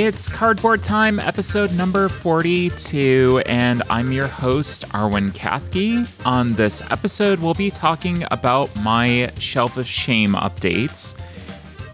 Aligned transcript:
It's 0.00 0.28
Cardboard 0.28 0.84
Time, 0.84 1.18
episode 1.18 1.72
number 1.72 2.08
42, 2.08 3.42
and 3.46 3.82
I'm 3.90 4.12
your 4.12 4.28
host, 4.28 4.88
Arwen 4.90 5.32
Kathke. 5.32 6.08
On 6.24 6.52
this 6.52 6.88
episode, 6.92 7.40
we'll 7.40 7.54
be 7.54 7.68
talking 7.68 8.24
about 8.30 8.74
my 8.76 9.32
Shelf 9.40 9.76
of 9.76 9.88
Shame 9.88 10.34
updates, 10.34 11.16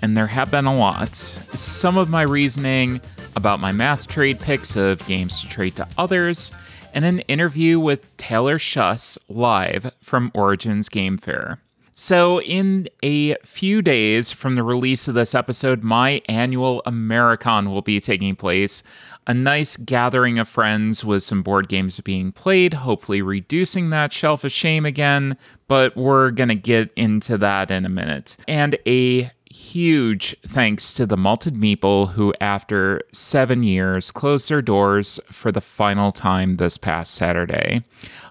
and 0.03 0.15
there 0.15 0.27
have 0.27 0.51
been 0.51 0.67
a 0.67 0.75
lot. 0.75 1.15
Some 1.17 1.97
of 1.97 2.11
my 2.11 2.21
reasoning 2.21 3.01
about 3.37 3.59
my 3.59 3.73
math 3.73 4.07
trade 4.07 4.39
picks 4.39 4.77
of 4.77 5.05
games 5.07 5.41
to 5.41 5.49
trade 5.49 5.77
to 5.77 5.89
others, 5.97 6.53
and 6.93 7.07
an 7.07 7.21
interview 7.21 7.81
with 7.81 8.15
Taylor 8.19 8.59
Schuss 8.59 9.17
live 9.31 9.91
from 10.03 10.31
Origins 10.35 10.91
Game 10.91 11.17
Fair. 11.17 11.59
So, 11.97 12.41
in 12.41 12.89
a 13.05 13.37
few 13.45 13.81
days 13.81 14.33
from 14.33 14.57
the 14.57 14.65
release 14.65 15.07
of 15.07 15.15
this 15.15 15.33
episode, 15.33 15.85
my 15.85 16.23
annual 16.29 16.83
Americon 16.87 17.71
will 17.71 17.83
be 17.83 18.01
taking 18.01 18.35
place. 18.35 18.83
A 19.29 19.33
nice 19.33 19.77
gathering 19.77 20.41
of 20.41 20.49
friends 20.49 21.05
with 21.05 21.23
some 21.23 21.43
board 21.43 21.69
games 21.69 22.01
being 22.01 22.33
played, 22.33 22.75
hopefully 22.75 23.23
reducing 23.23 23.91
that 23.91 24.13
shelf 24.13 24.43
of 24.43 24.51
shame 24.51 24.85
again, 24.85 25.37
but 25.69 25.97
we're 25.97 26.33
going 26.33 26.49
to 26.49 26.57
get 26.57 26.93
into 26.97 27.39
that 27.39 27.71
in 27.71 27.87
a 27.87 27.89
minute. 27.89 28.37
And 28.49 28.77
a 28.89 29.31
huge 29.49 30.35
thanks 30.49 30.95
to 30.95 31.07
the 31.07 31.17
Malted 31.17 31.55
Meeple, 31.55 32.11
who, 32.13 32.35
after 32.41 33.03
seven 33.13 33.63
years, 33.63 34.11
closed 34.11 34.51
their 34.51 34.63
doors 34.63 35.21
for 35.31 35.53
the 35.53 35.61
final 35.61 36.11
time 36.11 36.57
this 36.57 36.77
past 36.77 37.15
Saturday. 37.15 37.85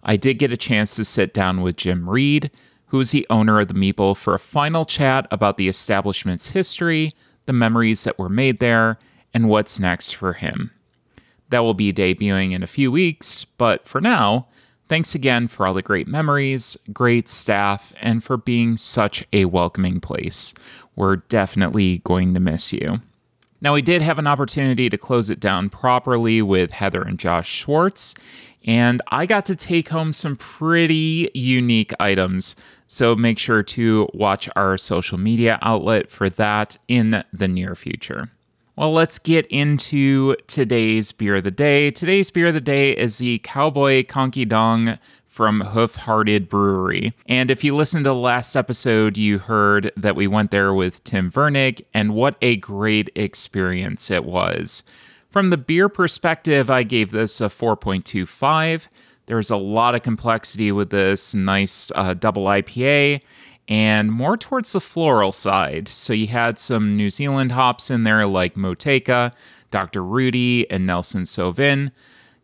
I 0.03 0.17
did 0.17 0.37
get 0.37 0.51
a 0.51 0.57
chance 0.57 0.97
to 0.97 1.05
sit 1.05 1.33
down 1.33 1.61
with 1.61 1.77
Jim 1.77 2.09
Reed 2.09 2.51
who 2.93 2.99
is 2.99 3.09
the 3.09 3.25
owner 3.31 3.59
of 3.59 3.67
the 3.67 3.73
Meeple, 3.73 4.15
for 4.15 4.35
a 4.35 4.39
final 4.39 4.85
chat 4.85 5.25
about 5.31 5.57
the 5.57 5.67
establishment's 5.67 6.51
history, 6.51 7.11
the 7.47 7.51
memories 7.51 8.03
that 8.03 8.19
were 8.19 8.29
made 8.29 8.59
there, 8.59 8.99
and 9.33 9.49
what's 9.49 9.79
next 9.79 10.11
for 10.11 10.33
him. 10.33 10.69
That 11.49 11.61
will 11.61 11.73
be 11.73 11.91
debuting 11.91 12.51
in 12.51 12.61
a 12.61 12.67
few 12.67 12.91
weeks, 12.91 13.45
but 13.45 13.87
for 13.87 13.99
now, 13.99 14.45
thanks 14.87 15.15
again 15.15 15.47
for 15.47 15.65
all 15.65 15.73
the 15.73 15.81
great 15.81 16.07
memories, 16.07 16.77
great 16.93 17.27
staff, 17.27 17.93
and 17.99 18.23
for 18.23 18.37
being 18.37 18.77
such 18.77 19.25
a 19.33 19.45
welcoming 19.45 19.99
place. 19.99 20.53
We're 20.95 21.15
definitely 21.15 21.97
going 22.03 22.35
to 22.35 22.39
miss 22.39 22.71
you. 22.71 23.01
Now, 23.59 23.73
we 23.73 23.81
did 23.81 24.03
have 24.03 24.19
an 24.19 24.27
opportunity 24.27 24.87
to 24.89 24.97
close 24.99 25.31
it 25.31 25.39
down 25.39 25.71
properly 25.71 26.43
with 26.43 26.69
Heather 26.69 27.01
and 27.01 27.17
Josh 27.17 27.49
Schwartz, 27.49 28.13
and 28.65 29.01
I 29.09 29.25
got 29.25 29.45
to 29.47 29.55
take 29.55 29.89
home 29.89 30.13
some 30.13 30.35
pretty 30.35 31.29
unique 31.33 31.91
items 31.99 32.55
so 32.93 33.15
make 33.15 33.39
sure 33.39 33.63
to 33.63 34.07
watch 34.13 34.47
our 34.55 34.77
social 34.77 35.17
media 35.17 35.57
outlet 35.63 36.11
for 36.11 36.29
that 36.29 36.77
in 36.87 37.23
the 37.33 37.47
near 37.47 37.73
future. 37.75 38.29
Well, 38.75 38.93
let's 38.93 39.17
get 39.17 39.47
into 39.47 40.35
today's 40.47 41.11
beer 41.11 41.37
of 41.37 41.43
the 41.43 41.51
day. 41.51 41.89
Today's 41.89 42.29
beer 42.29 42.47
of 42.47 42.53
the 42.53 42.61
day 42.61 42.91
is 42.91 43.17
the 43.17 43.39
Cowboy 43.39 44.03
Konkey 44.03 44.47
Dong 44.47 44.99
from 45.25 45.61
Hoof 45.61 45.95
Hearted 45.95 46.47
Brewery. 46.47 47.13
And 47.25 47.49
if 47.49 47.63
you 47.63 47.75
listened 47.75 48.05
to 48.05 48.11
the 48.11 48.15
last 48.15 48.55
episode, 48.55 49.17
you 49.17 49.39
heard 49.39 49.91
that 49.97 50.15
we 50.15 50.27
went 50.27 50.51
there 50.51 50.73
with 50.73 51.03
Tim 51.03 51.31
Vernig, 51.31 51.83
and 51.95 52.13
what 52.13 52.35
a 52.43 52.57
great 52.57 53.09
experience 53.15 54.11
it 54.11 54.23
was. 54.23 54.83
From 55.31 55.49
the 55.49 55.57
beer 55.57 55.89
perspective, 55.89 56.69
I 56.69 56.83
gave 56.83 57.09
this 57.09 57.41
a 57.41 57.45
4.25. 57.45 58.87
There's 59.25 59.49
a 59.49 59.57
lot 59.57 59.95
of 59.95 60.03
complexity 60.03 60.71
with 60.71 60.89
this 60.89 61.33
nice 61.33 61.91
uh, 61.95 62.13
double 62.13 62.45
IPA 62.45 63.21
and 63.67 64.11
more 64.11 64.35
towards 64.35 64.73
the 64.73 64.81
floral 64.81 65.31
side. 65.31 65.87
So 65.87 66.13
you 66.13 66.27
had 66.27 66.59
some 66.59 66.97
New 66.97 67.09
Zealand 67.09 67.53
hops 67.53 67.89
in 67.89 68.03
there 68.03 68.27
like 68.27 68.55
Motueka, 68.55 69.33
Dr. 69.71 70.03
Rudi, 70.03 70.69
and 70.69 70.85
Nelson 70.85 71.23
Sauvin, 71.23 71.91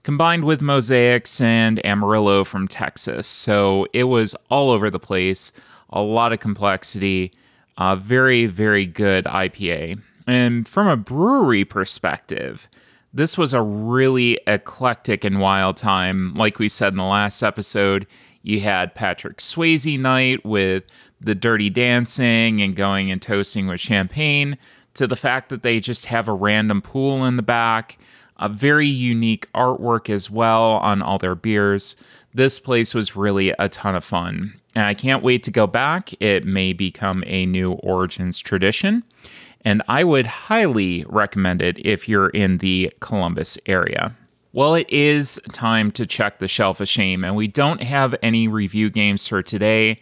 combined 0.03 0.45
with 0.45 0.61
mosaics 0.61 1.41
and 1.41 1.85
Amarillo 1.85 2.43
from 2.43 2.67
Texas. 2.67 3.27
So 3.27 3.85
it 3.93 4.05
was 4.05 4.33
all 4.49 4.71
over 4.71 4.89
the 4.89 4.99
place, 4.99 5.51
a 5.89 6.01
lot 6.01 6.31
of 6.31 6.39
complexity, 6.39 7.33
a 7.77 7.95
very, 7.95 8.45
very 8.45 8.85
good 8.85 9.25
IPA. 9.25 10.01
And 10.25 10.67
from 10.67 10.87
a 10.87 10.97
brewery 10.97 11.65
perspective, 11.65 12.69
this 13.13 13.37
was 13.37 13.53
a 13.53 13.61
really 13.61 14.39
eclectic 14.45 15.23
and 15.23 15.39
wild 15.39 15.77
time. 15.77 16.33
Like 16.33 16.59
we 16.59 16.69
said 16.69 16.93
in 16.93 16.97
the 16.97 17.03
last 17.03 17.41
episode, 17.41 18.05
you 18.41 18.61
had 18.61 18.95
Patrick 18.95 19.37
Swayze 19.37 19.99
night 19.99 20.45
with 20.45 20.83
the 21.19 21.35
dirty 21.35 21.69
dancing 21.69 22.61
and 22.61 22.75
going 22.75 23.11
and 23.11 23.21
toasting 23.21 23.67
with 23.67 23.79
champagne, 23.79 24.57
to 24.93 25.07
the 25.07 25.15
fact 25.15 25.49
that 25.49 25.63
they 25.63 25.79
just 25.79 26.05
have 26.05 26.27
a 26.27 26.33
random 26.33 26.81
pool 26.81 27.25
in 27.25 27.35
the 27.35 27.43
back, 27.43 27.97
a 28.37 28.49
very 28.49 28.87
unique 28.87 29.51
artwork 29.53 30.09
as 30.09 30.29
well 30.29 30.73
on 30.73 31.01
all 31.01 31.17
their 31.17 31.35
beers. 31.35 31.95
This 32.33 32.59
place 32.59 32.93
was 32.93 33.15
really 33.15 33.53
a 33.59 33.69
ton 33.69 33.95
of 33.95 34.03
fun. 34.03 34.53
And 34.75 34.85
I 34.85 34.93
can't 34.93 35.23
wait 35.23 35.43
to 35.43 35.51
go 35.51 35.67
back. 35.67 36.11
It 36.21 36.45
may 36.45 36.73
become 36.73 37.23
a 37.27 37.45
new 37.45 37.73
Origins 37.73 38.39
tradition 38.39 39.03
and 39.65 39.81
I 39.87 40.03
would 40.03 40.25
highly 40.25 41.05
recommend 41.07 41.61
it 41.61 41.77
if 41.85 42.07
you're 42.07 42.29
in 42.29 42.59
the 42.59 42.93
Columbus 42.99 43.57
area. 43.65 44.15
Well, 44.51 44.73
it 44.73 44.89
is 44.89 45.39
time 45.51 45.91
to 45.91 46.07
check 46.07 46.39
the 46.39 46.47
shelf 46.47 46.81
of 46.81 46.89
shame, 46.89 47.23
and 47.23 47.35
we 47.35 47.47
don't 47.47 47.83
have 47.83 48.15
any 48.23 48.47
review 48.47 48.89
games 48.89 49.27
for 49.27 49.43
today 49.43 49.99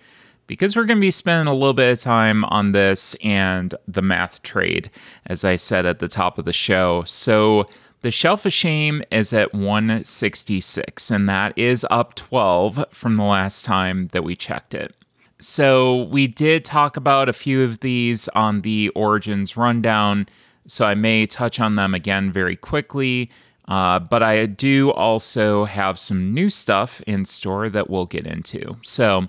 because 0.48 0.76
we're 0.76 0.86
going 0.86 0.98
to 0.98 1.02
be 1.02 1.12
spending 1.12 1.48
a 1.48 1.54
little 1.54 1.74
bit 1.74 1.92
of 1.92 2.00
time 2.00 2.46
on 2.46 2.72
this 2.72 3.16
and 3.24 3.76
the 3.88 4.02
math 4.02 4.42
trade, 4.44 4.90
as 5.26 5.44
I 5.44 5.58
said 5.58 5.86
at 5.86 6.00
the 6.00 6.08
top 6.08 6.38
of 6.38 6.46
the 6.46 6.54
show. 6.54 7.04
So, 7.04 7.68
the 8.02 8.12
shelf 8.12 8.46
of 8.46 8.54
shame 8.54 9.04
is 9.12 9.34
at 9.34 9.54
166, 9.54 11.12
and 11.12 11.28
that 11.28 11.58
is 11.58 11.86
up 11.90 12.14
12 12.14 12.86
from 12.92 13.18
the 13.18 13.24
last 13.24 13.66
time 13.66 14.10
that 14.12 14.24
we 14.24 14.36
checked 14.36 14.76
it. 14.76 14.96
So 15.40 16.04
we 16.04 16.28
did 16.28 16.66
talk 16.66 16.98
about 16.98 17.30
a 17.30 17.34
few 17.34 17.64
of 17.64 17.80
these 17.82 18.28
on 18.30 18.62
the 18.62 18.90
Origins 18.90 19.56
rundown, 19.56 20.28
so 20.66 20.86
I 20.86 20.96
may 20.96 21.26
touch 21.28 21.60
on 21.60 21.76
them 21.76 21.94
again 21.94 22.32
very 22.32 22.56
quickly. 22.56 23.30
Uh, 23.68 24.00
but 24.00 24.24
I 24.24 24.46
do 24.46 24.92
also 24.92 25.66
have 25.66 26.00
some 26.00 26.34
new 26.34 26.50
stuff 26.50 27.02
in 27.06 27.26
store 27.26 27.70
that 27.70 27.90
we'll 27.90 28.06
get 28.06 28.26
into. 28.26 28.78
So, 28.82 29.28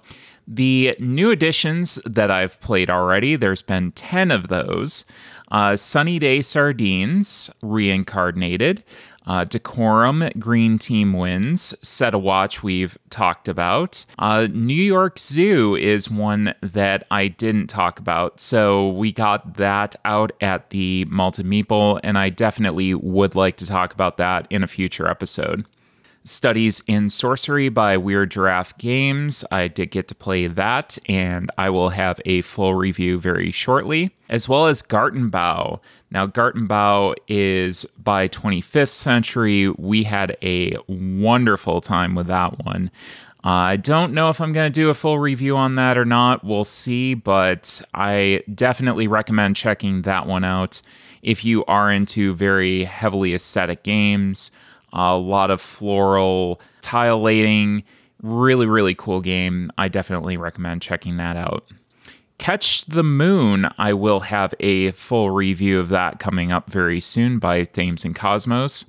the 0.51 0.97
new 0.99 1.31
additions 1.31 2.01
that 2.07 2.31
I've 2.31 2.59
played 2.61 2.89
already, 2.89 3.37
there's 3.37 3.61
been 3.61 3.93
10 3.93 4.31
of 4.31 4.49
those. 4.49 5.05
Uh, 5.51 5.77
Sunny 5.77 6.19
Day 6.19 6.41
Sardines, 6.41 7.51
reincarnated. 7.61 8.83
Uh, 9.29 9.45
Decorum 9.45 10.31
Green 10.39 10.79
Team 10.79 11.13
wins. 11.13 11.75
Set 11.83 12.15
a 12.15 12.19
Watch 12.19 12.63
we've 12.63 12.97
talked 13.11 13.47
about. 13.47 14.07
Uh, 14.19 14.49
New 14.51 14.73
York 14.73 15.19
Zoo 15.19 15.77
is 15.77 16.11
one 16.11 16.55
that 16.63 17.07
I 17.11 17.29
didn't 17.29 17.67
talk 17.67 18.01
about. 18.01 18.41
So 18.41 18.89
we 18.89 19.13
got 19.13 19.59
that 19.59 19.95
out 20.05 20.33
at 20.41 20.71
the 20.71 21.05
Malted 21.11 21.45
Meeple, 21.45 22.01
and 22.03 22.17
I 22.17 22.31
definitely 22.31 22.95
would 22.95 23.35
like 23.35 23.59
to 23.59 23.67
talk 23.67 23.93
about 23.93 24.17
that 24.17 24.47
in 24.49 24.63
a 24.63 24.67
future 24.67 25.07
episode. 25.07 25.67
Studies 26.29 26.83
in 26.87 27.09
Sorcery 27.09 27.69
by 27.69 27.97
Weird 27.97 28.31
Giraffe 28.31 28.77
Games. 28.79 29.45
I 29.51 29.69
did 29.69 29.91
get 29.91 30.09
to 30.09 30.15
play 30.15 30.47
that, 30.47 30.99
and 31.09 31.51
I 31.57 31.71
will 31.71 31.89
have 31.89 32.21
a 32.27 32.43
full 32.43 32.75
review 32.75 33.19
very 33.19 33.51
shortly, 33.51 34.11
as 34.29 34.49
well 34.49 34.67
as 34.67 34.83
Gartenbau. 34.83 35.81
Now, 36.11 36.27
Gartenbau 36.27 37.15
is 37.29 37.87
by 37.97 38.29
25th 38.29 38.91
Century. 38.91 39.69
We 39.71 40.03
had 40.05 40.37
a 40.43 40.77
wonderful 40.87 41.81
time 41.81 42.15
with 42.15 42.27
that 42.27 42.65
one. 42.65 42.91
Uh, 43.45 43.49
I 43.49 43.77
don't 43.77 44.13
know 44.13 44.29
if 44.29 44.41
I'm 44.41 44.53
going 44.53 44.71
to 44.71 44.81
do 44.81 44.91
a 44.91 44.95
full 44.95 45.19
review 45.19 45.57
on 45.57 45.77
that 45.77 45.97
or 45.97 46.05
not. 46.05 46.45
We'll 46.45 46.65
see, 46.65 47.15
but 47.15 47.81
I 47.95 48.43
definitely 48.55 49.07
recommend 49.07 49.57
checking 49.57 50.03
that 50.03 50.27
one 50.27 50.45
out 50.45 50.83
if 51.23 51.45
you 51.45 51.65
are 51.65 51.91
into 51.91 52.35
very 52.35 52.85
heavily 52.85 53.35
aesthetic 53.35 53.83
games 53.83 54.51
a 54.93 55.17
lot 55.17 55.51
of 55.51 55.61
floral 55.61 56.61
tile 56.83 57.21
laying. 57.21 57.85
Really, 58.23 58.67
really 58.67 58.95
cool 58.95 59.21
game. 59.21 59.71
I 59.79 59.89
definitely 59.89 60.37
recommend 60.37 60.83
checking 60.83 61.19
that 61.19 61.37
out. 61.37 61.71
Catch 62.39 62.87
the 62.87 63.03
Moon, 63.03 63.69
I 63.79 63.93
will 63.93 64.21
have 64.21 64.55
a 64.61 64.93
full 64.93 65.31
review 65.31 65.81
of 65.81 65.89
that 65.89 66.21
coming 66.21 66.53
up 66.53 66.71
very 66.71 67.01
soon 67.01 67.41
by 67.41 67.65
Thames 67.65 68.05
and 68.05 68.15
Cosmos. 68.15 68.87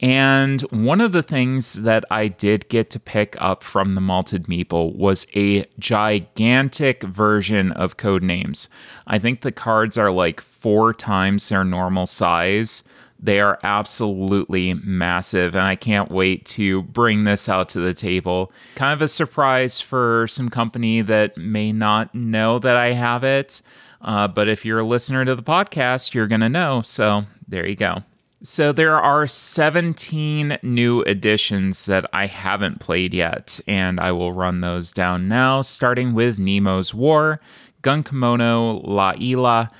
And 0.00 0.60
one 0.62 1.00
of 1.00 1.12
the 1.12 1.22
things 1.22 1.82
that 1.82 2.04
I 2.10 2.28
did 2.28 2.68
get 2.68 2.90
to 2.90 3.00
pick 3.00 3.34
up 3.40 3.64
from 3.64 3.94
the 3.94 4.00
Malted 4.00 4.44
Meeple 4.44 4.94
was 4.94 5.26
a 5.34 5.64
gigantic 5.78 7.02
version 7.02 7.72
of 7.72 7.96
Codenames. 7.96 8.68
I 9.06 9.18
think 9.18 9.40
the 9.40 9.52
cards 9.52 9.96
are 9.96 10.12
like 10.12 10.40
four 10.40 10.92
times 10.92 11.48
their 11.48 11.64
normal 11.64 12.06
size. 12.06 12.84
They 13.18 13.40
are 13.40 13.58
absolutely 13.62 14.74
massive, 14.74 15.54
and 15.54 15.64
I 15.64 15.74
can't 15.74 16.10
wait 16.10 16.44
to 16.46 16.82
bring 16.82 17.24
this 17.24 17.48
out 17.48 17.68
to 17.70 17.80
the 17.80 17.94
table. 17.94 18.52
Kind 18.74 18.92
of 18.92 19.02
a 19.02 19.08
surprise 19.08 19.80
for 19.80 20.26
some 20.28 20.48
company 20.48 21.00
that 21.02 21.36
may 21.36 21.72
not 21.72 22.14
know 22.14 22.58
that 22.58 22.76
I 22.76 22.92
have 22.92 23.24
it. 23.24 23.62
Uh, 24.02 24.28
but 24.28 24.48
if 24.48 24.64
you're 24.64 24.80
a 24.80 24.84
listener 24.84 25.24
to 25.24 25.34
the 25.34 25.42
podcast, 25.42 26.14
you're 26.14 26.26
going 26.26 26.42
to 26.42 26.48
know. 26.48 26.82
So 26.82 27.24
there 27.48 27.66
you 27.66 27.74
go. 27.74 27.98
So 28.42 28.70
there 28.70 29.00
are 29.00 29.26
17 29.26 30.58
new 30.62 31.00
additions 31.02 31.86
that 31.86 32.04
I 32.12 32.26
haven't 32.26 32.80
played 32.80 33.14
yet, 33.14 33.60
and 33.66 33.98
I 33.98 34.12
will 34.12 34.32
run 34.32 34.60
those 34.60 34.92
down 34.92 35.26
now, 35.26 35.62
starting 35.62 36.12
with 36.12 36.38
Nemo's 36.38 36.92
War, 36.92 37.40
Gun 37.80 38.04
La 38.12 39.14
Isla, 39.18 39.70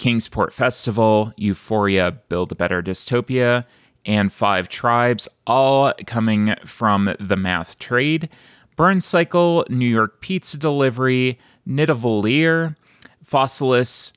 Kingsport 0.00 0.54
Festival, 0.54 1.34
Euphoria, 1.36 2.10
Build 2.30 2.52
a 2.52 2.54
Better 2.54 2.82
Dystopia, 2.82 3.66
and 4.06 4.32
Five 4.32 4.70
Tribes, 4.70 5.28
all 5.46 5.92
coming 6.06 6.54
from 6.64 7.14
the 7.20 7.36
math 7.36 7.78
trade. 7.78 8.30
Burn 8.76 9.02
Cycle, 9.02 9.66
New 9.68 9.86
York 9.86 10.22
Pizza 10.22 10.56
Delivery, 10.56 11.38
Nidavellir, 11.68 12.76
Fossilis, 13.22 14.12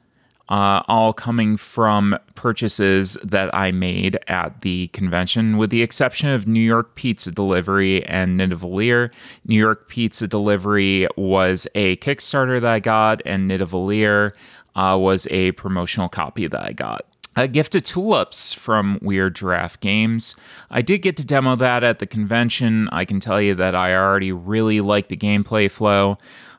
uh, 0.48 0.84
all 0.88 1.12
coming 1.12 1.58
from 1.58 2.18
purchases 2.36 3.18
that 3.22 3.54
I 3.54 3.74
made 3.74 4.18
at 4.28 4.62
the 4.62 4.88
convention, 4.90 5.58
with 5.58 5.70
the 5.70 5.82
exception 5.82 6.30
of 6.30 6.48
New 6.48 6.62
York 6.62 6.96
Pizza 6.96 7.30
Delivery 7.30 8.06
and 8.06 8.40
Nidavellir. 8.40 9.12
New 9.46 9.60
York 9.60 9.90
Pizza 9.90 10.30
Delivery 10.30 11.08
was 11.18 11.68
a 11.76 11.98
Kickstarter 11.98 12.62
that 12.62 12.72
I 12.72 12.80
got, 12.80 13.22
and 13.26 13.52
Nidavellir 13.52 14.34
uh, 14.76 14.98
was 15.00 15.28
a 15.32 15.52
promotional 15.54 16.10
copy 16.10 16.48
that 16.48 16.64
I 16.64 16.74
got. 16.74 17.06
A 17.36 17.48
gift 17.48 17.74
of 17.74 17.84
tulips 17.84 18.54
from 18.54 19.00
Weird 19.02 19.36
Giraffe 19.36 19.80
Games. 19.80 20.36
I 20.70 20.84
did 20.84 21.02
get 21.02 21.18
to 21.18 21.26
demo 21.26 21.56
that 21.56 21.84
at 21.84 21.98
the 21.98 22.06
convention. 22.06 22.88
I 22.92 23.06
can 23.06 23.20
tell 23.20 23.42
you 23.42 23.56
that 23.56 23.74
I 23.74 23.96
already 23.96 24.32
really 24.32 24.82
like 24.82 25.08
the 25.08 25.18
gameplay 25.18 25.70
flow. 25.70 26.18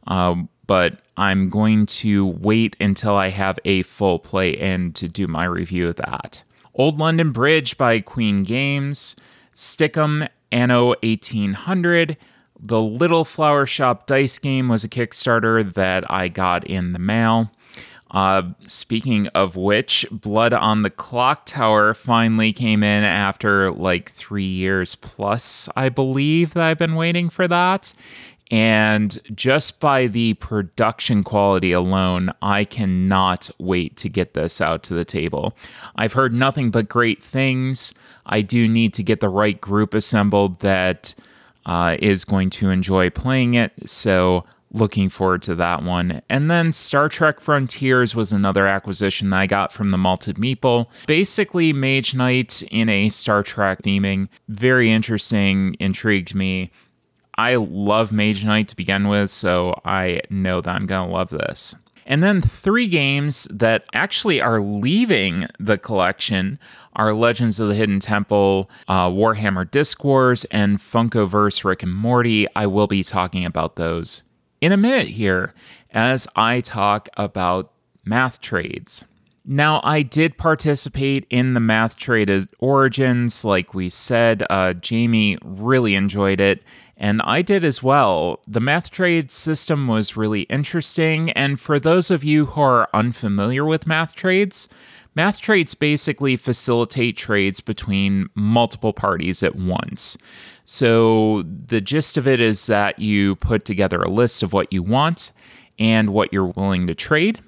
Um, 0.09 0.49
but 0.67 0.99
I'm 1.17 1.49
going 1.49 1.87
to 1.87 2.27
wait 2.27 2.77
until 2.81 3.15
I 3.15 3.31
have 3.31 3.59
a 3.65 3.83
full 3.83 4.19
play 4.19 4.51
in 4.51 4.93
to 4.95 5.09
do 5.09 5.29
my 5.29 5.45
review 5.45 5.89
of 5.89 5.97
that. 5.97 6.43
Old 6.75 6.99
London 6.99 7.31
Bridge 7.31 7.77
by 7.77 8.01
Queen 8.01 8.43
Games, 8.43 9.15
Stick'em 9.55 10.29
Anno 10.51 10.89
1800. 11.03 12.17
The 12.59 12.81
Little 12.81 13.25
Flower 13.25 13.67
Shop 13.67 14.07
dice 14.07 14.39
game 14.39 14.69
was 14.69 14.85
a 14.85 14.89
Kickstarter 14.89 15.73
that 15.75 16.11
I 16.11 16.29
got 16.29 16.67
in 16.67 16.93
the 16.93 16.99
mail. 16.99 17.53
Uh, 18.15 18.43
speaking 18.69 19.27
of 19.29 19.57
which, 19.57 20.07
Blood 20.13 20.53
on 20.53 20.83
the 20.83 20.91
Clocktower 20.91 21.97
finally 21.97 22.53
came 22.53 22.85
in 22.85 23.03
after 23.03 23.73
like 23.73 24.13
three 24.13 24.45
years 24.45 24.95
plus, 24.95 25.69
I 25.75 25.89
believe, 25.89 26.55
that 26.55 26.63
I've 26.63 26.79
been 26.79 26.95
waiting 26.95 27.29
for 27.29 27.49
that. 27.49 27.93
And 28.53 29.19
just 29.35 29.81
by 29.81 30.07
the 30.07 30.35
production 30.35 31.25
quality 31.25 31.73
alone, 31.73 32.31
I 32.41 32.63
cannot 32.65 33.51
wait 33.59 33.97
to 33.97 34.09
get 34.09 34.35
this 34.35 34.61
out 34.61 34.85
to 34.85 34.95
the 34.95 35.05
table. 35.05 35.57
I've 35.97 36.13
heard 36.13 36.33
nothing 36.33 36.71
but 36.71 36.89
great 36.89 37.21
things. 37.21 37.95
I 38.27 38.43
do 38.43 38.69
need 38.69 38.95
to 38.95 39.03
get 39.03 39.19
the 39.19 39.29
right 39.29 39.61
group 39.61 39.93
assembled 39.93 40.61
that 40.61 41.17
uh, 41.67 41.97
is 41.99 42.25
going 42.25 42.51
to 42.51 42.71
enjoy 42.71 43.11
playing 43.11 43.55
it. 43.55 43.73
So, 43.87 44.45
looking 44.75 45.09
forward 45.09 45.41
to 45.43 45.55
that 45.55 45.83
one. 45.83 46.21
And 46.29 46.51
then 46.51 46.73
Star 46.73 47.09
Trek 47.09 47.41
Frontiers 47.41 48.15
was 48.15 48.33
another 48.33 48.67
acquisition 48.67 49.31
that 49.31 49.41
I 49.41 49.47
got 49.47 49.73
from 49.73 49.91
the 49.91 49.99
Malted 49.99 50.37
Meeple. 50.37 50.89
Basically, 51.07 51.73
Mage 51.73 52.15
Knight 52.15 52.63
in 52.71 52.89
a 52.89 53.09
Star 53.09 53.43
Trek 53.43 53.83
theming. 53.83 54.29
Very 54.49 54.91
interesting, 54.91 55.77
intrigued 55.79 56.35
me. 56.35 56.71
I 57.37 57.55
love 57.55 58.13
Mage 58.13 58.45
Knight 58.45 58.69
to 58.69 58.77
begin 58.77 59.09
with, 59.09 59.31
so 59.31 59.81
I 59.85 60.21
know 60.29 60.61
that 60.61 60.71
I'm 60.71 60.87
going 60.87 61.09
to 61.09 61.15
love 61.15 61.31
this. 61.31 61.75
And 62.07 62.23
then 62.23 62.43
three 62.43 62.87
games 62.87 63.45
that 63.51 63.85
actually 63.95 64.41
are 64.41 64.61
leaving 64.61 65.47
the 65.59 65.79
collection 65.79 66.59
are 66.95 67.15
Legends 67.15 67.59
of 67.59 67.69
the 67.69 67.75
Hidden 67.75 68.01
Temple, 68.01 68.71
uh, 68.89 69.09
Warhammer 69.09 69.69
Disc 69.71 70.05
Wars, 70.05 70.45
and 70.47 70.79
Funkoverse 70.79 71.65
Rick 71.65 71.83
and 71.83 71.95
Morty. 71.95 72.47
I 72.55 72.67
will 72.67 72.87
be 72.87 73.03
talking 73.03 73.45
about 73.45 73.77
those 73.77 74.23
in 74.65 74.73
a 74.73 74.79
minute 74.79 75.09
here 75.09 75.53
as 75.93 76.27
I 76.35 76.61
talk 76.61 77.11
about 77.19 77.71
math 78.03 78.41
trades. 78.41 79.05
Now, 79.45 79.83
I 79.85 80.01
did 80.01 80.39
participate 80.39 81.27
in 81.29 81.53
the 81.53 81.61
math 81.61 81.99
trade 81.99 82.31
Origins, 82.61 83.45
like 83.45 83.75
we 83.75 83.91
said. 83.91 84.43
Uh, 84.49 84.73
Jamie 84.73 85.37
really 85.45 85.95
enjoyed 85.95 86.41
it 86.41 86.63
and 86.97 87.21
I 87.23 87.43
did 87.43 87.63
as 87.63 87.83
well. 87.83 88.41
The 88.47 88.61
math 88.61 88.91
trade 88.91 89.31
system 89.31 89.87
was 89.87 90.17
really 90.17 90.43
interesting, 90.43 91.31
and 91.33 91.61
for 91.61 91.79
those 91.79 92.11
of 92.11 92.25
you 92.25 92.47
who 92.47 92.61
are 92.61 92.89
unfamiliar 92.95 93.65
with 93.65 93.87
math 93.87 94.15
trades, 94.15 94.69
math 95.15 95.41
trades 95.41 95.75
basically 95.75 96.37
facilitate 96.37 97.17
trades 97.17 97.61
between 97.61 98.29
multiple 98.35 98.93
parties 98.93 99.43
at 99.43 99.57
once. 99.57 100.17
So 100.65 101.43
the 101.43 101.81
gist 101.81 102.17
of 102.17 102.27
it 102.27 102.41
is 102.41 102.67
that 102.67 102.99
you 102.99 103.37
put 103.37 103.65
together 103.65 104.01
a 104.01 104.11
list 104.11 104.43
of 104.43 104.53
what 104.53 104.73
you 104.73 104.83
want 104.83 105.33
and 105.79 106.11
what 106.11 106.33
you're 106.33 106.47
willing 106.47 106.87
to 106.87 106.95
trade. 106.95 107.41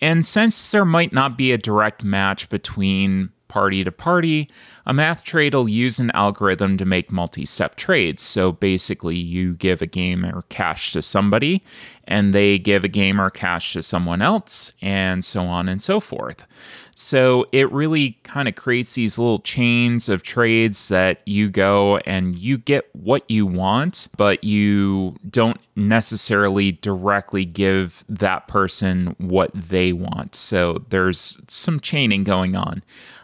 And 0.00 0.24
since 0.24 0.70
there 0.70 0.84
might 0.84 1.12
not 1.12 1.36
be 1.36 1.52
a 1.52 1.58
direct 1.58 2.04
match 2.04 2.48
between 2.48 3.30
party 3.48 3.82
to 3.84 3.92
party, 3.92 4.48
a 4.86 4.94
math 4.94 5.24
trade 5.24 5.54
will 5.54 5.68
use 5.68 5.98
an 5.98 6.10
algorithm 6.12 6.78
to 6.78 6.84
make 6.84 7.10
multi 7.10 7.44
step 7.44 7.74
trades. 7.74 8.22
So 8.22 8.52
basically, 8.52 9.16
you 9.16 9.54
give 9.54 9.82
a 9.82 9.86
game 9.86 10.24
or 10.24 10.42
cash 10.42 10.92
to 10.92 11.02
somebody, 11.02 11.62
and 12.04 12.32
they 12.32 12.58
give 12.58 12.84
a 12.84 12.88
game 12.88 13.20
or 13.20 13.28
cash 13.28 13.74
to 13.74 13.82
someone 13.82 14.22
else, 14.22 14.72
and 14.80 15.24
so 15.24 15.42
on 15.44 15.68
and 15.68 15.82
so 15.82 16.00
forth. 16.00 16.46
So 16.94 17.46
it 17.52 17.70
really 17.72 18.18
kind 18.24 18.48
of 18.48 18.54
creates 18.54 18.94
these 18.94 19.18
little 19.18 19.38
chains 19.40 20.08
of 20.08 20.22
trades 20.22 20.88
that 20.88 21.20
you 21.26 21.48
go 21.48 21.98
and 21.98 22.36
you 22.36 22.58
get 22.58 22.88
what 22.94 23.28
you 23.30 23.46
want, 23.46 24.08
but 24.16 24.44
you 24.44 25.16
don't 25.28 25.60
necessarily 25.76 26.72
directly 26.72 27.44
give 27.44 28.04
that 28.08 28.48
person 28.48 29.14
what 29.18 29.50
they 29.54 29.92
want. 29.92 30.34
So 30.34 30.84
there's 30.90 31.38
some 31.48 31.80
chaining 31.80 32.24
going 32.24 32.54
on. 32.56 32.82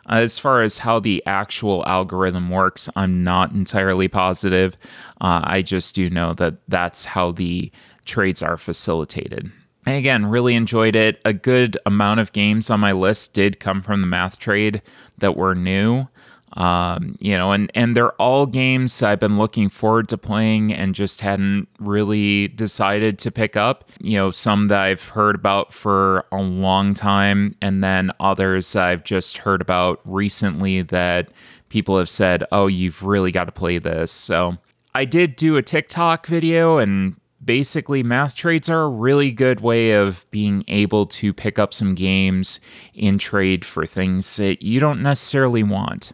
As 0.09 0.39
far 0.39 0.63
as 0.63 0.79
how 0.79 1.01
the 1.01 1.23
actual 1.27 1.85
algorithm 1.87 2.49
works, 2.49 2.89
I'm 2.95 3.25
not 3.25 3.53
entirely 3.53 4.07
positive. 4.07 4.77
Uh, 5.21 5.41
I 5.43 5.63
just 5.63 5.95
do 5.95 6.09
know 6.09 6.33
that 6.35 6.55
that's 6.69 7.05
how 7.05 7.33
the 7.33 7.73
trades 8.05 8.41
are 8.41 8.57
facilitated. 8.57 9.51
Again, 9.87 10.27
really 10.27 10.55
enjoyed 10.55 10.97
it. 10.97 11.21
A 11.25 11.33
good 11.33 11.79
amount 11.87 12.19
of 12.21 12.33
games 12.33 12.71
on 12.71 12.81
my 12.81 12.93
list 12.93 13.35
did 13.35 13.61
come 13.61 13.83
from 13.83 14.01
the 14.01 14.07
math 14.07 14.39
trade 14.39 14.83
that 15.19 15.37
were 15.37 15.55
new. 15.55 16.09
Um, 16.55 17.17
you 17.21 17.37
know, 17.37 17.53
and 17.53 17.71
and 17.75 17.95
they're 17.95 18.13
all 18.13 18.47
games 18.47 19.03
I've 19.03 19.21
been 19.21 19.37
looking 19.37 19.69
forward 19.69 20.09
to 20.09 20.19
playing 20.19 20.73
and 20.73 20.95
just 20.95 21.21
hadn't 21.21 21.69
really 21.79 22.49
decided 22.49 23.19
to 23.21 23.31
pick 23.31 23.57
up. 23.57 23.91
You 24.01 24.17
know, 24.17 24.31
some 24.31 24.69
that 24.69 24.81
I've 24.81 25.09
heard 25.09 25.35
about 25.35 25.73
for 25.73 26.25
a 26.33 26.41
long 26.41 26.95
time, 26.95 27.55
and 27.61 27.85
then 27.85 28.11
others 28.21 28.75
I've 28.75 29.05
just 29.05 29.39
heard 29.39 29.61
about 29.61 30.01
recently 30.05 30.81
that 30.83 31.29
people 31.69 31.99
have 31.99 32.09
said, 32.09 32.43
"Oh, 32.51 32.69
you've 32.69 33.03
really 33.03 33.33
got 33.33 33.45
to 33.45 33.53
play 33.53 33.79
this." 33.79 34.11
So 34.11 34.57
I 34.95 35.05
did 35.05 35.37
do 35.37 35.57
a 35.57 35.63
TikTok 35.63 36.27
video 36.27 36.79
and 36.79 37.17
basically 37.47 38.03
math 38.03 38.35
trades 38.35 38.69
are 38.69 38.83
a 38.83 38.89
really 38.89 39.33
good 39.33 39.61
way 39.61 39.93
of 39.93 40.27
being 40.31 40.65
able 40.69 41.07
to 41.07 41.33
pick 41.33 41.59
up 41.59 41.73
some 41.73 41.95
games 41.95 42.61
in 42.93 43.17
trade 43.17 43.65
for 43.65 43.87
things 43.87 44.37
that 44.37 44.63
you 44.63 44.81
don't 44.81 45.03
necessarily 45.03 45.63
want. 45.63 46.13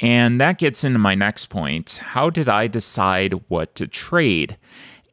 And 0.00 0.40
that 0.40 0.58
gets 0.58 0.82
into 0.82 0.98
my 0.98 1.14
next 1.14 1.46
point. 1.46 2.00
How 2.02 2.30
did 2.30 2.48
I 2.48 2.66
decide 2.66 3.40
what 3.48 3.74
to 3.76 3.86
trade? 3.86 4.56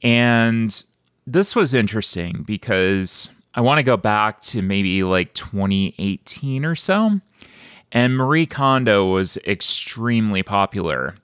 And 0.01 0.84
this 1.27 1.55
was 1.55 1.74
interesting 1.74 2.43
because 2.48 3.29
I 3.53 3.62
want 3.62 3.77
to 3.77 3.84
go 3.84 3.98
back 3.98 4.41
to 4.41 4.62
maybe 4.62 5.03
like 5.03 5.34
2018 5.34 6.65
or 6.65 6.75
so. 6.75 7.20
And 7.91 8.15
Marie 8.15 8.46
Kondo 8.46 9.05
was 9.05 9.38
extremely 9.46 10.43
popular. 10.43 11.15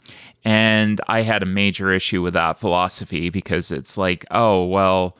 And 0.47 1.01
I 1.09 1.23
had 1.23 1.43
a 1.43 1.45
major 1.45 1.91
issue 1.91 2.21
with 2.21 2.33
that 2.35 2.57
philosophy 2.57 3.29
because 3.29 3.69
it's 3.69 3.97
like, 3.97 4.23
oh, 4.31 4.63
well, 4.63 5.17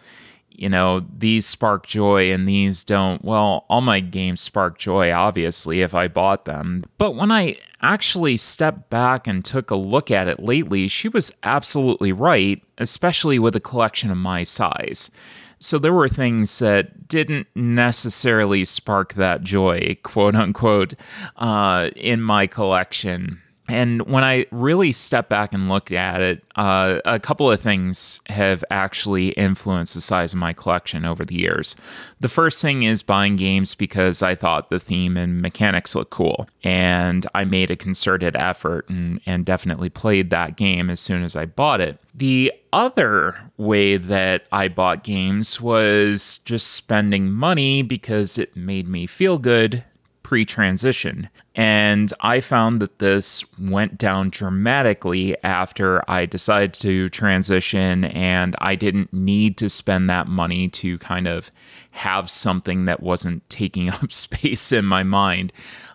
you 0.48 0.70
know, 0.70 1.06
these 1.18 1.46
spark 1.46 1.86
joy 1.86 2.32
and 2.32 2.48
these 2.48 2.86
don't. 2.86 3.22
Well, 3.26 3.66
all 3.68 3.82
my 3.82 4.00
games 4.00 4.40
spark 4.40 4.80
joy, 4.80 5.12
obviously, 5.12 5.82
if 5.82 5.94
I 5.94 6.08
bought 6.08 6.46
them. 6.46 6.86
But 6.98 7.12
when 7.12 7.30
I 7.30 7.58
actually 7.82 8.38
stepped 8.38 8.90
back 8.90 9.28
and 9.28 9.44
took 9.44 9.70
a 9.70 9.76
look 9.76 10.12
at 10.12 10.30
it 10.30 10.40
lately, 10.40 10.88
she 10.88 11.10
was 11.10 11.34
absolutely 11.44 12.14
right, 12.14 12.64
especially 12.78 13.38
with 13.38 13.54
a 13.54 13.60
collection 13.60 14.10
of 14.10 14.18
my 14.18 14.44
size. 14.44 15.12
So 15.60 15.78
there 15.78 15.92
were 15.92 16.08
things 16.08 16.58
that 16.60 17.10
didn't 17.10 17.48
necessarily 17.54 18.64
spark 18.64 19.16
that 19.16 19.42
joy, 19.42 19.98
quote 20.04 20.38
unquote, 20.38 20.94
uh, 21.36 21.90
in 21.98 22.22
my 22.22 22.48
collection. 22.48 23.42
And 23.68 24.02
when 24.08 24.24
I 24.24 24.46
really 24.52 24.92
step 24.92 25.28
back 25.28 25.54
and 25.54 25.68
look 25.68 25.92
at 25.92 26.22
it, 26.22 26.44
uh, 26.56 27.00
a 27.06 27.20
couple 27.20 27.52
of 27.52 27.60
things 27.60 28.22
have 28.28 28.64
actually 28.70 29.30
influenced 29.30 29.94
the 29.94 30.02
size 30.02 30.34
of 30.34 30.40
my 30.40 30.54
collection 30.54 31.04
over 31.04 31.26
the 31.26 31.36
years. 31.36 31.76
The 32.20 32.30
first 32.30 32.62
thing 32.62 32.84
is 32.84 33.04
buying 33.04 33.36
games 33.36 33.76
because 33.76 34.24
I 34.24 34.36
thought 34.36 34.70
the 34.70 34.80
theme 34.80 35.18
and 35.18 35.42
mechanics 35.42 35.96
looked 35.96 36.12
cool. 36.12 36.48
And 36.64 37.28
I 37.36 37.44
made 37.46 37.70
a 37.70 37.76
concerted 37.76 38.36
effort 38.38 38.88
and, 38.90 39.20
and 39.26 39.46
definitely 39.46 39.90
played 39.90 40.30
that 40.30 40.56
game 40.56 40.90
as 40.90 41.00
soon 41.00 41.24
as 41.24 41.36
I 41.36 41.46
bought 41.46 41.82
it. 41.82 42.00
The 42.16 42.54
other 42.74 43.36
way 43.58 43.98
that 43.98 44.46
I 44.52 44.70
bought 44.70 45.04
games 45.04 45.62
was 45.62 46.40
just 46.46 46.72
spending 46.72 47.30
money 47.32 47.82
because 47.82 48.38
it 48.38 48.56
made 48.56 48.88
me 48.88 49.08
feel 49.08 49.38
good 49.38 49.84
pre 50.28 50.44
transition. 50.44 51.30
And 51.56 52.12
I 52.20 52.42
found 52.42 52.82
that 52.82 53.00
this 53.00 53.46
went 53.58 53.98
down 53.98 54.30
dramatically 54.30 55.42
after 55.42 56.04
I 56.12 56.26
decided 56.26 56.74
to 56.82 57.08
transition, 57.08 58.04
and 58.04 58.54
I 58.60 58.76
didn't 58.76 59.14
need 59.14 59.56
to 59.60 59.70
spend 59.70 60.10
that 60.10 60.28
money 60.28 60.68
to 60.68 60.98
kind 60.98 61.28
of 61.28 61.50
have 61.92 62.30
something 62.30 62.84
that 62.86 63.02
wasn't 63.02 63.50
taking 63.50 63.90
up 63.90 64.12
space 64.12 64.74
in 64.74 64.84
my 64.84 65.02
mind. 65.02 65.54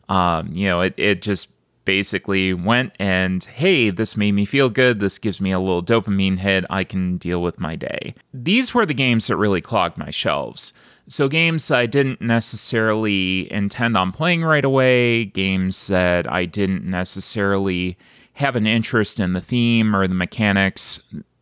Um, 0.08 0.50
you 0.54 0.66
know, 0.66 0.80
it, 0.80 0.94
it 0.96 1.20
just 1.20 1.50
basically 1.84 2.54
went 2.54 2.94
and 2.98 3.44
hey, 3.44 3.90
this 3.90 4.16
made 4.16 4.32
me 4.32 4.46
feel 4.46 4.70
good. 4.70 4.98
This 4.98 5.18
gives 5.18 5.42
me 5.42 5.52
a 5.52 5.60
little 5.60 5.82
dopamine 5.82 6.38
hit. 6.38 6.64
I 6.70 6.84
can 6.84 7.18
deal 7.18 7.42
with 7.42 7.60
my 7.60 7.76
day. 7.76 8.14
These 8.32 8.72
were 8.72 8.86
the 8.86 8.94
games 8.94 9.26
that 9.26 9.36
really 9.36 9.60
clogged 9.60 9.98
my 9.98 10.10
shelves. 10.10 10.72
So, 11.08 11.28
games 11.28 11.70
I 11.70 11.86
didn't 11.86 12.20
necessarily 12.20 13.52
intend 13.52 13.96
on 13.96 14.12
playing 14.12 14.44
right 14.44 14.64
away, 14.64 15.24
games 15.24 15.88
that 15.88 16.30
I 16.30 16.44
didn't 16.44 16.84
necessarily 16.84 17.98
have 18.34 18.56
an 18.56 18.66
interest 18.66 19.20
in 19.20 19.32
the 19.32 19.40
theme 19.40 19.94
or 19.94 20.06
the 20.06 20.14
mechanics, 20.14 21.00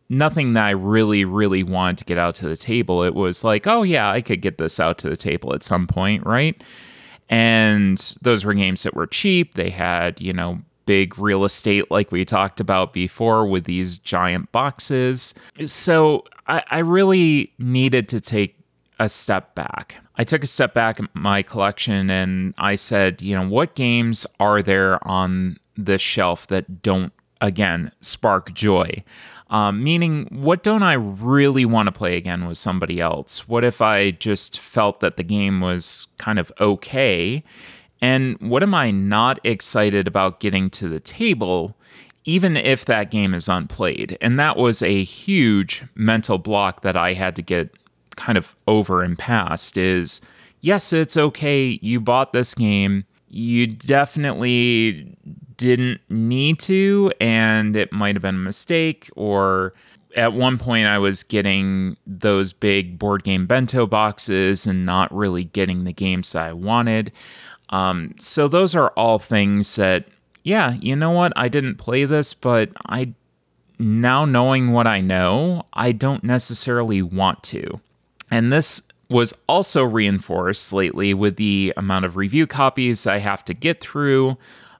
nothing 0.09 0.53
that 0.53 0.65
I 0.65 0.71
really, 0.71 1.23
really 1.23 1.63
wanted 1.63 1.99
to 1.99 2.05
get 2.05 2.17
out 2.17 2.35
to 2.35 2.47
the 2.47 2.57
table. 2.57 3.03
It 3.03 3.15
was 3.15 3.43
like, 3.43 3.65
oh, 3.65 3.83
yeah, 3.83 4.11
I 4.11 4.21
could 4.21 4.41
get 4.41 4.57
this 4.57 4.79
out 4.79 4.97
to 4.99 5.09
the 5.09 5.15
table 5.15 5.53
at 5.53 5.63
some 5.63 5.87
point, 5.87 6.25
right? 6.25 6.61
And 7.29 7.97
those 8.21 8.43
were 8.43 8.53
games 8.53 8.83
that 8.83 8.93
were 8.93 9.07
cheap. 9.07 9.53
They 9.53 9.69
had, 9.69 10.19
you 10.19 10.33
know, 10.33 10.61
big 10.85 11.17
real 11.17 11.45
estate 11.45 11.89
like 11.89 12.11
we 12.11 12.25
talked 12.25 12.59
about 12.59 12.91
before 12.91 13.45
with 13.45 13.63
these 13.63 13.97
giant 13.97 14.51
boxes. 14.51 15.33
So 15.65 16.25
I, 16.47 16.63
I 16.69 16.79
really 16.79 17.53
needed 17.57 18.09
to 18.09 18.19
take 18.19 18.57
a 19.01 19.09
step 19.09 19.55
back. 19.55 19.97
I 20.15 20.23
took 20.23 20.43
a 20.43 20.47
step 20.47 20.73
back 20.73 20.99
in 20.99 21.09
my 21.13 21.41
collection 21.41 22.09
and 22.09 22.53
I 22.57 22.75
said, 22.75 23.21
you 23.21 23.35
know, 23.35 23.47
what 23.47 23.75
games 23.75 24.27
are 24.39 24.61
there 24.61 25.05
on 25.07 25.57
the 25.75 25.97
shelf 25.97 26.47
that 26.47 26.83
don't, 26.83 27.11
again, 27.41 27.91
spark 28.01 28.53
joy? 28.53 29.03
Um, 29.49 29.83
meaning, 29.83 30.27
what 30.31 30.63
don't 30.63 30.83
I 30.83 30.93
really 30.93 31.65
want 31.65 31.87
to 31.87 31.91
play 31.91 32.15
again 32.15 32.45
with 32.45 32.57
somebody 32.57 33.01
else? 33.01 33.47
What 33.47 33.63
if 33.63 33.81
I 33.81 34.11
just 34.11 34.59
felt 34.59 34.99
that 34.99 35.17
the 35.17 35.23
game 35.23 35.59
was 35.59 36.07
kind 36.19 36.37
of 36.37 36.51
okay? 36.61 37.43
And 38.01 38.37
what 38.39 38.63
am 38.63 38.73
I 38.73 38.91
not 38.91 39.39
excited 39.43 40.07
about 40.07 40.39
getting 40.39 40.69
to 40.71 40.87
the 40.87 40.99
table? 40.99 41.75
even 42.23 42.55
if 42.55 42.85
that 42.85 43.09
game 43.09 43.33
is 43.33 43.49
unplayed. 43.49 44.15
And 44.21 44.39
that 44.39 44.55
was 44.55 44.83
a 44.83 45.03
huge 45.03 45.83
mental 45.95 46.37
block 46.37 46.81
that 46.81 46.95
I 46.95 47.13
had 47.13 47.35
to 47.37 47.41
get 47.41 47.75
kind 48.15 48.37
of 48.37 48.55
over 48.67 49.01
and 49.01 49.17
past 49.17 49.77
is 49.77 50.21
yes, 50.61 50.93
it's 50.93 51.17
okay. 51.17 51.79
You 51.81 51.99
bought 51.99 52.33
this 52.33 52.53
game. 52.53 53.05
You 53.29 53.67
definitely 53.67 55.15
didn't 55.57 56.01
need 56.09 56.59
to, 56.59 57.11
and 57.21 57.75
it 57.75 57.91
might 57.91 58.15
have 58.15 58.21
been 58.21 58.35
a 58.35 58.39
mistake. 58.39 59.09
Or 59.15 59.73
at 60.15 60.33
one 60.33 60.57
point, 60.57 60.87
I 60.87 60.97
was 60.97 61.23
getting 61.23 61.97
those 62.05 62.51
big 62.53 62.99
board 62.99 63.23
game 63.23 63.45
bento 63.45 63.85
boxes 63.87 64.67
and 64.67 64.85
not 64.85 65.13
really 65.13 65.45
getting 65.45 65.83
the 65.83 65.93
games 65.93 66.31
that 66.33 66.49
I 66.49 66.53
wanted. 66.53 67.11
Um, 67.69 68.15
so, 68.19 68.47
those 68.47 68.75
are 68.75 68.89
all 68.97 69.17
things 69.17 69.75
that, 69.77 70.07
yeah, 70.43 70.73
you 70.81 70.95
know 70.95 71.11
what? 71.11 71.31
I 71.35 71.47
didn't 71.47 71.75
play 71.75 72.03
this, 72.03 72.33
but 72.33 72.71
I 72.87 73.13
now 73.79 74.25
knowing 74.25 74.71
what 74.71 74.87
I 74.87 75.01
know, 75.01 75.65
I 75.73 75.91
don't 75.91 76.23
necessarily 76.23 77.01
want 77.01 77.43
to. 77.43 77.79
And 78.31 78.51
this 78.51 78.81
was 79.09 79.37
also 79.47 79.83
reinforced 79.83 80.71
lately 80.71 81.13
with 81.13 81.35
the 81.35 81.73
amount 81.75 82.05
of 82.05 82.15
review 82.15 82.47
copies 82.47 83.05
I 83.05 83.17
have 83.17 83.43
to 83.45 83.53
get 83.53 83.81
through, 83.81 84.37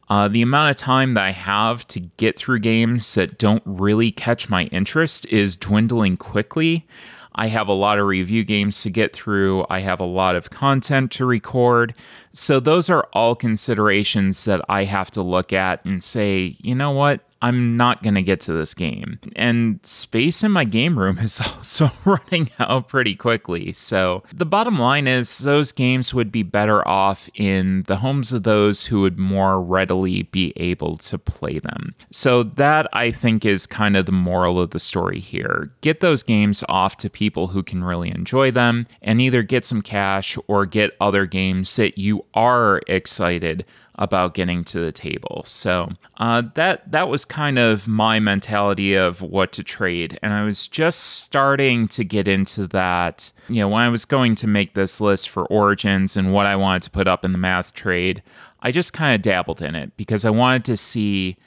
uh, 0.10 0.27
the 0.29 0.41
amount 0.41 0.70
of 0.72 0.77
time 0.77 1.13
that 1.13 1.24
I 1.24 1.31
have 1.31 1.86
to 1.88 2.00
get 2.00 2.38
through 2.38 2.60
games 2.60 3.13
that 3.15 3.38
don't 3.38 3.63
really 3.65 4.12
catch 4.12 4.50
my 4.50 4.63
interest 4.65 5.25
is 5.27 5.55
dwindling 5.55 6.17
quickly. 6.17 6.88
I 7.36 7.48
have 7.48 7.67
a 7.67 7.74
lot 7.74 7.98
of 7.98 8.08
review 8.08 8.43
games 8.43 8.81
to 8.84 8.89
get 8.89 9.13
through. 9.13 9.65
I 9.70 9.79
have 9.79 10.01
a 10.01 10.05
lot 10.05 10.36
of 10.36 10.50
content 10.50 11.12
to 11.13 11.25
record. 11.25 11.93
So, 12.34 12.60
those 12.60 12.89
are 12.89 13.08
all 13.13 13.36
considerations 13.36 14.43
that 14.46 14.62
I 14.67 14.84
have 14.84 15.12
to 15.12 15.22
look 15.22 15.53
at 15.53 15.84
and 15.86 16.03
say, 16.03 16.58
you 16.60 16.75
know 16.75 16.91
what? 16.91 17.22
I'm 17.42 17.76
not 17.76 18.04
going 18.04 18.16
to 18.16 18.22
get 18.22 18.40
to 18.42 18.54
this 18.54 18.74
game. 18.74 19.20
And 19.36 19.80
space 19.84 20.44
in 20.44 20.52
my 20.52 20.64
game 20.64 20.98
room 20.98 21.18
is 21.18 21.42
also 21.56 21.92
running 22.06 22.50
out 22.60 22.88
pretty 22.88 23.16
quickly. 23.16 23.74
So 23.74 24.24
the 24.34 24.46
bottom 24.46 24.78
line 24.78 25.08
is 25.08 25.40
those 25.40 25.72
games 25.72 26.14
would 26.14 26.32
be 26.32 26.44
better 26.44 26.88
off 26.88 27.30
in 27.34 27.84
the 27.88 27.98
homes 27.98 28.34
of 28.34 28.44
those 28.44 28.86
who 28.86 29.02
would 29.02 29.18
more 29.18 29.62
readily 29.62 30.24
be 30.24 30.54
able 30.56 30.98
to 30.98 31.18
play 31.18 31.60
them. 31.60 31.96
So 32.12 32.44
that 32.44 32.88
I 32.94 33.12
think 33.12 33.46
is 33.46 33.66
kind 33.68 33.98
of 33.98 34.06
the 34.06 34.12
moral 34.12 34.60
of 34.60 34.72
the 34.72 34.80
story 34.80 35.20
here. 35.20 35.72
Get 35.82 36.00
those 36.00 36.24
games 36.24 36.64
off 36.70 36.98
to 36.98 37.10
people 37.10 37.48
who 37.48 37.64
can 37.64 37.84
really 37.84 38.10
enjoy 38.10 38.52
them 38.52 38.88
and 39.02 39.20
either 39.20 39.44
get 39.44 39.66
some 39.66 39.82
cash 39.82 40.38
or 40.48 40.66
get 40.66 40.96
other 41.00 41.26
games 41.26 41.76
that 41.76 41.98
you 41.98 42.26
are 42.34 42.82
excited 42.88 43.66
about 43.96 44.34
getting 44.34 44.64
to 44.64 44.80
the 44.80 44.92
table. 44.92 45.44
So 45.46 45.90
uh, 46.18 46.44
that 46.56 46.92
that 46.92 47.10
was 47.10 47.26
kind 47.26 47.60
of 47.60 47.88
my 47.88 48.20
mentality 48.20 48.96
of 48.96 49.22
what 49.22 49.52
to 49.54 49.64
trade, 49.64 50.18
and 50.22 50.34
I 50.34 50.44
was 50.44 50.68
just 50.68 51.00
starting 51.00 51.88
to 51.90 52.04
get 52.04 52.28
into 52.28 52.68
that. 52.68 53.32
You 53.48 53.62
know, 53.62 53.70
when 53.70 53.84
I 53.84 53.90
was 53.90 54.06
going 54.06 54.36
to 54.36 54.48
make 54.48 54.74
this 54.74 55.02
list 55.02 55.30
for 55.30 55.46
Origins 55.46 56.16
and 56.16 56.34
what 56.34 56.46
I 56.46 56.56
wanted 56.56 56.84
to 56.84 56.92
put 56.92 57.08
up 57.08 57.26
in 57.26 57.32
the 57.32 57.38
math 57.38 57.74
trade, 57.74 58.24
I 58.62 58.72
just 58.72 58.94
kind 58.94 59.16
of 59.16 59.22
dabbled 59.22 59.62
in 59.62 59.76
it 59.76 59.96
because 59.98 60.26
I 60.26 60.30
wanted 60.30 60.66
to 60.66 60.78
see 60.78 61.38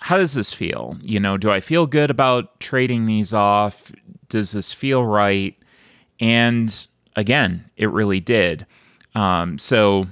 how 0.00 0.16
does 0.16 0.34
this 0.34 0.52
feel. 0.52 0.96
You 1.02 1.20
know, 1.20 1.36
do 1.36 1.50
I 1.50 1.60
feel 1.60 1.86
good 1.86 2.10
about 2.10 2.60
trading 2.60 3.06
these 3.06 3.34
off? 3.34 3.92
Does 4.28 4.52
this 4.52 4.72
feel 4.72 5.04
right? 5.04 5.56
And 6.20 6.86
again, 7.16 7.68
it 7.76 7.90
really 7.90 8.20
did. 8.20 8.66
Um, 9.14 9.58
so 9.58 10.06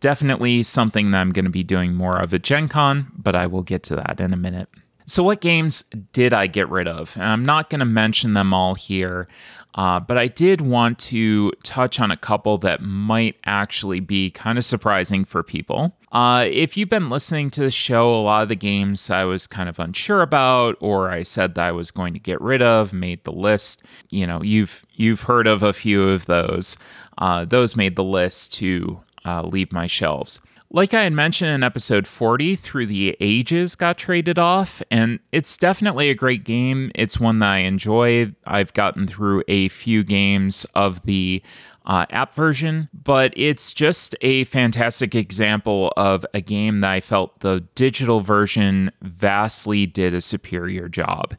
definitely 0.00 0.62
something 0.62 1.10
that 1.10 1.20
I'm 1.20 1.32
going 1.32 1.44
to 1.44 1.50
be 1.50 1.64
doing 1.64 1.94
more 1.94 2.18
of 2.18 2.34
at 2.34 2.42
Gen 2.42 2.68
Con, 2.68 3.12
but 3.16 3.34
I 3.34 3.46
will 3.46 3.62
get 3.62 3.82
to 3.84 3.96
that 3.96 4.20
in 4.20 4.32
a 4.32 4.36
minute. 4.36 4.68
So, 5.08 5.22
what 5.22 5.40
games 5.40 5.84
did 6.12 6.34
I 6.34 6.48
get 6.48 6.68
rid 6.68 6.88
of? 6.88 7.14
And 7.14 7.24
I'm 7.24 7.44
not 7.44 7.70
going 7.70 7.78
to 7.78 7.86
mention 7.86 8.34
them 8.34 8.52
all 8.52 8.74
here, 8.74 9.28
uh, 9.76 10.00
but 10.00 10.18
I 10.18 10.26
did 10.26 10.60
want 10.60 10.98
to 11.00 11.52
touch 11.62 12.00
on 12.00 12.10
a 12.10 12.16
couple 12.16 12.58
that 12.58 12.82
might 12.82 13.36
actually 13.44 14.00
be 14.00 14.30
kind 14.30 14.58
of 14.58 14.64
surprising 14.64 15.24
for 15.24 15.44
people. 15.44 15.96
Uh, 16.10 16.46
if 16.50 16.76
you've 16.76 16.88
been 16.88 17.08
listening 17.08 17.50
to 17.50 17.60
the 17.60 17.70
show, 17.70 18.12
a 18.12 18.16
lot 18.22 18.42
of 18.42 18.48
the 18.48 18.56
games 18.56 19.08
I 19.08 19.24
was 19.24 19.46
kind 19.46 19.68
of 19.68 19.78
unsure 19.78 20.22
about, 20.22 20.76
or 20.80 21.10
I 21.10 21.22
said 21.22 21.54
that 21.54 21.66
I 21.66 21.72
was 21.72 21.92
going 21.92 22.12
to 22.14 22.18
get 22.18 22.40
rid 22.40 22.62
of, 22.62 22.92
made 22.92 23.22
the 23.22 23.32
list. 23.32 23.82
You 24.10 24.26
know, 24.26 24.42
you've 24.42 24.84
you've 24.94 25.22
heard 25.22 25.46
of 25.46 25.62
a 25.62 25.72
few 25.72 26.08
of 26.08 26.26
those. 26.26 26.76
Uh, 27.18 27.44
those 27.44 27.76
made 27.76 27.94
the 27.94 28.04
list 28.04 28.52
to 28.54 29.00
uh, 29.26 29.42
leave 29.42 29.72
my 29.72 29.86
shelves. 29.86 30.40
Like 30.70 30.92
I 30.94 31.04
had 31.04 31.12
mentioned 31.12 31.50
in 31.50 31.62
episode 31.62 32.06
40, 32.06 32.56
Through 32.56 32.86
the 32.86 33.16
Ages 33.20 33.76
got 33.76 33.98
traded 33.98 34.38
off, 34.38 34.82
and 34.90 35.20
it's 35.30 35.56
definitely 35.56 36.10
a 36.10 36.14
great 36.14 36.44
game. 36.44 36.90
It's 36.94 37.20
one 37.20 37.38
that 37.38 37.50
I 37.50 37.58
enjoy. 37.58 38.32
I've 38.46 38.72
gotten 38.72 39.06
through 39.06 39.44
a 39.46 39.68
few 39.68 40.02
games 40.02 40.66
of 40.74 41.02
the 41.04 41.42
uh, 41.86 42.06
app 42.10 42.34
version, 42.34 42.88
but 42.92 43.32
it's 43.36 43.72
just 43.72 44.16
a 44.22 44.42
fantastic 44.44 45.14
example 45.14 45.92
of 45.96 46.26
a 46.34 46.40
game 46.40 46.80
that 46.80 46.90
I 46.90 47.00
felt 47.00 47.40
the 47.40 47.60
digital 47.76 48.20
version 48.20 48.90
vastly 49.02 49.86
did 49.86 50.14
a 50.14 50.20
superior 50.20 50.88
job. 50.88 51.36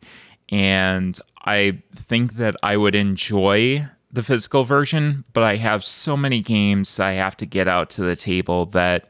And 0.49 1.19
I 1.43 1.83
think 1.93 2.37
that 2.37 2.55
I 2.63 2.77
would 2.77 2.95
enjoy 2.95 3.87
the 4.17 4.23
physical 4.23 4.63
version, 4.63 5.23
but 5.31 5.43
I 5.43 5.57
have 5.57 5.85
so 5.85 6.17
many 6.17 6.41
games 6.41 6.99
I 6.99 7.13
have 7.13 7.37
to 7.37 7.45
get 7.45 7.67
out 7.67 7.91
to 7.91 8.01
the 8.01 8.15
table 8.15 8.65
that 8.67 9.09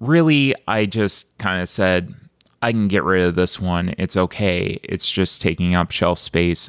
really 0.00 0.52
I 0.66 0.84
just 0.84 1.38
kind 1.38 1.62
of 1.62 1.68
said, 1.68 2.12
I 2.60 2.72
can 2.72 2.88
get 2.88 3.04
rid 3.04 3.24
of 3.24 3.36
this 3.36 3.60
one. 3.60 3.94
It's 3.98 4.16
okay. 4.16 4.80
It's 4.82 5.08
just 5.08 5.40
taking 5.40 5.76
up 5.76 5.92
shelf 5.92 6.18
space. 6.18 6.68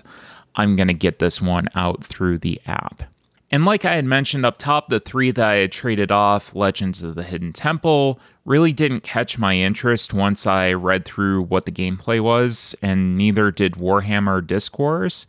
I'm 0.56 0.76
going 0.76 0.88
to 0.88 0.94
get 0.94 1.18
this 1.18 1.42
one 1.42 1.68
out 1.74 2.04
through 2.04 2.38
the 2.38 2.62
app. 2.68 3.04
And 3.50 3.66
like 3.66 3.86
I 3.86 3.96
had 3.96 4.06
mentioned 4.06 4.46
up 4.46 4.60
top, 4.60 4.90
the 4.90 5.00
three 5.00 5.32
that 5.32 5.44
I 5.44 5.56
had 5.56 5.72
traded 5.72 6.12
off, 6.12 6.54
Legends 6.54 7.02
of 7.02 7.16
the 7.16 7.24
Hidden 7.24 7.54
Temple, 7.54 8.20
really 8.46 8.72
didn't 8.72 9.02
catch 9.02 9.40
my 9.40 9.56
interest 9.56 10.14
once 10.14 10.46
I 10.46 10.74
read 10.74 11.06
through 11.06 11.42
what 11.44 11.66
the 11.66 11.72
gameplay 11.72 12.22
was, 12.22 12.76
and 12.84 13.18
neither 13.18 13.50
did 13.50 13.74
Warhammer 13.74 14.46
Disc 14.46 14.78
Wars. 14.78 15.26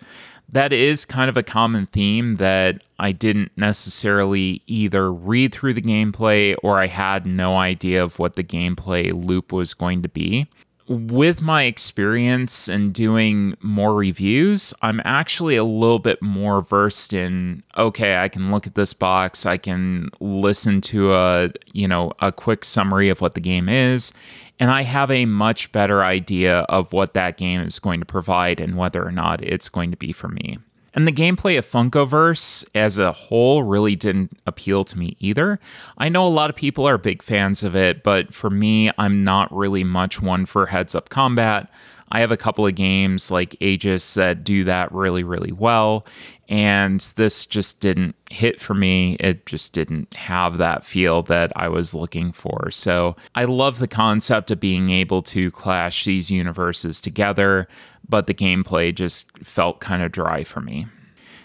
That 0.52 0.72
is 0.72 1.04
kind 1.04 1.28
of 1.28 1.36
a 1.36 1.42
common 1.42 1.86
theme 1.86 2.36
that 2.36 2.82
I 2.98 3.12
didn't 3.12 3.52
necessarily 3.56 4.62
either 4.66 5.12
read 5.12 5.52
through 5.52 5.74
the 5.74 5.82
gameplay 5.82 6.56
or 6.62 6.80
I 6.80 6.88
had 6.88 7.24
no 7.24 7.56
idea 7.56 8.02
of 8.02 8.18
what 8.18 8.34
the 8.34 8.42
gameplay 8.44 9.12
loop 9.12 9.52
was 9.52 9.74
going 9.74 10.02
to 10.02 10.08
be. 10.08 10.48
With 10.88 11.40
my 11.40 11.62
experience 11.64 12.68
and 12.68 12.92
doing 12.92 13.56
more 13.60 13.94
reviews, 13.94 14.74
I'm 14.82 15.00
actually 15.04 15.54
a 15.54 15.62
little 15.62 16.00
bit 16.00 16.20
more 16.20 16.62
versed 16.62 17.12
in 17.12 17.62
okay, 17.78 18.16
I 18.16 18.28
can 18.28 18.50
look 18.50 18.66
at 18.66 18.74
this 18.74 18.92
box, 18.92 19.46
I 19.46 19.56
can 19.56 20.10
listen 20.18 20.80
to 20.82 21.14
a, 21.14 21.50
you 21.72 21.86
know, 21.86 22.10
a 22.18 22.32
quick 22.32 22.64
summary 22.64 23.08
of 23.08 23.20
what 23.20 23.34
the 23.34 23.40
game 23.40 23.68
is, 23.68 24.12
and 24.60 24.70
I 24.70 24.82
have 24.82 25.10
a 25.10 25.24
much 25.24 25.72
better 25.72 26.04
idea 26.04 26.60
of 26.60 26.92
what 26.92 27.14
that 27.14 27.38
game 27.38 27.62
is 27.62 27.78
going 27.78 28.00
to 28.00 28.06
provide 28.06 28.60
and 28.60 28.76
whether 28.76 29.04
or 29.04 29.10
not 29.10 29.42
it's 29.42 29.70
going 29.70 29.90
to 29.90 29.96
be 29.96 30.12
for 30.12 30.28
me. 30.28 30.58
And 30.92 31.06
the 31.06 31.12
gameplay 31.12 31.56
of 31.56 31.66
Funkoverse 31.66 32.64
as 32.74 32.98
a 32.98 33.12
whole 33.12 33.62
really 33.62 33.96
didn't 33.96 34.38
appeal 34.46 34.84
to 34.84 34.98
me 34.98 35.16
either. 35.20 35.60
I 35.96 36.08
know 36.08 36.26
a 36.26 36.28
lot 36.28 36.50
of 36.50 36.56
people 36.56 36.86
are 36.86 36.98
big 36.98 37.22
fans 37.22 37.62
of 37.62 37.74
it, 37.74 38.02
but 38.02 38.34
for 38.34 38.50
me, 38.50 38.90
I'm 38.98 39.24
not 39.24 39.54
really 39.56 39.84
much 39.84 40.20
one 40.20 40.46
for 40.46 40.66
heads 40.66 40.94
up 40.94 41.08
combat. 41.08 41.70
I 42.12 42.20
have 42.20 42.32
a 42.32 42.36
couple 42.36 42.66
of 42.66 42.74
games 42.74 43.30
like 43.30 43.56
Aegis 43.60 44.14
that 44.14 44.42
do 44.42 44.64
that 44.64 44.90
really, 44.90 45.22
really 45.22 45.52
well. 45.52 46.06
And 46.50 47.00
this 47.14 47.46
just 47.46 47.78
didn't 47.78 48.16
hit 48.28 48.60
for 48.60 48.74
me. 48.74 49.14
It 49.20 49.46
just 49.46 49.72
didn't 49.72 50.12
have 50.14 50.58
that 50.58 50.84
feel 50.84 51.22
that 51.22 51.52
I 51.54 51.68
was 51.68 51.94
looking 51.94 52.32
for. 52.32 52.72
So 52.72 53.14
I 53.36 53.44
love 53.44 53.78
the 53.78 53.88
concept 53.88 54.50
of 54.50 54.58
being 54.58 54.90
able 54.90 55.22
to 55.22 55.52
clash 55.52 56.04
these 56.04 56.28
universes 56.28 57.00
together, 57.00 57.68
but 58.08 58.26
the 58.26 58.34
gameplay 58.34 58.92
just 58.92 59.30
felt 59.38 59.78
kind 59.78 60.02
of 60.02 60.10
dry 60.10 60.42
for 60.42 60.60
me. 60.60 60.88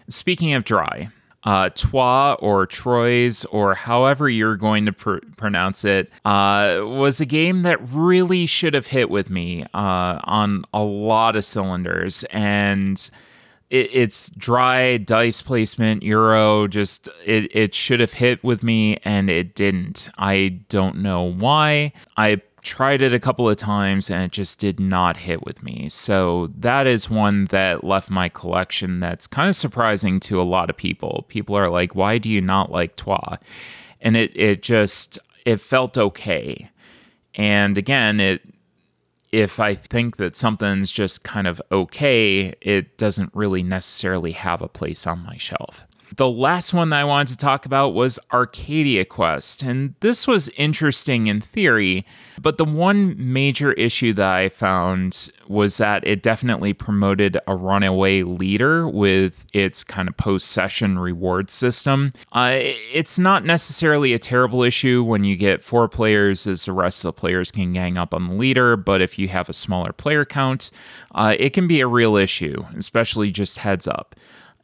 Speaking 0.10 0.54
of 0.54 0.66
dry, 0.66 1.10
uh, 1.44 1.70
Troyes 1.70 2.38
or 2.42 2.66
Troyes 2.66 3.46
or 3.46 3.76
however 3.76 4.28
you're 4.28 4.58
going 4.58 4.88
to 4.88 4.92
pr- 4.92 5.20
pronounce 5.38 5.86
it 5.86 6.12
uh, 6.26 6.80
was 6.82 7.22
a 7.22 7.26
game 7.26 7.62
that 7.62 7.78
really 7.90 8.48
should 8.48 8.74
have 8.74 8.88
hit 8.88 9.12
with 9.12 9.30
me 9.30 9.64
uh, 9.76 10.20
on 10.24 10.66
a 10.74 10.84
lot 10.84 11.36
of 11.36 11.46
cylinders 11.46 12.24
and 12.32 13.12
it, 13.70 13.90
it's 13.94 14.30
dry 14.30 14.98
dice 14.98 15.42
placement 15.42 16.04
euro 16.04 16.68
just 16.68 17.10
it, 17.26 17.54
it 17.56 17.74
should 17.74 18.00
have 18.00 18.14
hit 18.14 18.44
with 18.44 18.64
me 18.64 18.98
and 19.04 19.30
it 19.30 19.56
didn't 19.56 20.10
i 20.18 20.60
don't 20.70 20.98
know 20.98 21.24
why 21.24 21.92
i 22.18 22.42
tried 22.66 23.02
it 23.02 23.14
a 23.14 23.20
couple 23.20 23.48
of 23.48 23.56
times 23.56 24.10
and 24.10 24.24
it 24.24 24.32
just 24.32 24.60
did 24.60 24.80
not 24.80 25.18
hit 25.18 25.46
with 25.46 25.64
me. 25.64 25.88
So 25.88 26.48
that 26.58 26.88
is 26.88 27.10
one 27.10 27.46
that 27.46 27.84
left 27.84 28.10
my 28.10 28.28
collection 28.28 29.00
that's 29.00 29.28
kind 29.28 29.48
of 29.48 29.56
surprising 29.56 30.20
to 30.22 30.42
a 30.42 30.44
lot 30.44 30.70
of 30.70 30.76
people. 30.76 31.26
People 31.30 31.56
are 31.56 31.70
like, 31.70 31.96
"Why 31.96 32.18
do 32.18 32.30
you 32.30 32.42
not 32.42 32.72
like 32.72 32.98
Troyes?" 32.98 33.38
And 34.02 34.18
it 34.18 34.32
it 34.36 34.62
just 34.62 35.20
it 35.46 35.62
felt 35.62 35.98
okay. 35.98 36.70
And 37.36 37.78
again, 37.78 38.20
it 38.20 38.42
if 39.32 39.60
I 39.60 39.76
think 39.76 40.18
that 40.18 40.36
something's 40.36 40.92
just 40.92 41.24
kind 41.24 41.48
of 41.48 41.62
okay, 41.72 42.56
it 42.62 42.98
doesn't 42.98 43.32
really 43.34 43.64
necessarily 43.64 44.32
have 44.34 44.62
a 44.62 44.68
place 44.68 45.06
on 45.06 45.24
my 45.24 45.38
shelf. 45.38 45.86
The 46.16 46.30
last 46.30 46.74
one 46.74 46.92
that 46.92 47.00
I 47.00 47.04
wanted 47.04 47.30
to 47.30 47.38
talk 47.38 47.66
about 47.66 47.90
was 47.90 48.20
Arcadia 48.32 49.06
Quest, 49.06 49.64
and 49.64 49.96
this 50.02 50.28
was 50.28 50.50
interesting 50.50 51.28
in 51.28 51.42
theory, 51.42 52.06
but 52.40 52.58
the 52.58 52.66
one 52.66 53.16
major 53.18 53.74
issue 53.74 54.14
that 54.14 54.32
I 54.32 54.50
found 54.50 55.30
was 55.48 55.78
that 55.78 56.06
it 56.06 56.22
definitely 56.22 56.74
promoted 56.74 57.38
a 57.48 57.56
runaway 57.56 58.22
leader 58.22 58.88
with 58.88 59.46
its 59.52 59.84
kind 59.84 60.08
of 60.08 60.16
post 60.16 60.48
session 60.50 61.00
reward 61.00 61.50
system. 61.50 62.14
Uh, 62.32 62.52
it's 62.54 63.18
not 63.18 63.44
necessarily 63.44 64.14
a 64.14 64.20
terrible 64.20 64.64
issue 64.64 65.04
when 65.04 65.24
you 65.24 65.36
get 65.36 65.64
four 65.64 65.90
players, 65.90 66.46
as 66.46 66.66
the 66.66 66.72
rest 66.72 67.04
of 67.04 67.16
the 67.16 67.20
players 67.20 67.52
can 67.52 67.74
gang 67.74 67.98
up 67.98 68.14
on 68.14 68.28
the 68.28 68.34
leader, 68.36 68.78
but 68.78 69.02
if 69.02 69.18
you 69.18 69.28
have 69.28 69.50
a 69.50 69.54
smaller 69.54 69.92
player 69.92 70.24
count, 70.24 70.70
uh, 71.16 71.36
it 71.40 71.52
can 71.52 71.68
be 71.68 71.82
a 71.82 71.88
real 71.88 72.16
issue, 72.16 72.64
especially 72.78 73.32
just 73.32 73.58
heads 73.58 73.88
up. 73.88 74.16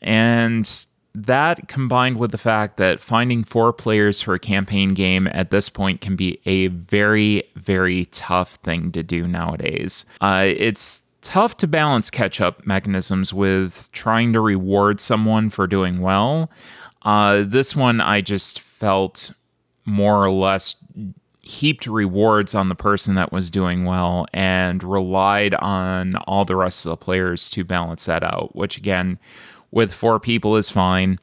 And 0.04 0.88
that 1.14 1.68
combined 1.68 2.18
with 2.18 2.32
the 2.32 2.38
fact 2.38 2.78
that 2.78 3.02
finding 3.02 3.44
four 3.44 3.74
players 3.74 4.22
for 4.22 4.34
a 4.34 4.40
campaign 4.40 4.90
game 4.90 5.28
at 5.28 5.52
this 5.52 5.70
point 5.70 6.02
can 6.02 6.16
be 6.16 6.40
a 6.46 6.68
very, 6.68 7.44
very 7.56 8.06
tough 8.06 8.56
thing 8.56 8.92
to 8.94 9.04
do 9.04 9.28
nowadays. 9.28 10.06
Uh, 10.22 10.46
it's 10.46 11.02
tough 11.22 11.58
to 11.58 11.68
balance 11.68 12.10
catch 12.10 12.42
up 12.42 12.66
mechanisms 12.66 13.34
with 13.34 13.90
trying 13.92 14.34
to 14.34 14.40
reward 14.40 15.00
someone 15.00 15.50
for 15.50 15.68
doing 15.68 16.00
well. 16.00 16.50
Uh, 17.04 17.44
this 17.46 17.76
one, 17.76 18.00
I 18.00 18.22
just 18.22 18.60
felt 18.60 19.34
more 19.86 20.24
or 20.24 20.32
less 20.32 20.76
heaped 21.42 21.88
rewards 21.88 22.54
on 22.54 22.70
the 22.70 22.76
person 22.76 23.16
that 23.16 23.32
was 23.32 23.50
doing 23.50 23.84
well 23.84 24.28
and 24.32 24.84
relied 24.84 25.56
on 25.56 26.16
all 26.28 26.46
the 26.46 26.56
rest 26.56 26.86
of 26.86 26.92
the 26.92 26.98
players 26.98 27.50
to 27.50 27.64
balance 27.64 28.06
that 28.06 28.24
out, 28.24 28.56
which 28.56 28.78
again, 28.78 29.20
with 29.72 29.94
four 29.94 30.20
people 30.20 30.56
is 30.56 30.70
fine. 30.70 31.20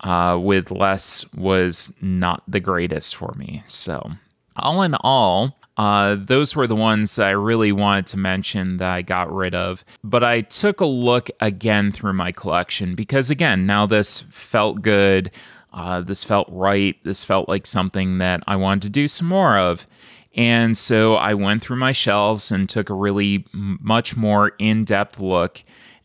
Uh, 0.00 0.38
with 0.40 0.70
less 0.70 1.30
was 1.34 1.92
not 2.00 2.42
the 2.48 2.60
greatest 2.60 3.14
for 3.14 3.34
me. 3.36 3.62
So, 3.66 4.12
all 4.56 4.80
in 4.80 4.94
all, 4.94 5.58
uh, 5.76 6.16
those 6.18 6.56
were 6.56 6.66
the 6.66 6.76
ones 6.76 7.18
I 7.18 7.30
really 7.30 7.70
wanted 7.70 8.06
to 8.06 8.16
mention 8.16 8.78
that 8.78 8.90
I 8.90 9.02
got 9.02 9.32
rid 9.32 9.54
of. 9.54 9.84
But 10.02 10.24
I 10.24 10.40
took 10.40 10.80
a 10.80 10.86
look 10.86 11.28
again 11.40 11.92
through 11.92 12.14
my 12.14 12.32
collection 12.32 12.94
because, 12.94 13.30
again, 13.30 13.66
now 13.66 13.86
this 13.86 14.20
felt 14.30 14.82
good. 14.82 15.30
Uh, 15.72 16.00
this 16.00 16.24
felt 16.24 16.48
right. 16.50 16.96
This 17.04 17.24
felt 17.24 17.48
like 17.48 17.66
something 17.66 18.18
that 18.18 18.42
I 18.46 18.56
wanted 18.56 18.82
to 18.82 18.90
do 18.90 19.06
some 19.06 19.28
more 19.28 19.58
of. 19.58 19.86
And 20.34 20.76
so 20.78 21.16
I 21.16 21.34
went 21.34 21.62
through 21.62 21.76
my 21.78 21.92
shelves 21.92 22.50
and 22.50 22.68
took 22.68 22.88
a 22.88 22.94
really 22.94 23.46
much 23.52 24.16
more 24.16 24.52
in 24.58 24.84
depth 24.84 25.18
look 25.18 25.62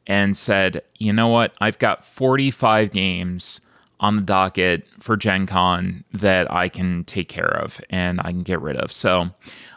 and 0.07 0.35
said, 0.37 0.81
you 0.97 1.11
know 1.11 1.27
what, 1.27 1.55
I've 1.59 1.79
got 1.79 2.05
45 2.05 2.91
games 2.91 3.61
on 3.99 4.17
the 4.17 4.21
docket 4.21 4.85
for 4.99 5.15
Gen 5.15 5.47
Con 5.47 6.03
that 6.11 6.51
I 6.51 6.69
can 6.69 7.03
take 7.05 7.29
care 7.29 7.57
of 7.57 7.79
and 7.89 8.19
I 8.21 8.31
can 8.31 8.43
get 8.43 8.61
rid 8.61 8.75
of. 8.75 8.91
So 8.91 9.31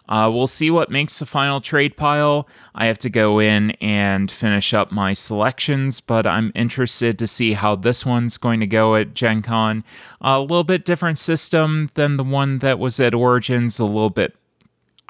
uh, 0.08 0.30
we'll 0.32 0.46
see 0.46 0.70
what 0.70 0.90
makes 0.90 1.18
the 1.18 1.26
final 1.26 1.60
trade 1.60 1.96
pile. 1.96 2.48
I 2.74 2.86
have 2.86 2.98
to 2.98 3.10
go 3.10 3.38
in 3.38 3.72
and 3.72 4.30
finish 4.30 4.72
up 4.72 4.90
my 4.90 5.12
selections, 5.12 6.00
but 6.00 6.26
I'm 6.26 6.50
interested 6.54 7.18
to 7.18 7.26
see 7.26 7.52
how 7.52 7.76
this 7.76 8.06
one's 8.06 8.38
going 8.38 8.60
to 8.60 8.66
go 8.66 8.96
at 8.96 9.14
Gen 9.14 9.42
Con. 9.42 9.84
A 10.20 10.40
little 10.40 10.64
bit 10.64 10.84
different 10.84 11.18
system 11.18 11.90
than 11.94 12.16
the 12.16 12.24
one 12.24 12.58
that 12.58 12.78
was 12.78 12.98
at 13.00 13.14
Origins, 13.14 13.78
a 13.78 13.84
little 13.84 14.10
bit. 14.10 14.34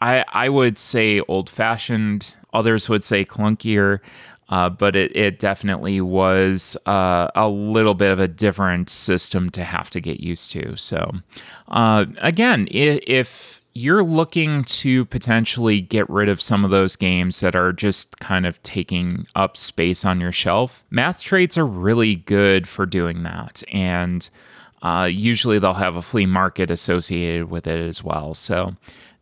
I, 0.01 0.25
I 0.29 0.49
would 0.49 0.79
say 0.79 1.21
old 1.21 1.49
fashioned. 1.49 2.37
Others 2.53 2.89
would 2.89 3.05
say 3.05 3.25
clunkier. 3.25 4.01
Uh, 4.49 4.71
but 4.71 4.97
it, 4.97 5.15
it 5.15 5.39
definitely 5.39 6.01
was 6.01 6.77
uh, 6.87 7.29
a 7.35 7.49
little 7.49 7.95
bit 7.95 8.11
of 8.11 8.19
a 8.19 8.27
different 8.27 8.89
system 8.89 9.51
to 9.51 9.63
have 9.63 9.91
to 9.91 10.01
get 10.01 10.21
used 10.21 10.51
to. 10.53 10.75
So, 10.77 11.13
uh, 11.69 12.07
again, 12.19 12.67
if, 12.71 13.59
you're 13.79 14.03
looking 14.03 14.65
to 14.65 15.05
potentially 15.05 15.81
get 15.81 16.09
rid 16.11 16.29
of 16.29 16.41
some 16.41 16.65
of 16.65 16.71
those 16.71 16.97
games 16.97 17.39
that 17.39 17.55
are 17.55 17.73
just 17.73 18.19
kind 18.19 18.45
of 18.45 18.61
taking 18.65 19.25
up 19.37 19.57
space 19.57 20.05
on 20.05 20.21
your 20.21 20.33
shelf, 20.33 20.83
math 20.91 21.23
trades 21.23 21.57
are 21.57 21.67
really 21.67 22.17
good 22.17 22.67
for 22.67 22.87
doing 22.87 23.23
that. 23.23 23.63
And 23.73 24.29
uh, 24.83 25.09
usually 25.09 25.61
they'll 25.61 25.75
have 25.75 25.95
a 25.95 26.03
flea 26.03 26.27
market 26.27 26.73
associated 26.73 27.51
with 27.51 27.69
it 27.69 27.79
as 27.79 28.03
well. 28.03 28.35
So, 28.35 28.75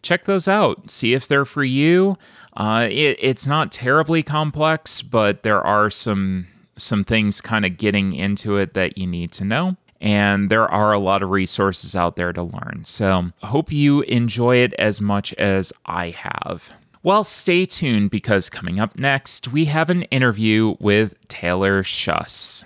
check 0.03 0.25
those 0.25 0.49
out. 0.49 0.91
See 0.91 1.13
if 1.13 1.29
they're 1.29 1.45
for 1.45 1.65
you. 1.65 2.17
Uh, 2.57 2.89
it, 2.91 3.19
it's 3.21 3.47
not 3.47 3.71
terribly 3.71 4.23
complex, 4.23 5.03
but 5.03 5.43
there 5.43 5.61
are 5.61 5.91
some 5.91 6.47
some 6.79 7.05
things 7.05 7.41
kind 7.41 7.65
of 7.65 7.79
getting 7.79 8.13
into 8.13 8.57
it 8.57 8.75
that 8.75 8.99
you 8.99 9.07
need 9.07 9.33
to 9.33 9.45
know. 9.45 9.77
And 9.99 10.51
there 10.51 10.69
are 10.69 10.93
a 10.93 10.99
lot 10.99 11.23
of 11.23 11.31
resources 11.31 11.97
out 11.97 12.17
there 12.17 12.33
to 12.35 12.43
learn. 12.43 12.83
So, 12.85 13.31
I 13.43 13.47
hope 13.47 13.73
you 13.73 14.03
enjoy 14.03 14.57
it 14.57 14.75
as 14.75 15.01
much 15.01 15.33
as 15.35 15.73
I 15.87 16.11
have. 16.11 16.75
Well, 17.03 17.25
stay 17.25 17.65
tuned 17.65 18.11
because 18.11 18.51
coming 18.51 18.79
up 18.79 18.99
next, 18.99 19.49
we 19.49 19.67
have 19.67 19.89
an 19.89 20.03
interview 20.05 20.77
with 20.81 21.15
Taylor 21.29 21.83
Schuss. 21.83 22.65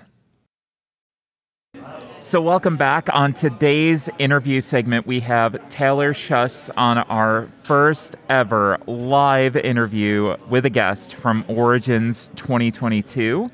So, 2.22 2.42
welcome 2.42 2.76
back. 2.76 3.09
On 3.14 3.33
today's 3.33 4.11
interview 4.18 4.61
segment, 4.61 5.06
we 5.06 5.20
have 5.20 5.56
Taylor 5.70 6.12
Schuss 6.12 6.68
on 6.76 6.98
our 6.98 7.48
first 7.62 8.14
ever 8.28 8.76
live 8.87 9.56
interview 9.56 10.37
with 10.50 10.66
a 10.66 10.70
guest 10.70 11.14
from 11.14 11.46
Origins 11.48 12.28
2022. 12.37 13.50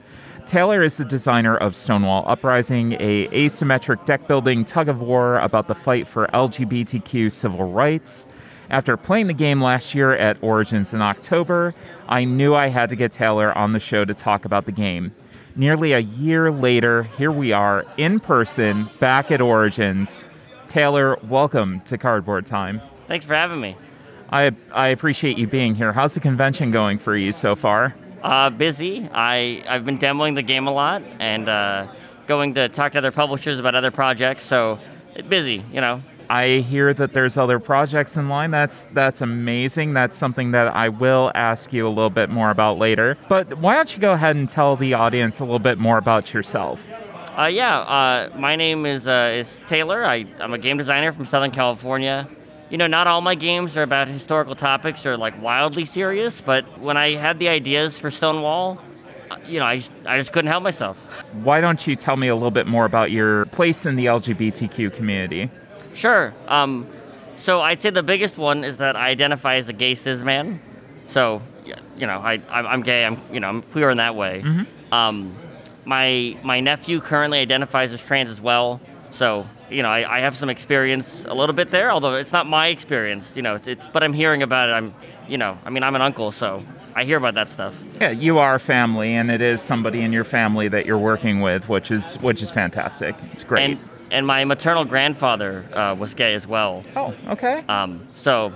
Taylor 0.46 0.83
is 0.83 0.96
the 0.96 1.05
designer 1.05 1.57
of 1.57 1.76
Stonewall 1.76 2.24
Uprising, 2.26 2.94
a 2.94 3.29
asymmetric 3.29 4.05
deck 4.05 4.26
building 4.26 4.64
tug 4.64 4.88
of 4.88 5.00
war 5.00 5.38
about 5.38 5.68
the 5.68 5.74
fight 5.76 6.09
for 6.09 6.26
LGBTQ 6.35 7.33
civil 7.33 7.70
rights. 7.70 8.26
After 8.68 8.96
playing 8.96 9.29
the 9.29 9.33
game 9.33 9.62
last 9.62 9.94
year 9.94 10.16
at 10.16 10.42
Origins 10.42 10.92
in 10.92 11.00
October, 11.00 11.72
I 12.09 12.24
knew 12.24 12.57
I 12.57 12.66
had 12.66 12.88
to 12.88 12.96
get 12.96 13.12
Taylor 13.12 13.57
on 13.57 13.74
the 13.74 13.81
show 13.81 14.05
to 14.05 14.12
talk 14.12 14.44
about 14.44 14.66
the 14.66 14.72
game. 14.72 15.14
Nearly 15.58 15.94
a 15.94 16.00
year 16.00 16.52
later, 16.52 17.04
here 17.04 17.32
we 17.32 17.50
are 17.50 17.86
in 17.96 18.20
person 18.20 18.90
back 19.00 19.30
at 19.30 19.40
Origins. 19.40 20.26
Taylor, 20.68 21.16
welcome 21.22 21.80
to 21.86 21.96
Cardboard 21.96 22.44
Time. 22.44 22.82
Thanks 23.08 23.24
for 23.24 23.34
having 23.34 23.58
me. 23.58 23.74
I 24.30 24.50
I 24.70 24.88
appreciate 24.88 25.38
you 25.38 25.46
being 25.46 25.74
here. 25.74 25.94
How's 25.94 26.12
the 26.12 26.20
convention 26.20 26.72
going 26.72 26.98
for 26.98 27.16
you 27.16 27.32
so 27.32 27.56
far? 27.56 27.94
Uh, 28.22 28.50
busy. 28.50 29.08
I 29.14 29.64
I've 29.66 29.86
been 29.86 29.98
demoing 29.98 30.34
the 30.34 30.42
game 30.42 30.66
a 30.66 30.72
lot 30.72 31.02
and 31.20 31.48
uh, 31.48 31.86
going 32.26 32.52
to 32.54 32.68
talk 32.68 32.92
to 32.92 32.98
other 32.98 33.12
publishers 33.12 33.58
about 33.58 33.74
other 33.74 33.90
projects. 33.90 34.44
So 34.44 34.78
busy, 35.26 35.64
you 35.72 35.80
know. 35.80 36.02
I 36.28 36.58
hear 36.58 36.92
that 36.94 37.12
there's 37.12 37.36
other 37.36 37.58
projects 37.58 38.16
in 38.16 38.28
line. 38.28 38.50
That's 38.50 38.86
that's 38.92 39.20
amazing. 39.20 39.94
That's 39.94 40.16
something 40.16 40.50
that 40.52 40.74
I 40.74 40.88
will 40.88 41.30
ask 41.34 41.72
you 41.72 41.86
a 41.86 41.90
little 41.90 42.10
bit 42.10 42.30
more 42.30 42.50
about 42.50 42.78
later. 42.78 43.16
But 43.28 43.58
why 43.58 43.74
don't 43.74 43.94
you 43.94 44.00
go 44.00 44.12
ahead 44.12 44.36
and 44.36 44.48
tell 44.48 44.76
the 44.76 44.94
audience 44.94 45.40
a 45.40 45.44
little 45.44 45.58
bit 45.58 45.78
more 45.78 45.98
about 45.98 46.34
yourself? 46.34 46.80
Uh, 47.38 47.44
yeah, 47.44 47.78
uh, 47.80 48.30
my 48.36 48.56
name 48.56 48.86
is 48.86 49.06
uh, 49.06 49.34
is 49.40 49.48
Taylor. 49.66 50.04
I, 50.04 50.26
I'm 50.40 50.52
a 50.54 50.58
game 50.58 50.78
designer 50.78 51.12
from 51.12 51.26
Southern 51.26 51.50
California 51.50 52.28
you 52.70 52.78
know, 52.78 52.86
not 52.86 53.06
all 53.06 53.20
my 53.20 53.34
games 53.34 53.76
are 53.76 53.82
about 53.82 54.08
historical 54.08 54.54
topics 54.54 55.06
or 55.06 55.16
like 55.16 55.40
wildly 55.40 55.84
serious, 55.84 56.40
but 56.40 56.64
when 56.80 56.96
I 56.96 57.14
had 57.14 57.38
the 57.38 57.48
ideas 57.48 57.96
for 57.96 58.10
Stonewall, 58.10 58.78
uh, 59.30 59.36
you 59.46 59.58
know, 59.58 59.66
I 59.66 59.76
just, 59.78 59.92
I 60.04 60.18
just 60.18 60.32
couldn't 60.32 60.50
help 60.50 60.62
myself. 60.62 60.96
Why 61.44 61.60
don't 61.60 61.86
you 61.86 61.94
tell 61.96 62.16
me 62.16 62.28
a 62.28 62.34
little 62.34 62.50
bit 62.50 62.66
more 62.66 62.84
about 62.84 63.10
your 63.10 63.46
place 63.46 63.86
in 63.86 63.96
the 63.96 64.06
LGBTQ 64.06 64.92
community? 64.92 65.50
Sure. 65.96 66.35
Um, 66.46 66.87
so 67.37 67.61
I'd 67.61 67.80
say 67.80 67.90
the 67.90 68.02
biggest 68.02 68.37
one 68.37 68.64
is 68.64 68.76
that 68.78 68.96
I 68.96 69.09
identify 69.09 69.56
as 69.56 69.68
a 69.68 69.72
gay 69.72 69.94
cis 69.94 70.22
man. 70.22 70.61
So, 71.09 71.42
you 71.96 72.06
know, 72.06 72.18
I, 72.18 72.40
I'm 72.50 72.82
gay. 72.82 73.04
I'm, 73.04 73.20
you 73.32 73.40
know, 73.40 73.48
I'm 73.48 73.62
queer 73.62 73.90
in 73.90 73.98
that 73.98 74.14
way. 74.14 74.42
Mm-hmm. 74.44 74.94
Um, 74.94 75.35
my 75.85 76.37
my 76.42 76.61
nephew 76.61 77.00
currently 77.00 77.38
identifies 77.38 77.92
as 77.92 78.00
trans 78.00 78.28
as 78.28 78.40
well. 78.40 78.80
So 79.11 79.46
you 79.70 79.82
know, 79.82 79.88
I, 79.88 80.18
I, 80.18 80.20
have 80.20 80.37
some 80.37 80.48
experience 80.48 81.24
a 81.24 81.35
little 81.35 81.54
bit 81.54 81.70
there, 81.70 81.90
although 81.90 82.14
it's 82.14 82.32
not 82.32 82.46
my 82.46 82.68
experience. 82.68 83.32
You 83.35 83.42
know, 83.42 83.56
it's, 83.56 83.66
it's 83.66 83.87
but 83.88 84.02
I'm 84.02 84.12
hearing 84.12 84.42
about 84.42 84.68
it. 84.68 84.72
I'm, 84.72 84.92
you 85.28 85.38
know, 85.38 85.59
I 85.64 85.70
mean, 85.70 85.82
I'm 85.82 85.96
an 85.96 86.02
uncle, 86.02 86.30
so 86.30 86.64
I 86.94 87.04
hear 87.04 87.16
about 87.16 87.35
that 87.35 87.48
stuff. 87.48 87.74
Yeah, 88.00 88.11
you 88.11 88.38
are 88.38 88.59
family, 88.59 89.14
and 89.14 89.30
it 89.30 89.40
is 89.40 89.61
somebody 89.61 90.02
in 90.02 90.12
your 90.12 90.24
family 90.24 90.68
that 90.68 90.87
you're 90.87 90.98
working 90.98 91.40
with, 91.40 91.68
which 91.68 91.90
is 91.90 92.14
which 92.18 92.42
is 92.42 92.50
fantastic. 92.50 93.16
It's 93.32 93.42
great. 93.42 93.70
And, 93.70 93.95
and 94.10 94.26
my 94.26 94.44
maternal 94.44 94.84
grandfather 94.84 95.64
uh, 95.72 95.94
was 95.98 96.14
gay 96.14 96.34
as 96.34 96.46
well. 96.46 96.82
Oh, 96.94 97.14
okay. 97.28 97.64
Um, 97.68 98.06
so, 98.16 98.52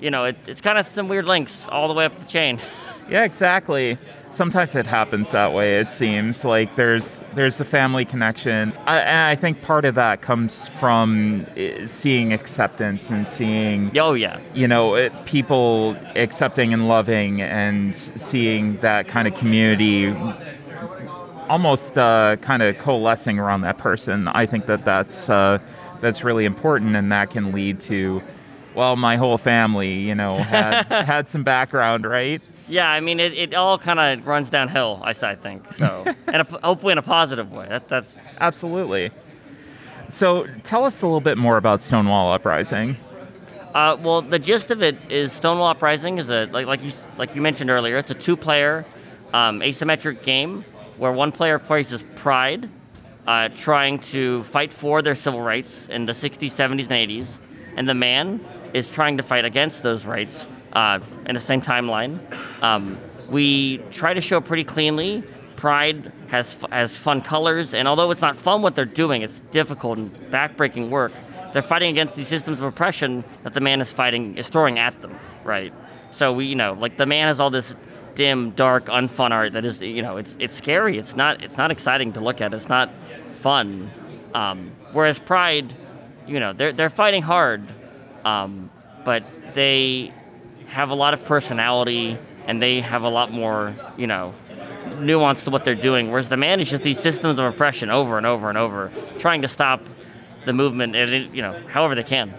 you 0.00 0.10
know, 0.10 0.24
it, 0.24 0.36
it's 0.46 0.60
kind 0.60 0.78
of 0.78 0.86
some 0.86 1.08
weird 1.08 1.24
links 1.24 1.66
all 1.68 1.88
the 1.88 1.94
way 1.94 2.04
up 2.04 2.18
the 2.18 2.26
chain. 2.26 2.58
Yeah, 3.08 3.24
exactly. 3.24 3.98
Sometimes 4.30 4.74
it 4.74 4.86
happens 4.86 5.32
that 5.32 5.52
way. 5.52 5.78
It 5.80 5.92
seems 5.92 6.44
like 6.44 6.76
there's 6.76 7.22
there's 7.34 7.60
a 7.60 7.64
family 7.64 8.04
connection, 8.04 8.72
I, 8.86 9.00
and 9.00 9.28
I 9.28 9.34
think 9.34 9.60
part 9.60 9.84
of 9.84 9.96
that 9.96 10.22
comes 10.22 10.68
from 10.80 11.44
eh, 11.56 11.86
seeing 11.86 12.32
acceptance 12.32 13.10
and 13.10 13.26
seeing. 13.26 13.96
Oh 13.98 14.14
yeah. 14.14 14.38
You 14.54 14.68
know, 14.68 14.94
it, 14.94 15.12
people 15.26 15.96
accepting 16.14 16.72
and 16.72 16.88
loving, 16.88 17.42
and 17.42 17.94
seeing 17.94 18.76
that 18.78 19.08
kind 19.08 19.26
of 19.26 19.34
community 19.34 20.14
almost 21.48 21.98
uh, 21.98 22.36
kind 22.40 22.62
of 22.62 22.78
coalescing 22.78 23.38
around 23.38 23.62
that 23.62 23.78
person. 23.78 24.28
I 24.28 24.46
think 24.46 24.66
that 24.66 24.84
that's 24.84 25.28
uh, 25.28 25.58
that's 26.00 26.24
really 26.24 26.44
important, 26.44 26.96
and 26.96 27.10
that 27.12 27.30
can 27.30 27.52
lead 27.52 27.80
to, 27.82 28.22
well, 28.74 28.96
my 28.96 29.16
whole 29.16 29.38
family, 29.38 29.94
you 30.00 30.14
know, 30.14 30.36
had 30.36 30.84
had 31.06 31.28
some 31.28 31.42
background, 31.44 32.04
right? 32.04 32.42
Yeah, 32.68 32.88
I 32.88 33.00
mean, 33.00 33.20
it, 33.20 33.32
it 33.34 33.54
all 33.54 33.78
kind 33.78 33.98
of 33.98 34.26
runs 34.26 34.48
downhill, 34.48 35.00
I, 35.02 35.10
I 35.10 35.34
think. 35.34 35.72
So, 35.74 36.04
and 36.26 36.36
a, 36.36 36.44
hopefully 36.44 36.92
in 36.92 36.98
a 36.98 37.02
positive 37.02 37.52
way. 37.52 37.66
That, 37.68 37.88
that's 37.88 38.16
absolutely. 38.40 39.10
So, 40.08 40.46
tell 40.62 40.84
us 40.84 41.02
a 41.02 41.06
little 41.06 41.20
bit 41.20 41.38
more 41.38 41.56
about 41.56 41.80
Stonewall 41.80 42.32
Uprising. 42.32 42.96
Uh, 43.74 43.96
well, 44.00 44.20
the 44.20 44.38
gist 44.38 44.70
of 44.70 44.82
it 44.82 44.96
is 45.10 45.32
Stonewall 45.32 45.68
Uprising 45.68 46.18
is 46.18 46.28
a 46.28 46.46
like 46.46 46.66
like 46.66 46.82
you 46.82 46.92
like 47.16 47.34
you 47.34 47.40
mentioned 47.40 47.70
earlier. 47.70 47.96
It's 47.96 48.10
a 48.10 48.14
two-player 48.14 48.84
um, 49.32 49.60
asymmetric 49.60 50.22
game 50.22 50.64
where 50.96 51.12
one 51.12 51.32
player 51.32 51.58
plays 51.58 51.92
as 51.92 52.02
Pride, 52.16 52.68
uh, 53.26 53.48
trying 53.50 53.98
to 53.98 54.42
fight 54.44 54.72
for 54.72 55.02
their 55.02 55.14
civil 55.14 55.40
rights 55.40 55.86
in 55.88 56.06
the 56.06 56.12
60s, 56.12 56.52
70s, 56.52 56.90
and 56.90 56.90
80s, 56.90 57.26
and 57.76 57.88
the 57.88 57.94
man 57.94 58.44
is 58.74 58.90
trying 58.90 59.16
to 59.16 59.22
fight 59.22 59.44
against 59.44 59.82
those 59.82 60.04
rights 60.04 60.46
uh, 60.72 60.98
in 61.26 61.34
the 61.34 61.40
same 61.40 61.62
timeline. 61.62 62.18
Um, 62.62 62.98
we 63.28 63.78
try 63.90 64.14
to 64.14 64.20
show 64.20 64.40
pretty 64.40 64.64
cleanly. 64.64 65.22
Pride 65.56 66.12
has 66.28 66.56
has 66.70 66.96
fun 66.96 67.22
colors, 67.22 67.72
and 67.72 67.86
although 67.86 68.10
it's 68.10 68.20
not 68.20 68.36
fun 68.36 68.62
what 68.62 68.74
they're 68.74 68.84
doing, 68.84 69.22
it's 69.22 69.38
difficult 69.52 69.98
and 69.98 70.12
backbreaking 70.30 70.88
work. 70.88 71.12
They're 71.52 71.62
fighting 71.62 71.90
against 71.90 72.16
these 72.16 72.28
systems 72.28 72.58
of 72.58 72.64
oppression 72.64 73.24
that 73.42 73.54
the 73.54 73.60
man 73.60 73.80
is 73.80 73.92
fighting 73.92 74.36
is 74.36 74.48
throwing 74.48 74.78
at 74.78 75.00
them, 75.02 75.18
right? 75.44 75.72
So 76.10 76.32
we, 76.32 76.46
you 76.46 76.56
know, 76.56 76.72
like 76.72 76.96
the 76.96 77.06
man 77.06 77.28
has 77.28 77.40
all 77.40 77.50
this 77.50 77.76
dim, 78.14 78.50
dark, 78.50 78.86
unfun 78.86 79.30
art 79.30 79.52
that 79.52 79.64
is, 79.64 79.80
you 79.80 80.02
know, 80.02 80.16
it's 80.16 80.36
it's 80.38 80.54
scary. 80.56 80.98
It's 80.98 81.16
not 81.16 81.42
it's 81.42 81.56
not 81.56 81.70
exciting 81.70 82.12
to 82.14 82.20
look 82.20 82.40
at. 82.40 82.54
It's 82.54 82.68
not 82.68 82.90
fun. 83.36 83.90
Um, 84.34 84.70
whereas 84.92 85.18
Pride, 85.18 85.74
you 86.26 86.40
know, 86.40 86.52
they're 86.52 86.72
they're 86.72 86.90
fighting 86.90 87.22
hard, 87.22 87.66
um, 88.24 88.70
but 89.04 89.24
they 89.54 90.12
have 90.68 90.90
a 90.90 90.94
lot 90.94 91.14
of 91.14 91.24
personality 91.24 92.18
and 92.46 92.60
they 92.60 92.80
have 92.80 93.02
a 93.02 93.08
lot 93.08 93.30
more, 93.30 93.74
you 93.96 94.06
know, 94.06 94.34
nuance 94.98 95.44
to 95.44 95.50
what 95.50 95.64
they're 95.64 95.74
doing. 95.74 96.10
Whereas 96.10 96.28
the 96.28 96.36
man 96.36 96.60
is 96.60 96.70
just 96.70 96.82
these 96.82 96.98
systems 96.98 97.38
of 97.38 97.44
oppression 97.44 97.90
over 97.90 98.16
and 98.16 98.26
over 98.26 98.48
and 98.48 98.58
over, 98.58 98.90
trying 99.18 99.42
to 99.42 99.48
stop 99.48 99.80
the 100.44 100.52
movement, 100.52 100.96
and 100.96 101.10
it, 101.10 101.30
you 101.32 101.42
know, 101.42 101.60
however 101.68 101.94
they 101.94 102.02
can. 102.02 102.34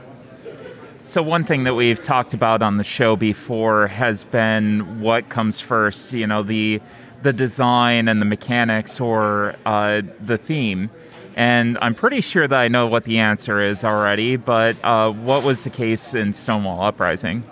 So 1.06 1.22
one 1.22 1.44
thing 1.44 1.66
that 1.66 1.74
we've 1.74 2.00
talked 2.00 2.34
about 2.34 2.62
on 2.62 2.78
the 2.78 2.84
show 2.86 3.18
before 3.18 3.88
has 3.88 4.24
been 4.24 5.02
what 5.02 5.28
comes 5.28 5.60
first. 5.60 6.13
You 6.13 6.26
know, 6.26 6.44
the 6.44 6.82
the 7.22 7.34
design 7.34 8.08
and 8.08 8.22
the 8.22 8.26
mechanics, 8.26 9.02
or 9.02 9.56
uh, 9.66 10.02
the 10.22 10.38
theme. 10.38 10.89
And 11.36 11.78
I'm 11.82 11.94
pretty 11.94 12.22
sure 12.22 12.48
that 12.48 12.58
I 12.58 12.70
know 12.70 12.88
what 12.88 13.04
the 13.04 13.20
answer 13.20 13.62
is 13.62 13.84
already. 13.84 14.38
But 14.38 14.78
uh, 14.82 15.12
what 15.12 15.44
was 15.44 15.66
the 15.66 15.70
case 15.70 16.13
in 16.13 16.34
Stonewall 16.34 16.82
Uprising? 16.82 17.44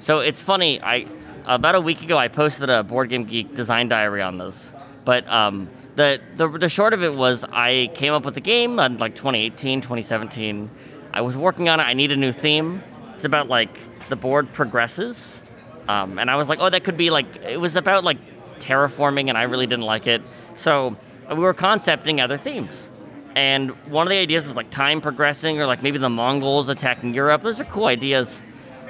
So 0.00 0.18
it's 0.18 0.42
funny. 0.42 0.82
I 0.82 1.06
about 1.46 1.76
a 1.76 1.80
week 1.80 2.02
ago 2.02 2.18
I 2.18 2.28
posted 2.28 2.68
a 2.68 2.82
Board 2.82 3.08
Game 3.08 3.24
Geek 3.24 3.54
design 3.54 3.88
diary 3.88 4.20
on 4.20 4.36
this, 4.36 4.74
but 5.06 5.26
um, 5.26 5.70
the, 5.96 6.20
the 6.36 6.46
the 6.48 6.68
short 6.68 6.92
of 6.92 7.02
it 7.02 7.14
was 7.14 7.44
I 7.44 7.90
came 7.94 8.12
up 8.12 8.26
with 8.26 8.34
the 8.34 8.42
game 8.42 8.78
in 8.78 8.98
like 8.98 9.16
2018, 9.16 9.80
2017. 9.80 10.70
I 11.14 11.22
was 11.22 11.34
working 11.34 11.70
on 11.70 11.80
it. 11.80 11.84
I 11.84 11.94
need 11.94 12.12
a 12.12 12.16
new 12.16 12.30
theme. 12.30 12.82
It's 13.20 13.26
about 13.26 13.48
like 13.48 13.68
the 14.08 14.16
board 14.16 14.50
progresses, 14.50 15.42
um, 15.88 16.18
and 16.18 16.30
I 16.30 16.36
was 16.36 16.48
like, 16.48 16.58
oh, 16.58 16.70
that 16.70 16.84
could 16.84 16.96
be 16.96 17.10
like 17.10 17.36
it 17.36 17.60
was 17.60 17.76
about 17.76 18.02
like 18.02 18.16
terraforming, 18.60 19.28
and 19.28 19.36
I 19.36 19.42
really 19.42 19.66
didn't 19.66 19.84
like 19.84 20.06
it. 20.06 20.22
So 20.56 20.96
we 21.28 21.34
were 21.34 21.52
concepting 21.52 22.18
other 22.18 22.38
themes. 22.38 22.88
And 23.34 23.72
one 23.92 24.06
of 24.06 24.10
the 24.10 24.16
ideas 24.16 24.46
was 24.46 24.56
like 24.56 24.70
time 24.70 25.02
progressing, 25.02 25.60
or 25.60 25.66
like 25.66 25.82
maybe 25.82 25.98
the 25.98 26.08
Mongols 26.08 26.70
attacking 26.70 27.12
Europe. 27.12 27.42
Those 27.42 27.60
are 27.60 27.66
cool 27.66 27.84
ideas. 27.84 28.40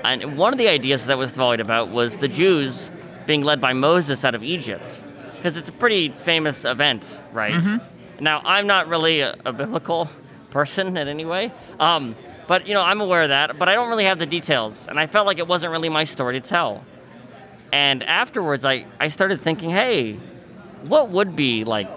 And 0.04 0.38
one 0.38 0.52
of 0.52 0.58
the 0.58 0.68
ideas 0.68 1.06
that 1.06 1.18
was 1.18 1.32
volleyed 1.32 1.58
about 1.58 1.88
was 1.88 2.16
the 2.18 2.28
Jews 2.28 2.88
being 3.26 3.42
led 3.42 3.60
by 3.60 3.72
Moses 3.72 4.24
out 4.24 4.36
of 4.36 4.44
Egypt, 4.44 4.86
because 5.34 5.56
it's 5.56 5.68
a 5.68 5.72
pretty 5.72 6.10
famous 6.10 6.64
event, 6.64 7.04
right? 7.32 7.54
Mm-hmm. 7.54 8.22
Now, 8.22 8.42
I'm 8.44 8.68
not 8.68 8.86
really 8.86 9.22
a, 9.22 9.36
a 9.44 9.52
biblical 9.52 10.08
person 10.50 10.96
in 10.96 11.08
any 11.08 11.24
way, 11.24 11.50
um, 11.80 12.14
but 12.50 12.66
you 12.66 12.74
know, 12.74 12.82
I'm 12.82 13.00
aware 13.00 13.22
of 13.22 13.28
that. 13.28 13.60
But 13.60 13.68
I 13.68 13.74
don't 13.74 13.88
really 13.88 14.06
have 14.06 14.18
the 14.18 14.26
details, 14.26 14.84
and 14.88 14.98
I 14.98 15.06
felt 15.06 15.24
like 15.24 15.38
it 15.38 15.46
wasn't 15.46 15.70
really 15.70 15.88
my 15.88 16.02
story 16.02 16.40
to 16.40 16.44
tell. 16.44 16.82
And 17.72 18.02
afterwards, 18.02 18.64
I, 18.64 18.86
I 18.98 19.06
started 19.06 19.40
thinking, 19.40 19.70
hey, 19.70 20.14
what 20.82 21.10
would 21.10 21.36
be 21.36 21.62
like 21.62 21.88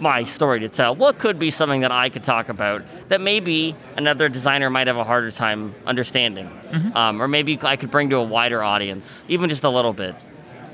my 0.00 0.24
story 0.24 0.58
to 0.60 0.68
tell? 0.68 0.96
What 0.96 1.20
could 1.20 1.38
be 1.38 1.52
something 1.52 1.82
that 1.82 1.92
I 1.92 2.08
could 2.08 2.24
talk 2.24 2.48
about 2.48 2.82
that 3.08 3.20
maybe 3.20 3.76
another 3.96 4.28
designer 4.28 4.68
might 4.68 4.88
have 4.88 4.96
a 4.96 5.04
harder 5.04 5.30
time 5.30 5.72
understanding? 5.86 6.48
Mm-hmm. 6.48 6.96
Um, 6.96 7.22
or 7.22 7.28
maybe 7.28 7.56
I 7.62 7.76
could 7.76 7.92
bring 7.92 8.10
to 8.10 8.16
a 8.16 8.24
wider 8.24 8.64
audience, 8.64 9.24
even 9.28 9.48
just 9.48 9.62
a 9.62 9.70
little 9.70 9.92
bit. 9.92 10.16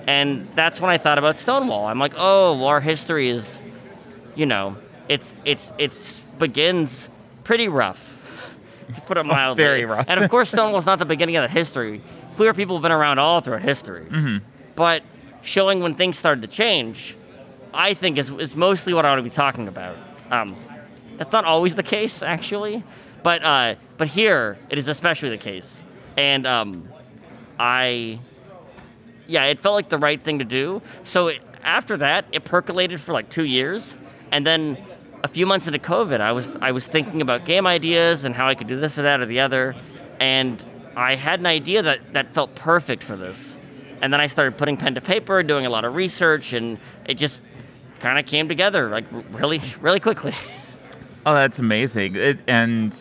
And 0.07 0.49
that's 0.55 0.81
when 0.81 0.90
I 0.90 0.97
thought 0.97 1.19
about 1.19 1.38
Stonewall. 1.38 1.85
I'm 1.85 1.99
like, 1.99 2.14
oh, 2.17 2.57
well, 2.57 2.69
our 2.69 2.81
history 2.81 3.29
is, 3.29 3.59
you 4.35 4.47
know, 4.47 4.79
it's 5.11 5.35
it's 5.45 5.75
it's 5.77 6.21
begins 6.38 7.11
pretty 7.45 7.69
rough, 7.69 8.13
to 8.94 9.01
put 9.03 9.18
it 9.18 9.25
mildly. 9.25 9.64
Oh, 9.64 9.66
very 9.66 9.85
rough. 9.85 10.07
and 10.09 10.23
of 10.23 10.31
course, 10.31 10.51
Stonewall's 10.51 10.87
not 10.87 10.99
the 10.99 11.05
beginning 11.05 11.37
of 11.37 11.42
the 11.42 11.53
history. 11.53 12.03
Queer 12.37 12.55
people 12.55 12.77
have 12.77 12.83
been 12.83 12.92
around 12.92 13.18
all 13.18 13.40
throughout 13.40 13.62
history. 13.62 14.07
Mm-hmm. 14.07 14.44
But 14.75 15.03
showing 15.42 15.81
when 15.81 15.94
things 15.94 16.18
started 16.18 16.40
to 16.42 16.49
change 16.49 17.16
I 17.75 17.94
think 17.94 18.18
is, 18.18 18.31
is 18.31 18.55
mostly 18.55 18.94
what 18.94 19.05
I 19.05 19.11
want 19.11 19.18
to 19.18 19.25
be 19.25 19.35
talking 19.35 19.66
about. 19.66 19.97
Um, 20.31 20.57
that's 21.18 21.33
not 21.33 21.44
always 21.44 21.75
the 21.75 21.83
case, 21.83 22.23
actually, 22.23 22.85
but 23.23 23.42
uh, 23.42 23.75
but 23.99 24.09
here 24.09 24.57
it 24.70 24.79
is 24.79 24.88
especially 24.88 25.31
the 25.31 25.38
case, 25.38 25.77
and 26.16 26.47
um, 26.47 26.88
I, 27.59 28.20
yeah, 29.27 29.44
it 29.44 29.59
felt 29.59 29.75
like 29.75 29.88
the 29.88 29.99
right 29.99 30.23
thing 30.23 30.38
to 30.38 30.44
do. 30.44 30.83
So 31.03 31.29
it, 31.29 31.42
after 31.62 31.97
that, 31.99 32.27
it 32.33 32.44
percolated 32.44 33.01
for 33.01 33.12
like 33.12 33.29
two 33.29 33.44
years, 33.44 33.97
and 34.31 34.47
then 34.47 34.79
a 35.24 35.28
few 35.28 35.46
months 35.46 35.66
into 35.66 35.78
COVID, 35.78 36.20
I 36.20 36.32
was 36.32 36.56
I 36.56 36.70
was 36.72 36.87
thinking 36.87 37.22
about 37.22 37.46
game 37.46 37.66
ideas 37.66 38.24
and 38.24 38.34
how 38.34 38.46
I 38.46 38.54
could 38.54 38.68
do 38.68 38.78
this 38.78 38.98
or 38.98 39.02
that 39.02 39.20
or 39.20 39.26
the 39.26 39.40
other, 39.40 39.74
and 40.20 40.62
I 40.94 41.14
had 41.14 41.40
an 41.40 41.46
idea 41.46 41.82
that 41.82 42.12
that 42.12 42.34
felt 42.34 42.54
perfect 42.54 43.02
for 43.02 43.16
this, 43.16 43.56
and 44.02 44.12
then 44.12 44.20
I 44.20 44.26
started 44.26 44.58
putting 44.58 44.76
pen 44.76 44.94
to 44.96 45.00
paper, 45.00 45.42
doing 45.42 45.64
a 45.64 45.70
lot 45.70 45.87
of 45.87 45.94
research, 45.96 46.52
and 46.52 46.78
it 47.06 47.14
just 47.14 47.40
kind 48.00 48.18
of 48.18 48.26
came 48.26 48.48
together 48.48 48.90
like 48.90 49.06
really 49.32 49.62
really 49.80 49.98
quickly. 49.98 50.34
Oh, 51.26 51.32
that's 51.32 51.58
amazing. 51.58 52.16
It, 52.16 52.38
and 52.46 52.92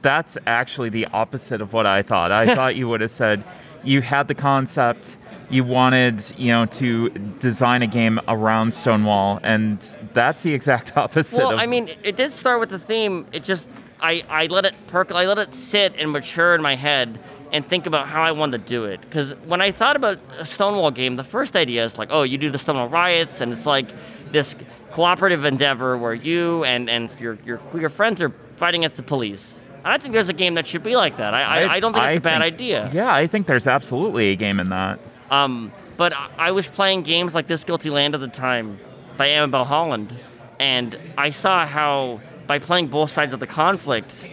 that's 0.00 0.38
actually 0.46 0.88
the 0.88 1.04
opposite 1.08 1.60
of 1.60 1.74
what 1.74 1.84
I 1.84 2.00
thought. 2.00 2.32
I 2.32 2.54
thought 2.54 2.76
you 2.76 2.88
would 2.88 3.02
have 3.02 3.10
said 3.10 3.44
you 3.84 4.00
had 4.00 4.26
the 4.26 4.34
concept, 4.34 5.18
you 5.50 5.64
wanted, 5.64 6.32
you 6.36 6.52
know, 6.52 6.66
to 6.66 7.08
design 7.38 7.82
a 7.82 7.86
game 7.86 8.20
around 8.28 8.72
Stonewall, 8.74 9.40
and 9.42 9.80
that's 10.12 10.42
the 10.42 10.54
exact 10.54 10.96
opposite. 10.96 11.38
Well, 11.38 11.52
of, 11.52 11.58
I 11.58 11.66
mean, 11.66 11.90
it 12.02 12.16
did 12.16 12.32
start 12.32 12.60
with 12.60 12.70
the 12.70 12.78
theme. 12.78 13.26
It 13.32 13.44
just 13.44 13.68
I 14.00 14.22
I 14.28 14.46
let 14.46 14.64
it 14.64 14.74
percolate, 14.86 15.24
I 15.24 15.26
let 15.26 15.38
it 15.38 15.54
sit 15.54 15.94
and 15.98 16.10
mature 16.10 16.54
in 16.54 16.62
my 16.62 16.76
head 16.76 17.18
and 17.52 17.64
think 17.66 17.86
about 17.86 18.08
how 18.08 18.22
I 18.22 18.32
wanted 18.32 18.62
to 18.62 18.68
do 18.68 18.84
it. 18.84 19.00
Because 19.00 19.32
when 19.46 19.60
I 19.60 19.72
thought 19.72 19.96
about 19.96 20.18
a 20.38 20.44
Stonewall 20.44 20.90
game, 20.90 21.16
the 21.16 21.24
first 21.24 21.56
idea 21.56 21.84
is 21.84 21.96
like, 21.96 22.08
oh, 22.10 22.22
you 22.22 22.38
do 22.38 22.50
the 22.50 22.58
Stonewall 22.58 22.88
riots, 22.88 23.40
and 23.40 23.52
it's 23.52 23.66
like 23.66 23.88
this 24.30 24.54
cooperative 24.90 25.44
endeavor 25.44 25.96
where 25.96 26.14
you 26.14 26.64
and, 26.64 26.88
and 26.88 27.10
your, 27.20 27.38
your 27.44 27.58
queer 27.58 27.88
friends 27.88 28.20
are 28.22 28.32
fighting 28.56 28.82
against 28.82 28.96
the 28.96 29.02
police. 29.02 29.54
I 29.84 29.98
think 29.98 30.12
there's 30.12 30.28
a 30.28 30.34
game 30.34 30.54
that 30.54 30.66
should 30.66 30.82
be 30.82 30.96
like 30.96 31.16
that. 31.18 31.34
I, 31.34 31.42
I, 31.42 31.74
I 31.74 31.80
don't 31.80 31.92
think 31.92 32.04
it's 32.04 32.18
a 32.18 32.20
bad 32.20 32.42
think- 32.42 32.54
idea. 32.54 32.90
Yeah, 32.92 33.14
I 33.14 33.26
think 33.26 33.46
there's 33.46 33.66
absolutely 33.66 34.30
a 34.32 34.36
game 34.36 34.60
in 34.60 34.68
that. 34.70 34.98
Um, 35.30 35.72
but 35.96 36.12
I- 36.38 36.50
was 36.52 36.66
playing 36.66 37.02
games 37.02 37.34
like 37.34 37.46
This 37.46 37.64
Guilty 37.64 37.90
Land 37.90 38.14
at 38.14 38.20
the 38.20 38.28
time 38.28 38.78
by 39.16 39.26
Amabel 39.28 39.64
Holland, 39.64 40.16
and 40.58 40.98
I 41.16 41.30
saw 41.30 41.66
how 41.66 42.20
by 42.46 42.58
playing 42.58 42.88
both 42.88 43.10
sides 43.12 43.34
of 43.34 43.40
the 43.40 43.46
conflict, 43.46 44.28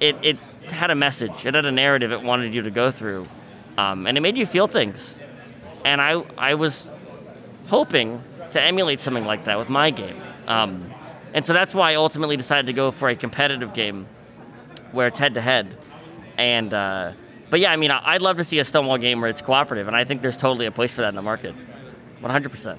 it, 0.00 0.16
it 0.22 0.38
had 0.70 0.90
a 0.90 0.94
message, 0.94 1.44
it 1.44 1.54
had 1.54 1.64
a 1.64 1.72
narrative 1.72 2.12
it 2.12 2.22
wanted 2.22 2.54
you 2.54 2.62
to 2.62 2.70
go 2.70 2.90
through, 2.90 3.26
um, 3.76 4.06
and 4.06 4.16
it 4.16 4.20
made 4.20 4.36
you 4.36 4.46
feel 4.46 4.68
things. 4.68 5.14
And 5.84 6.00
I, 6.00 6.22
I 6.36 6.54
was 6.54 6.88
hoping 7.68 8.22
to 8.52 8.62
emulate 8.62 9.00
something 9.00 9.24
like 9.24 9.44
that 9.46 9.58
with 9.58 9.68
my 9.68 9.90
game. 9.90 10.20
Um, 10.46 10.92
and 11.34 11.44
so 11.44 11.52
that's 11.52 11.74
why 11.74 11.92
I 11.92 11.94
ultimately 11.96 12.36
decided 12.36 12.66
to 12.66 12.72
go 12.72 12.90
for 12.90 13.08
a 13.08 13.16
competitive 13.16 13.74
game 13.74 14.06
where 14.92 15.06
it's 15.06 15.18
head 15.18 15.34
to 15.34 15.40
head. 15.40 15.76
And 16.38 16.72
uh, 16.72 17.12
but 17.50 17.60
yeah, 17.60 17.72
I 17.72 17.76
mean, 17.76 17.90
I'd 17.90 18.22
love 18.22 18.36
to 18.36 18.44
see 18.44 18.58
a 18.58 18.64
Stonewall 18.64 18.98
game 18.98 19.20
where 19.20 19.30
it's 19.30 19.42
cooperative, 19.42 19.86
and 19.86 19.96
I 19.96 20.04
think 20.04 20.22
there's 20.22 20.36
totally 20.36 20.66
a 20.66 20.70
place 20.70 20.92
for 20.92 21.02
that 21.02 21.08
in 21.08 21.14
the 21.14 21.22
market. 21.22 21.54
100%. 22.22 22.78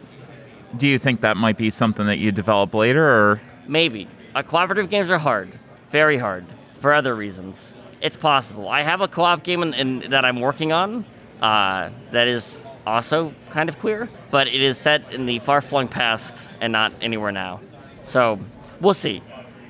Do 0.78 0.88
you 0.88 1.00
think 1.00 1.22
that 1.22 1.38
might 1.38 1.58
be 1.58 1.70
something 1.70 2.06
that 2.06 2.18
you 2.20 2.32
develop 2.32 2.74
later, 2.74 3.04
or 3.04 3.42
Maybe. 3.68 4.08
Uh, 4.36 4.44
cooperative 4.44 4.90
games 4.90 5.10
are 5.10 5.18
hard, 5.18 5.52
very 5.92 6.18
hard, 6.18 6.46
for 6.82 6.94
other 6.94 7.16
reasons. 7.16 7.58
It's 8.02 8.18
possible. 8.18 8.68
I 8.68 8.84
have 8.84 9.02
a 9.02 9.08
co-op 9.08 9.44
game 9.44 9.62
in, 9.64 9.74
in, 9.74 10.12
that 10.12 10.26
I'm 10.26 10.40
working 10.40 10.72
on 10.72 11.06
uh, 11.42 11.90
that 12.12 12.28
is 12.28 12.60
also 12.86 13.34
kind 13.50 13.70
of 13.70 13.80
queer, 13.80 14.10
but 14.32 14.48
it 14.48 14.62
is 14.62 14.78
set 14.78 15.14
in 15.14 15.26
the 15.26 15.40
far-flung 15.40 15.88
past 15.88 16.48
and 16.62 16.74
not 16.74 16.94
anywhere 17.02 17.32
now. 17.32 17.62
So 18.08 18.40
we'll 18.82 18.94
see. 18.94 19.22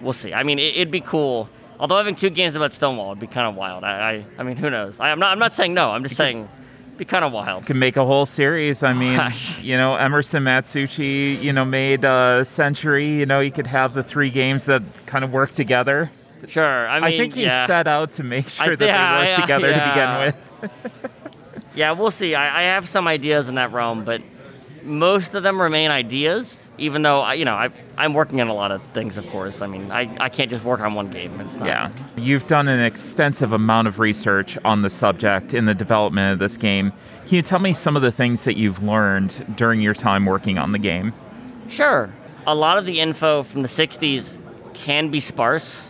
We'll 0.02 0.14
see. 0.14 0.34
I 0.34 0.44
mean, 0.44 0.60
it, 0.60 0.76
it'd 0.76 0.92
be 0.92 1.02
cool. 1.02 1.50
Although 1.80 1.98
having 1.98 2.16
two 2.16 2.30
games 2.30 2.56
about 2.56 2.74
Stonewall 2.74 3.10
would 3.10 3.20
be 3.20 3.28
kind 3.28 3.48
of 3.48 3.56
wild. 3.56 3.84
I, 3.84 4.12
I, 4.12 4.26
I 4.38 4.44
mean, 4.44 4.58
who 4.58 4.70
knows? 4.70 5.00
I, 5.00 5.12
I'm 5.12 5.20
not. 5.20 5.32
I'm 5.32 5.40
not 5.40 5.54
saying 5.54 5.74
no. 5.74 5.90
I'm 5.90 6.04
just 6.04 6.18
saying, 6.18 6.50
it'd 6.88 6.98
be 6.98 7.06
kind 7.06 7.24
of 7.24 7.32
wild. 7.32 7.66
can 7.66 7.80
make 7.80 7.96
a 7.96 8.06
whole 8.06 8.26
series? 8.26 8.84
I 8.84 8.94
mean, 8.94 9.20
you 9.62 9.78
know, 9.78 9.96
Emerson 9.96 10.44
Matsuuchi, 10.44 11.42
you 11.42 11.54
know, 11.54 11.64
made 11.64 12.04
a 12.04 12.44
Century. 12.44 13.20
You 13.20 13.26
know, 13.26 13.40
you 13.40 13.52
could 13.52 13.68
have 13.68 13.94
the 13.94 14.04
three 14.04 14.30
games 14.30 14.66
that 14.66 14.84
kind 15.06 15.24
of 15.24 15.32
work 15.32 15.54
together. 15.54 16.12
Sure. 16.48 16.88
I 16.88 17.00
mean, 17.00 17.14
I 17.14 17.18
think 17.18 17.34
he 17.34 17.44
yeah. 17.44 17.66
set 17.66 17.88
out 17.88 18.14
to 18.14 18.24
make 18.24 18.50
sure 18.50 18.76
that 18.76 18.86
yeah, 18.86 19.20
they 19.20 19.28
work 19.28 19.42
together 19.42 19.70
yeah. 19.70 20.26
to 20.26 20.34
begin 20.62 20.72
with. 20.72 21.12
Yeah, 21.76 21.92
we'll 21.92 22.12
see. 22.12 22.36
I, 22.36 22.60
I 22.60 22.64
have 22.74 22.90
some 22.90 23.08
ideas 23.08 23.48
in 23.48 23.56
that 23.56 23.72
realm, 23.72 24.04
but 24.04 24.22
most 24.84 25.34
of 25.34 25.44
them 25.44 25.62
remain 25.62 25.92
ideas. 25.92 26.59
Even 26.80 27.02
though 27.02 27.22
I, 27.22 27.34
you 27.36 27.46
know, 27.46 27.54
I, 27.56 27.70
I'm 27.98 28.14
working 28.14 28.42
on 28.42 28.48
a 28.48 28.54
lot 28.54 28.72
of 28.72 28.82
things. 28.94 29.18
Of 29.18 29.28
course, 29.28 29.62
I 29.62 29.68
mean, 29.68 29.92
I, 29.92 30.10
I 30.20 30.30
can't 30.30 30.50
just 30.50 30.64
work 30.64 30.80
on 30.80 30.94
one 30.94 31.12
game. 31.12 31.40
It's 31.42 31.56
not, 31.56 31.68
Yeah. 31.68 31.92
You've 32.18 32.48
done 32.48 32.68
an 32.68 32.80
extensive 32.80 33.54
amount 33.54 33.88
of 33.88 34.00
research 34.00 34.58
on 34.66 34.82
the 34.82 34.90
subject 34.90 35.54
in 35.54 35.66
the 35.66 35.74
development 35.74 36.34
of 36.34 36.40
this 36.40 36.58
game. 36.58 36.92
Can 37.26 37.36
you 37.36 37.42
tell 37.42 37.60
me 37.60 37.74
some 37.74 37.96
of 37.96 38.02
the 38.02 38.12
things 38.12 38.44
that 38.46 38.58
you've 38.58 38.82
learned 38.82 39.56
during 39.56 39.82
your 39.82 39.94
time 39.94 40.26
working 40.26 40.58
on 40.58 40.72
the 40.72 40.80
game? 40.80 41.14
Sure. 41.68 42.12
A 42.48 42.56
lot 42.56 42.78
of 42.78 42.86
the 42.86 43.00
info 43.00 43.44
from 43.44 43.62
the 43.62 43.68
60s 43.68 44.38
can 44.74 45.12
be 45.12 45.20
sparse 45.20 45.88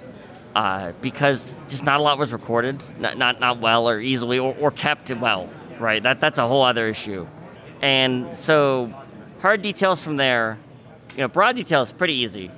uh, 0.55 0.91
because 1.01 1.55
just 1.69 1.83
not 1.83 1.99
a 1.99 2.03
lot 2.03 2.17
was 2.17 2.33
recorded, 2.33 2.81
not, 2.99 3.17
not, 3.17 3.39
not 3.39 3.59
well 3.59 3.87
or 3.87 3.99
easily, 3.99 4.39
or, 4.39 4.55
or 4.59 4.71
kept 4.71 5.09
well, 5.11 5.49
right? 5.79 6.01
That, 6.03 6.19
that's 6.19 6.39
a 6.39 6.47
whole 6.47 6.63
other 6.63 6.89
issue. 6.89 7.27
And 7.81 8.37
so, 8.37 8.93
hard 9.41 9.61
details 9.61 10.01
from 10.01 10.17
there, 10.17 10.57
you 11.11 11.21
know, 11.21 11.27
broad 11.27 11.55
details, 11.55 11.91
pretty 11.91 12.15
easy. 12.15 12.51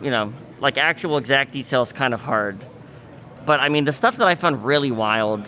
You 0.00 0.10
know, 0.10 0.32
like 0.60 0.76
actual 0.78 1.16
exact 1.16 1.52
details, 1.52 1.92
kind 1.92 2.14
of 2.14 2.20
hard. 2.20 2.58
But 3.44 3.60
I 3.60 3.68
mean, 3.68 3.84
the 3.84 3.92
stuff 3.92 4.16
that 4.16 4.26
I 4.26 4.34
found 4.34 4.64
really 4.64 4.90
wild 4.90 5.44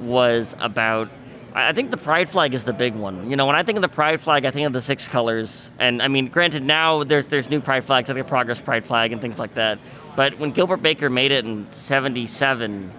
was 0.00 0.54
about. 0.58 1.10
I 1.54 1.74
think 1.74 1.90
the 1.90 1.98
pride 1.98 2.30
flag 2.30 2.54
is 2.54 2.64
the 2.64 2.72
big 2.72 2.94
one. 2.94 3.28
You 3.28 3.36
know, 3.36 3.44
when 3.44 3.56
I 3.56 3.62
think 3.62 3.76
of 3.76 3.82
the 3.82 3.88
pride 3.88 4.22
flag, 4.22 4.46
I 4.46 4.50
think 4.50 4.66
of 4.66 4.72
the 4.72 4.80
six 4.80 5.06
colors. 5.06 5.68
And 5.78 6.00
I 6.00 6.08
mean, 6.08 6.28
granted, 6.28 6.62
now 6.62 7.04
there's 7.04 7.28
there's 7.28 7.50
new 7.50 7.60
pride 7.60 7.84
flags, 7.84 8.08
like 8.08 8.16
the 8.16 8.24
progress 8.24 8.60
pride 8.60 8.86
flag 8.86 9.12
and 9.12 9.20
things 9.20 9.38
like 9.38 9.54
that. 9.54 9.78
But 10.16 10.38
when 10.38 10.52
Gilbert 10.52 10.78
Baker 10.78 11.10
made 11.10 11.30
it 11.30 11.44
in 11.44 11.66
'77, 11.72 12.90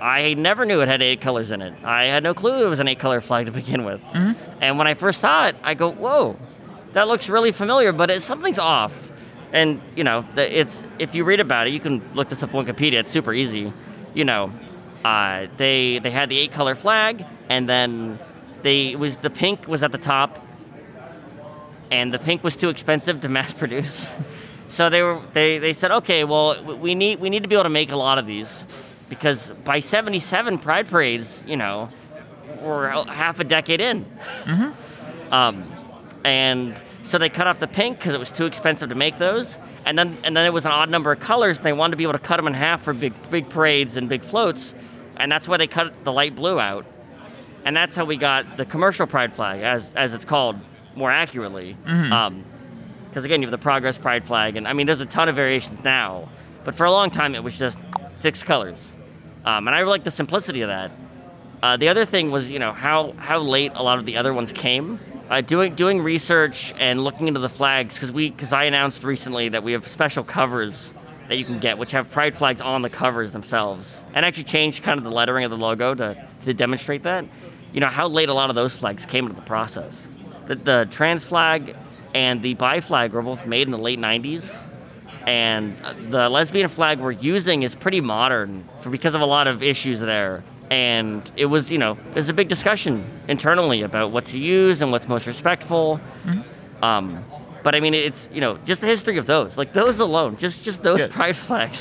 I 0.00 0.34
never 0.34 0.64
knew 0.64 0.80
it 0.80 0.88
had 0.88 1.00
eight 1.00 1.20
colors 1.20 1.52
in 1.52 1.62
it. 1.62 1.74
I 1.84 2.04
had 2.04 2.24
no 2.24 2.34
clue 2.34 2.64
it 2.64 2.68
was 2.68 2.80
an 2.80 2.88
eight 2.88 2.98
color 2.98 3.20
flag 3.20 3.46
to 3.46 3.52
begin 3.52 3.84
with. 3.84 4.00
Mm-hmm. 4.00 4.40
And 4.60 4.78
when 4.78 4.88
I 4.88 4.94
first 4.94 5.20
saw 5.20 5.46
it, 5.46 5.56
I 5.62 5.74
go, 5.74 5.90
"Whoa, 5.90 6.36
that 6.92 7.08
looks 7.08 7.28
really 7.28 7.52
familiar, 7.52 7.92
but 7.92 8.10
it, 8.10 8.22
something's 8.22 8.58
off." 8.58 8.92
And 9.52 9.80
you 9.94 10.04
know, 10.04 10.24
the, 10.34 10.60
it's 10.60 10.82
if 10.98 11.14
you 11.14 11.24
read 11.24 11.40
about 11.40 11.66
it, 11.66 11.72
you 11.72 11.80
can 11.80 12.02
look 12.14 12.28
this 12.28 12.42
up 12.42 12.54
on 12.54 12.64
Wikipedia. 12.64 13.00
It's 13.00 13.12
super 13.12 13.34
easy. 13.34 13.72
You 14.14 14.24
know, 14.24 14.52
uh, 15.04 15.46
they 15.56 15.98
they 15.98 16.10
had 16.10 16.28
the 16.28 16.38
eight 16.38 16.52
color 16.52 16.74
flag, 16.74 17.24
and 17.48 17.68
then 17.68 18.18
they 18.62 18.92
it 18.92 18.98
was 18.98 19.16
the 19.16 19.30
pink 19.30 19.66
was 19.66 19.82
at 19.82 19.92
the 19.92 19.98
top, 19.98 20.44
and 21.90 22.12
the 22.12 22.18
pink 22.18 22.42
was 22.42 22.56
too 22.56 22.68
expensive 22.68 23.20
to 23.20 23.28
mass 23.28 23.52
produce. 23.62 24.10
so 24.68 24.88
they 24.88 25.02
were 25.02 25.20
they, 25.32 25.58
they 25.58 25.72
said, 25.72 25.90
okay, 25.90 26.24
well 26.24 26.62
we 26.76 26.94
need 26.94 27.20
we 27.20 27.28
need 27.30 27.42
to 27.42 27.48
be 27.48 27.54
able 27.54 27.64
to 27.64 27.70
make 27.70 27.90
a 27.90 27.96
lot 27.96 28.18
of 28.18 28.26
these, 28.26 28.64
because 29.08 29.52
by 29.64 29.80
'77 29.80 30.58
Pride 30.58 30.88
parades, 30.88 31.44
you 31.46 31.56
know, 31.56 31.90
were 32.60 32.88
half 32.88 33.40
a 33.40 33.44
decade 33.44 33.80
in. 33.80 34.06
Um, 35.30 35.64
and 36.24 36.80
so 37.02 37.18
they 37.18 37.28
cut 37.28 37.46
off 37.46 37.58
the 37.58 37.66
pink 37.66 37.98
because 37.98 38.14
it 38.14 38.18
was 38.20 38.30
too 38.30 38.46
expensive 38.46 38.88
to 38.88 38.94
make 38.94 39.18
those. 39.18 39.58
And 39.84 39.98
then 39.98 40.16
and 40.24 40.36
then 40.36 40.46
it 40.46 40.52
was 40.52 40.64
an 40.64 40.72
odd 40.72 40.88
number 40.88 41.10
of 41.12 41.20
colors. 41.20 41.56
And 41.56 41.66
they 41.66 41.72
wanted 41.72 41.92
to 41.92 41.96
be 41.96 42.04
able 42.04 42.12
to 42.12 42.18
cut 42.18 42.36
them 42.36 42.46
in 42.46 42.54
half 42.54 42.82
for 42.82 42.92
big 42.92 43.12
big 43.30 43.48
parades 43.48 43.96
and 43.96 44.08
big 44.08 44.22
floats, 44.22 44.74
and 45.16 45.30
that's 45.30 45.48
why 45.48 45.56
they 45.56 45.66
cut 45.66 46.04
the 46.04 46.12
light 46.12 46.36
blue 46.36 46.60
out. 46.60 46.86
And 47.64 47.76
that's 47.76 47.94
how 47.94 48.04
we 48.04 48.16
got 48.16 48.56
the 48.56 48.64
commercial 48.64 49.06
pride 49.06 49.34
flag, 49.34 49.62
as 49.62 49.84
as 49.94 50.14
it's 50.14 50.24
called 50.24 50.56
more 50.94 51.10
accurately. 51.10 51.76
Because 53.08 53.24
again, 53.24 53.42
you 53.42 53.46
have 53.46 53.52
the 53.52 53.58
progress 53.62 53.98
pride 53.98 54.24
flag, 54.24 54.56
and 54.56 54.66
I 54.66 54.72
mean, 54.72 54.86
there's 54.86 55.00
a 55.00 55.06
ton 55.06 55.28
of 55.28 55.36
variations 55.36 55.82
now, 55.84 56.28
but 56.64 56.74
for 56.74 56.86
a 56.86 56.90
long 56.90 57.10
time 57.10 57.34
it 57.34 57.42
was 57.42 57.58
just 57.58 57.78
six 58.20 58.42
colors. 58.42 58.78
Um, 59.44 59.66
and 59.66 59.74
I 59.74 59.82
like 59.82 60.04
the 60.04 60.10
simplicity 60.10 60.62
of 60.62 60.68
that. 60.68 60.92
Uh, 61.62 61.76
the 61.76 61.88
other 61.88 62.04
thing 62.04 62.30
was, 62.30 62.50
you 62.50 62.58
know, 62.58 62.72
how, 62.72 63.12
how 63.18 63.38
late 63.38 63.72
a 63.74 63.82
lot 63.82 63.98
of 63.98 64.04
the 64.04 64.16
other 64.16 64.32
ones 64.32 64.52
came. 64.52 64.98
Uh, 65.32 65.40
doing 65.40 65.74
doing 65.74 66.02
research 66.02 66.74
and 66.78 67.02
looking 67.02 67.26
into 67.26 67.40
the 67.40 67.48
flags 67.48 67.94
because 67.94 68.12
we 68.12 68.28
because 68.28 68.52
I 68.52 68.64
announced 68.64 69.02
recently 69.02 69.48
that 69.48 69.62
we 69.62 69.72
have 69.72 69.88
special 69.88 70.22
covers 70.22 70.92
that 71.28 71.38
you 71.38 71.46
can 71.46 71.58
get 71.58 71.78
which 71.78 71.92
have 71.92 72.10
pride 72.10 72.36
flags 72.36 72.60
on 72.60 72.82
the 72.82 72.90
covers 72.90 73.32
themselves 73.32 73.96
and 74.12 74.26
actually 74.26 74.44
changed 74.44 74.82
kind 74.82 74.98
of 74.98 75.04
the 75.04 75.10
lettering 75.10 75.46
of 75.46 75.50
the 75.50 75.56
logo 75.56 75.94
to, 75.94 76.28
to 76.44 76.52
demonstrate 76.52 77.04
that. 77.04 77.24
You 77.72 77.80
know 77.80 77.86
how 77.86 78.08
late 78.08 78.28
a 78.28 78.34
lot 78.34 78.50
of 78.50 78.56
those 78.56 78.76
flags 78.76 79.06
came 79.06 79.24
into 79.24 79.40
the 79.40 79.46
process. 79.46 79.96
The, 80.48 80.56
the 80.56 80.88
trans 80.90 81.24
flag 81.24 81.78
and 82.14 82.42
the 82.42 82.52
bi 82.52 82.80
flag 82.80 83.14
were 83.14 83.22
both 83.22 83.46
made 83.46 83.66
in 83.66 83.70
the 83.70 83.78
late 83.78 83.98
90s 83.98 84.54
and 85.26 85.78
uh, 85.82 85.94
the 86.10 86.28
lesbian 86.28 86.68
flag 86.68 87.00
we're 87.00 87.10
using 87.10 87.62
is 87.62 87.74
pretty 87.74 88.02
modern 88.02 88.68
for 88.82 88.90
because 88.90 89.14
of 89.14 89.22
a 89.22 89.26
lot 89.26 89.46
of 89.46 89.62
issues 89.62 89.98
there 89.98 90.44
and 90.72 91.30
it 91.36 91.46
was 91.54 91.70
you 91.70 91.76
know 91.76 91.98
there's 92.14 92.30
a 92.30 92.32
big 92.32 92.48
discussion 92.48 93.04
internally 93.28 93.82
about 93.82 94.10
what 94.10 94.24
to 94.32 94.38
use 94.38 94.80
and 94.82 94.90
what's 94.90 95.06
most 95.06 95.26
respectful 95.26 96.00
um, 96.82 97.24
But 97.62 97.74
I 97.76 97.80
mean, 97.80 97.94
it's 97.94 98.28
you 98.32 98.40
know 98.40 98.52
just 98.70 98.80
the 98.80 98.88
history 98.88 99.18
of 99.18 99.26
those, 99.26 99.56
like 99.60 99.72
those 99.72 100.00
alone, 100.00 100.36
just 100.44 100.64
just 100.64 100.82
those 100.82 101.00
Yeah. 101.00 101.16
pride 101.18 101.36
flags. 101.36 101.80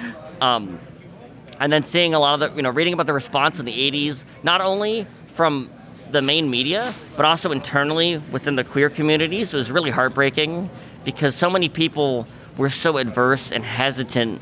um, 0.48 0.78
and 1.60 1.70
then 1.72 1.82
seeing 1.82 2.14
a 2.14 2.20
lot 2.24 2.32
of 2.34 2.40
the 2.40 2.48
you 2.56 2.62
know 2.62 2.70
reading 2.70 2.94
about 2.94 3.06
the 3.06 3.12
response 3.12 3.58
in 3.60 3.66
the 3.66 3.76
80s, 3.90 4.24
not 4.42 4.60
only 4.60 5.06
from 5.38 5.68
the 6.12 6.22
main 6.22 6.48
media, 6.48 6.94
but 7.16 7.24
also 7.26 7.52
internally 7.52 8.10
within 8.32 8.54
the 8.56 8.64
queer 8.64 8.88
communities, 8.88 9.52
was 9.52 9.70
really 9.70 9.90
heartbreaking 9.90 10.70
because 11.04 11.32
so 11.44 11.50
many 11.50 11.68
people 11.68 12.26
were 12.56 12.70
so 12.70 12.96
adverse 12.96 13.52
and 13.52 13.62
hesitant 13.64 14.40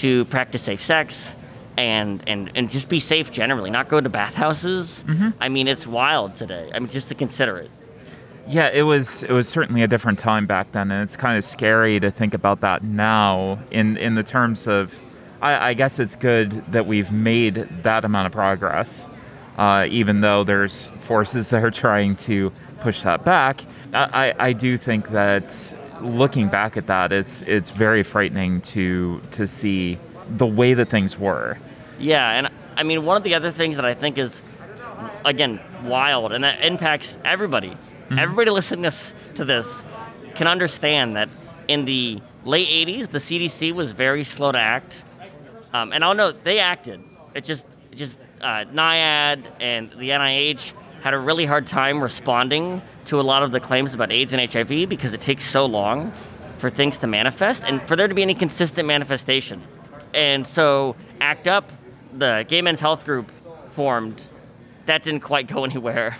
to 0.00 0.24
practice 0.26 0.62
safe 0.62 0.84
sex 0.84 1.34
and 1.80 2.22
and 2.26 2.50
and 2.54 2.70
just 2.70 2.88
be 2.88 3.00
safe 3.00 3.30
generally, 3.30 3.70
not 3.70 3.88
go 3.88 4.00
to 4.00 4.08
bathhouses. 4.08 5.04
I 5.40 5.48
mean, 5.48 5.68
it's 5.68 5.86
wild 5.86 6.36
today. 6.36 6.70
I 6.74 6.78
mean, 6.78 6.90
just 6.90 7.08
to 7.08 7.14
consider 7.14 7.58
it. 7.58 7.70
Yeah, 8.48 8.68
it 8.72 8.82
was 8.82 9.22
it 9.22 9.30
was 9.30 9.48
certainly 9.48 9.82
a 9.82 9.88
different 9.88 10.18
time 10.18 10.46
back 10.46 10.72
then, 10.72 10.90
and 10.90 11.02
it's 11.02 11.16
kind 11.16 11.36
of 11.38 11.44
scary 11.44 12.00
to 12.00 12.10
think 12.10 12.34
about 12.34 12.60
that 12.62 12.82
now. 12.82 13.58
In 13.70 13.96
in 13.96 14.14
the 14.14 14.22
terms 14.22 14.66
of, 14.66 14.94
I, 15.40 15.70
I 15.70 15.74
guess 15.74 15.98
it's 15.98 16.16
good 16.16 16.64
that 16.72 16.86
we've 16.86 17.12
made 17.12 17.54
that 17.82 18.04
amount 18.04 18.26
of 18.26 18.32
progress, 18.32 19.08
uh, 19.56 19.86
even 19.90 20.20
though 20.20 20.42
there's 20.44 20.90
forces 21.00 21.50
that 21.50 21.62
are 21.62 21.70
trying 21.70 22.16
to 22.16 22.52
push 22.80 23.02
that 23.02 23.24
back. 23.24 23.64
I, 23.92 24.32
I, 24.38 24.46
I 24.48 24.52
do 24.52 24.76
think 24.76 25.10
that 25.10 25.74
looking 26.00 26.48
back 26.48 26.76
at 26.76 26.86
that, 26.86 27.12
it's 27.12 27.42
it's 27.42 27.70
very 27.70 28.02
frightening 28.02 28.62
to 28.62 29.20
to 29.32 29.46
see 29.46 29.98
the 30.28 30.46
way 30.46 30.74
that 30.74 30.88
things 30.88 31.18
were. 31.18 31.58
Yeah, 32.00 32.30
and 32.30 32.50
I 32.76 32.82
mean, 32.82 33.04
one 33.04 33.16
of 33.16 33.22
the 33.22 33.34
other 33.34 33.50
things 33.50 33.76
that 33.76 33.84
I 33.84 33.94
think 33.94 34.18
is, 34.18 34.42
again, 35.24 35.60
wild 35.84 36.32
and 36.32 36.44
that 36.44 36.64
impacts 36.64 37.16
everybody. 37.24 37.76
Everybody 38.10 38.50
listening 38.50 38.82
this, 38.82 39.12
to 39.36 39.44
this 39.44 39.84
can 40.34 40.48
understand 40.48 41.14
that 41.14 41.28
in 41.68 41.84
the 41.84 42.20
late 42.44 42.68
80s, 42.68 43.08
the 43.08 43.18
CDC 43.18 43.72
was 43.72 43.92
very 43.92 44.24
slow 44.24 44.50
to 44.50 44.58
act. 44.58 45.04
Um, 45.72 45.92
and 45.92 46.04
I'll 46.04 46.14
note, 46.14 46.42
they 46.42 46.58
acted. 46.58 47.00
It 47.34 47.44
just, 47.44 47.64
it 47.92 47.96
just 47.96 48.18
uh, 48.40 48.64
NIAID 48.64 49.44
and 49.60 49.90
the 49.90 50.10
NIH 50.10 50.72
had 51.02 51.14
a 51.14 51.18
really 51.18 51.46
hard 51.46 51.66
time 51.66 52.02
responding 52.02 52.82
to 53.06 53.20
a 53.20 53.22
lot 53.22 53.42
of 53.42 53.52
the 53.52 53.60
claims 53.60 53.94
about 53.94 54.10
AIDS 54.10 54.32
and 54.32 54.52
HIV 54.52 54.88
because 54.88 55.12
it 55.12 55.20
takes 55.20 55.44
so 55.44 55.66
long 55.66 56.12
for 56.58 56.68
things 56.68 56.98
to 56.98 57.06
manifest 57.06 57.62
and 57.64 57.80
for 57.86 57.94
there 57.94 58.08
to 58.08 58.14
be 58.14 58.22
any 58.22 58.34
consistent 58.34 58.86
manifestation. 58.88 59.62
And 60.12 60.46
so 60.46 60.96
ACT 61.20 61.46
UP, 61.46 61.72
the 62.12 62.44
gay 62.48 62.62
men's 62.62 62.80
health 62.80 63.04
group, 63.04 63.30
formed. 63.72 64.20
That 64.86 65.02
didn't 65.02 65.20
quite 65.20 65.46
go 65.46 65.64
anywhere. 65.70 66.16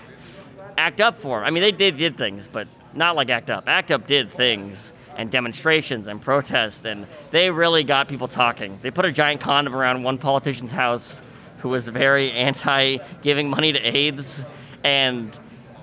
ACT 0.78 1.00
UP 1.00 1.16
formed. 1.18 1.46
I 1.46 1.50
mean, 1.50 1.62
they 1.62 1.72
did 1.72 1.96
did 1.96 2.16
things, 2.16 2.48
but 2.50 2.68
not 2.94 3.16
like 3.16 3.28
ACT 3.28 3.50
UP. 3.50 3.68
ACT 3.68 3.90
UP 3.90 4.06
did 4.06 4.30
things 4.32 4.92
and 5.16 5.30
demonstrations 5.30 6.06
and 6.06 6.20
protests, 6.20 6.84
and 6.84 7.06
they 7.30 7.50
really 7.50 7.84
got 7.84 8.08
people 8.08 8.28
talking. 8.28 8.78
They 8.82 8.90
put 8.90 9.04
a 9.04 9.12
giant 9.12 9.40
condom 9.40 9.74
around 9.74 10.02
one 10.02 10.18
politician's 10.18 10.72
house 10.72 11.22
who 11.58 11.68
was 11.68 11.86
very 11.86 12.32
anti 12.32 12.98
giving 13.22 13.50
money 13.50 13.72
to 13.72 13.78
AIDS, 13.78 14.44
and 14.82 15.36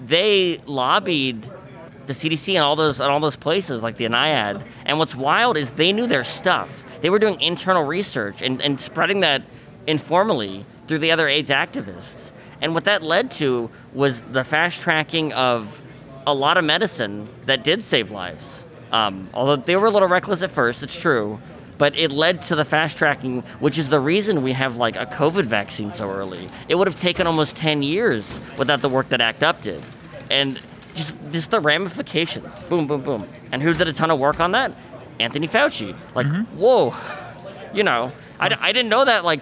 they 0.06 0.60
lobbied 0.66 1.50
the 2.08 2.14
CDC 2.14 2.56
and 2.56 2.64
all 2.64 2.76
those 2.76 3.00
and 3.00 3.12
all 3.12 3.20
those 3.20 3.36
places 3.36 3.84
like 3.84 3.98
the 3.98 4.06
NIAID. 4.06 4.66
And 4.86 4.98
what's 4.98 5.16
wild 5.16 5.58
is 5.58 5.72
they 5.74 5.92
knew 5.92 6.08
their 6.08 6.24
stuff. 6.24 6.70
They 7.02 7.10
were 7.10 7.20
doing 7.20 7.40
internal 7.42 7.84
research 7.84 8.42
and, 8.42 8.62
and 8.62 8.80
spreading 8.80 9.20
that 9.20 9.44
informally 9.88 10.66
through 10.88 11.00
the 11.00 11.12
other 11.12 11.28
AIDS 11.28 11.50
activists. 11.50 12.32
And 12.62 12.74
what 12.74 12.84
that 12.86 13.04
led 13.04 13.32
to 13.34 13.70
was 13.94 14.22
the 14.24 14.44
fast 14.44 14.82
tracking 14.82 15.34
of 15.34 15.82
a 16.26 16.34
lot 16.34 16.58
of 16.58 16.66
medicine 16.66 17.28
that 17.46 17.64
did 17.64 17.84
save 17.84 18.12
lives. 18.12 18.64
Um, 18.92 19.30
although 19.34 19.56
they 19.56 19.76
were 19.76 19.88
a 19.88 19.92
little 19.92 20.08
reckless 20.08 20.42
at 20.42 20.52
first, 20.52 20.84
it's 20.84 21.00
true. 21.00 21.40
But 21.78 21.96
it 21.96 22.12
led 22.12 22.42
to 22.44 22.56
the 22.56 22.66
fast 22.66 22.98
tracking, 22.98 23.42
which 23.60 23.78
is 23.78 23.90
the 23.90 24.00
reason 24.00 24.42
we 24.42 24.52
have 24.54 24.78
like 24.78 24.96
a 24.96 25.06
COVID 25.06 25.46
vaccine 25.46 25.92
so 25.92 26.10
early. 26.10 26.50
It 26.68 26.76
would 26.76 26.88
have 26.88 27.00
taken 27.00 27.28
almost 27.28 27.56
10 27.56 27.84
years 27.84 28.28
without 28.58 28.82
the 28.82 28.90
work 28.90 29.10
that 29.10 29.22
ACT 29.22 29.44
UP 29.44 29.62
did. 29.62 29.84
And 30.32 30.60
just, 30.96 31.16
just 31.32 31.52
the 31.52 31.60
ramifications. 31.60 32.52
Boom, 32.66 32.88
boom, 32.88 33.02
boom. 33.02 33.28
And 33.52 33.62
who 33.62 33.74
did 33.76 33.88
a 33.88 33.94
ton 33.94 34.10
of 34.10 34.18
work 34.18 34.40
on 34.40 34.52
that? 34.54 34.74
Anthony 35.20 35.48
Fauci. 35.48 35.96
Like, 36.16 36.28
whoa. 36.54 36.96
You 37.74 37.84
know, 37.84 38.14
I, 38.40 38.56
I 38.62 38.72
didn't 38.72 38.88
know 38.88 39.04
that 39.04 39.26
like 39.26 39.42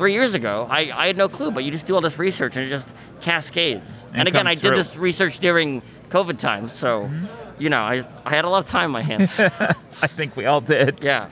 three 0.00 0.14
years 0.14 0.32
ago. 0.32 0.66
I, 0.70 0.90
I 0.96 1.06
had 1.08 1.18
no 1.18 1.28
clue, 1.28 1.50
but 1.50 1.62
you 1.62 1.70
just 1.70 1.84
do 1.86 1.94
all 1.94 2.00
this 2.00 2.18
research 2.18 2.56
and 2.56 2.64
it 2.64 2.70
just 2.70 2.88
cascades. 3.20 3.84
And, 4.12 4.20
And 4.20 4.28
again, 4.28 4.46
I 4.46 4.52
comes 4.54 4.62
did 4.62 4.74
this 4.76 4.96
research 4.96 5.40
during 5.40 5.82
COVID 6.08 6.38
times, 6.38 6.72
so, 6.72 7.10
you 7.58 7.68
know, 7.68 7.82
I, 7.82 8.02
I 8.24 8.30
had 8.30 8.46
a 8.46 8.48
lot 8.48 8.64
of 8.64 8.66
time 8.66 8.86
on 8.86 8.92
my 8.92 9.02
hands. 9.02 9.38
I 9.40 10.06
think 10.06 10.36
we 10.36 10.46
all 10.46 10.62
did. 10.62 11.04
yeah. 11.04 11.28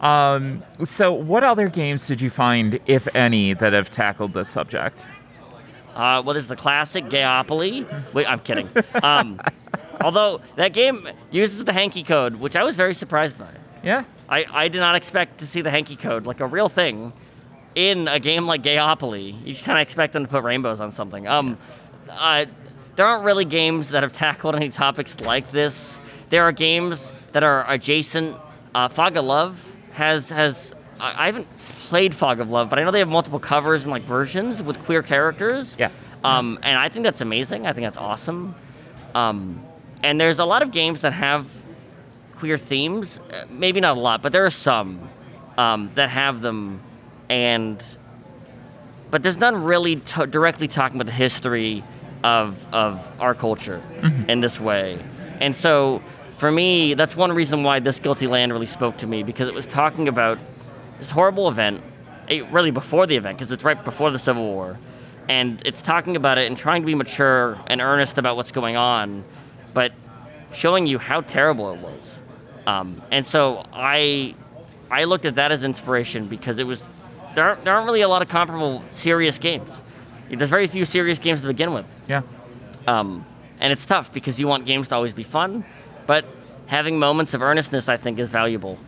Um, 0.00 0.62
so, 0.84 1.12
what 1.12 1.42
other 1.42 1.68
games 1.68 2.06
did 2.06 2.20
you 2.20 2.30
find, 2.30 2.78
if 2.86 3.08
any, 3.12 3.54
that 3.54 3.72
have 3.72 3.90
tackled 3.90 4.34
this 4.34 4.48
subject? 4.48 5.08
Uh, 5.96 6.22
well, 6.24 6.34
there's 6.34 6.46
the 6.46 6.54
classic 6.54 7.06
Gayopoly. 7.06 7.88
Wait, 8.14 8.26
I'm 8.26 8.38
kidding. 8.38 8.68
Um, 9.02 9.40
although 10.00 10.42
that 10.54 10.72
game 10.74 11.08
uses 11.32 11.64
the 11.64 11.72
hanky 11.72 12.04
code, 12.04 12.36
which 12.36 12.54
I 12.54 12.62
was 12.62 12.76
very 12.76 12.94
surprised 12.94 13.36
by. 13.36 13.50
Yeah. 13.82 14.04
I, 14.28 14.44
I 14.48 14.68
did 14.68 14.78
not 14.78 14.94
expect 14.94 15.38
to 15.38 15.46
see 15.46 15.60
the 15.60 15.70
hanky 15.72 15.96
code, 15.96 16.24
like 16.24 16.38
a 16.38 16.46
real 16.46 16.68
thing, 16.68 17.12
in 17.76 18.08
a 18.08 18.18
game 18.18 18.46
like 18.46 18.62
Gayopoly. 18.62 19.38
You 19.46 19.52
just 19.52 19.64
kind 19.64 19.78
of 19.78 19.82
expect 19.82 20.14
them 20.14 20.24
to 20.24 20.28
put 20.28 20.42
rainbows 20.42 20.80
on 20.80 20.90
something. 20.90 21.28
Um, 21.28 21.58
uh, 22.10 22.46
there 22.96 23.06
aren't 23.06 23.24
really 23.24 23.44
games 23.44 23.90
that 23.90 24.02
have 24.02 24.12
tackled 24.12 24.56
any 24.56 24.70
topics 24.70 25.20
like 25.20 25.52
this. 25.52 26.00
There 26.30 26.42
are 26.42 26.52
games 26.52 27.12
that 27.32 27.44
are 27.44 27.70
adjacent. 27.70 28.36
Uh, 28.74 28.88
Fog 28.88 29.16
of 29.16 29.24
Love 29.24 29.62
has 29.92 30.30
has 30.30 30.72
I 30.98 31.24
I 31.24 31.26
haven't 31.26 31.46
played 31.88 32.14
Fog 32.14 32.40
of 32.40 32.50
Love, 32.50 32.70
but 32.70 32.78
I 32.78 32.84
know 32.84 32.90
they 32.90 32.98
have 32.98 33.08
multiple 33.08 33.38
covers 33.38 33.82
and 33.82 33.92
like 33.92 34.02
versions 34.02 34.62
with 34.62 34.82
queer 34.84 35.02
characters. 35.02 35.76
Yeah. 35.78 35.90
Um, 36.24 36.58
and 36.62 36.78
I 36.78 36.88
think 36.88 37.04
that's 37.04 37.20
amazing. 37.20 37.66
I 37.66 37.72
think 37.72 37.86
that's 37.86 37.98
awesome. 37.98 38.54
Um, 39.14 39.64
and 40.02 40.20
there's 40.20 40.38
a 40.38 40.44
lot 40.44 40.62
of 40.62 40.72
games 40.72 41.02
that 41.02 41.12
have 41.12 41.46
queer 42.38 42.58
themes. 42.58 43.20
Uh, 43.30 43.44
maybe 43.50 43.80
not 43.80 43.96
a 43.96 44.00
lot, 44.00 44.22
but 44.22 44.32
there 44.32 44.46
are 44.46 44.50
some 44.50 45.08
um, 45.58 45.90
that 45.94 46.08
have 46.08 46.40
them. 46.40 46.80
And 47.28 47.82
but 49.10 49.22
there's 49.22 49.38
none 49.38 49.64
really 49.64 49.96
t- 49.96 50.26
directly 50.26 50.68
talking 50.68 51.00
about 51.00 51.06
the 51.06 51.16
history 51.16 51.84
of 52.24 52.56
of 52.72 53.00
our 53.20 53.34
culture 53.34 53.82
in 54.28 54.40
this 54.40 54.60
way. 54.60 54.98
And 55.40 55.54
so 55.54 56.02
for 56.36 56.50
me, 56.50 56.94
that's 56.94 57.16
one 57.16 57.32
reason 57.32 57.62
why 57.62 57.80
this 57.80 57.98
guilty 57.98 58.26
land 58.26 58.52
really 58.52 58.66
spoke 58.66 58.98
to 58.98 59.06
me 59.06 59.22
because 59.22 59.48
it 59.48 59.54
was 59.54 59.66
talking 59.66 60.08
about 60.08 60.38
this 60.98 61.10
horrible 61.10 61.48
event, 61.48 61.82
eh, 62.28 62.42
really 62.50 62.70
before 62.70 63.06
the 63.06 63.16
event, 63.16 63.38
because 63.38 63.50
it's 63.50 63.64
right 63.64 63.82
before 63.84 64.10
the 64.10 64.18
Civil 64.18 64.44
War, 64.44 64.78
and 65.28 65.62
it's 65.64 65.80
talking 65.82 66.16
about 66.16 66.38
it 66.38 66.46
and 66.46 66.56
trying 66.56 66.82
to 66.82 66.86
be 66.86 66.94
mature 66.94 67.58
and 67.66 67.80
earnest 67.80 68.18
about 68.18 68.36
what's 68.36 68.52
going 68.52 68.76
on, 68.76 69.24
but 69.72 69.92
showing 70.52 70.86
you 70.86 70.98
how 70.98 71.22
terrible 71.22 71.72
it 71.72 71.80
was. 71.80 72.18
Um, 72.66 73.00
and 73.10 73.26
so 73.26 73.64
I, 73.72 74.34
I 74.90 75.04
looked 75.04 75.24
at 75.24 75.36
that 75.36 75.52
as 75.52 75.64
inspiration 75.64 76.26
because 76.26 76.58
it 76.58 76.64
was 76.64 76.88
there 77.36 77.44
aren't, 77.44 77.64
there 77.64 77.74
aren't 77.74 77.86
really 77.86 78.00
a 78.00 78.08
lot 78.08 78.22
of 78.22 78.28
comparable 78.28 78.82
serious 78.90 79.38
games. 79.38 79.70
There's 80.30 80.50
very 80.50 80.66
few 80.66 80.84
serious 80.84 81.18
games 81.18 81.42
to 81.42 81.46
begin 81.46 81.72
with. 81.72 81.86
Yeah. 82.08 82.22
Um, 82.86 83.24
and 83.60 83.72
it's 83.72 83.84
tough 83.84 84.12
because 84.12 84.40
you 84.40 84.48
want 84.48 84.66
games 84.66 84.88
to 84.88 84.94
always 84.96 85.12
be 85.12 85.22
fun, 85.22 85.64
but 86.06 86.24
having 86.66 86.98
moments 86.98 87.34
of 87.34 87.42
earnestness, 87.42 87.88
I 87.88 87.98
think, 87.98 88.18
is 88.18 88.30
valuable. 88.30 88.78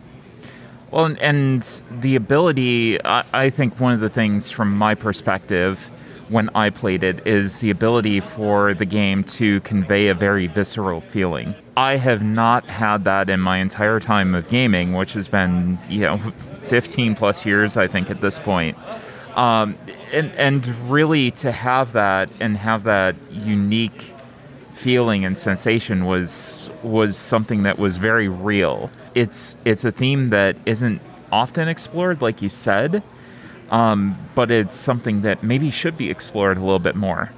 Well, 0.91 1.05
and, 1.05 1.19
and 1.19 1.81
the 2.01 2.15
ability, 2.15 3.03
I, 3.05 3.23
I 3.33 3.49
think 3.51 3.79
one 3.79 3.93
of 3.93 3.99
the 3.99 4.09
things 4.09 4.49
from 4.49 4.75
my 4.75 4.95
perspective 4.95 5.79
when 6.29 6.49
I 6.55 6.71
played 6.71 7.03
it 7.03 7.25
is 7.27 7.59
the 7.59 7.69
ability 7.69 8.19
for 8.19 8.73
the 8.73 8.85
game 8.85 9.23
to 9.25 9.61
convey 9.61 10.07
a 10.07 10.15
very 10.15 10.47
visceral 10.47 11.01
feeling. 11.01 11.55
I 11.77 11.97
have 11.97 12.23
not 12.23 12.65
had 12.65 13.03
that 13.03 13.29
in 13.29 13.39
my 13.39 13.57
entire 13.57 13.99
time 13.99 14.35
of 14.35 14.47
gaming, 14.49 14.93
which 14.93 15.13
has 15.13 15.27
been, 15.27 15.79
you 15.87 16.01
know, 16.01 16.19
15 16.69 17.15
plus 17.15 17.45
years, 17.45 17.77
I 17.77 17.87
think, 17.87 18.09
at 18.09 18.21
this 18.21 18.39
point. 18.39 18.77
Um, 19.35 19.75
and, 20.11 20.33
and 20.35 20.67
really 20.91 21.31
to 21.31 21.51
have 21.51 21.93
that 21.93 22.29
and 22.39 22.57
have 22.57 22.83
that 22.83 23.15
unique 23.31 24.11
feeling 24.73 25.25
and 25.25 25.37
sensation 25.37 26.05
was 26.05 26.69
was 26.83 27.17
something 27.17 27.63
that 27.63 27.77
was 27.77 27.97
very 27.97 28.27
real. 28.27 28.89
It's 29.13 29.57
it's 29.65 29.83
a 29.83 29.91
theme 29.91 30.29
that 30.29 30.55
isn't 30.65 31.01
often 31.31 31.67
explored, 31.67 32.21
like 32.21 32.41
you 32.41 32.49
said, 32.49 33.03
um, 33.71 34.17
but 34.35 34.49
it's 34.49 34.75
something 34.75 35.21
that 35.23 35.43
maybe 35.43 35.69
should 35.69 35.97
be 35.97 36.09
explored 36.09 36.57
a 36.57 36.61
little 36.61 36.79
bit 36.79 36.95
more. 36.95 37.29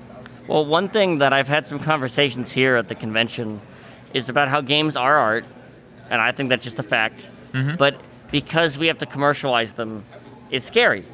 Well, 0.48 0.66
one 0.66 0.90
thing 0.90 1.18
that 1.20 1.34
I've 1.34 1.48
had 1.48 1.68
some 1.68 1.80
conversations 1.80 2.52
here 2.52 2.76
at 2.76 2.88
the 2.88 2.96
convention 2.96 3.60
is 4.14 4.30
about 4.30 4.48
how 4.48 4.62
games 4.62 4.96
are 4.96 5.18
art, 5.18 5.46
and 6.10 6.22
I 6.22 6.32
think 6.32 6.50
that's 6.50 6.64
just 6.64 6.80
a 6.80 6.84
fact. 6.84 7.30
But 7.78 8.00
because 8.32 8.78
we 8.78 8.88
have 8.88 8.98
to 9.00 9.06
commercialize 9.06 9.74
them, 9.74 10.04
it's 10.50 10.66
scary. 10.66 11.06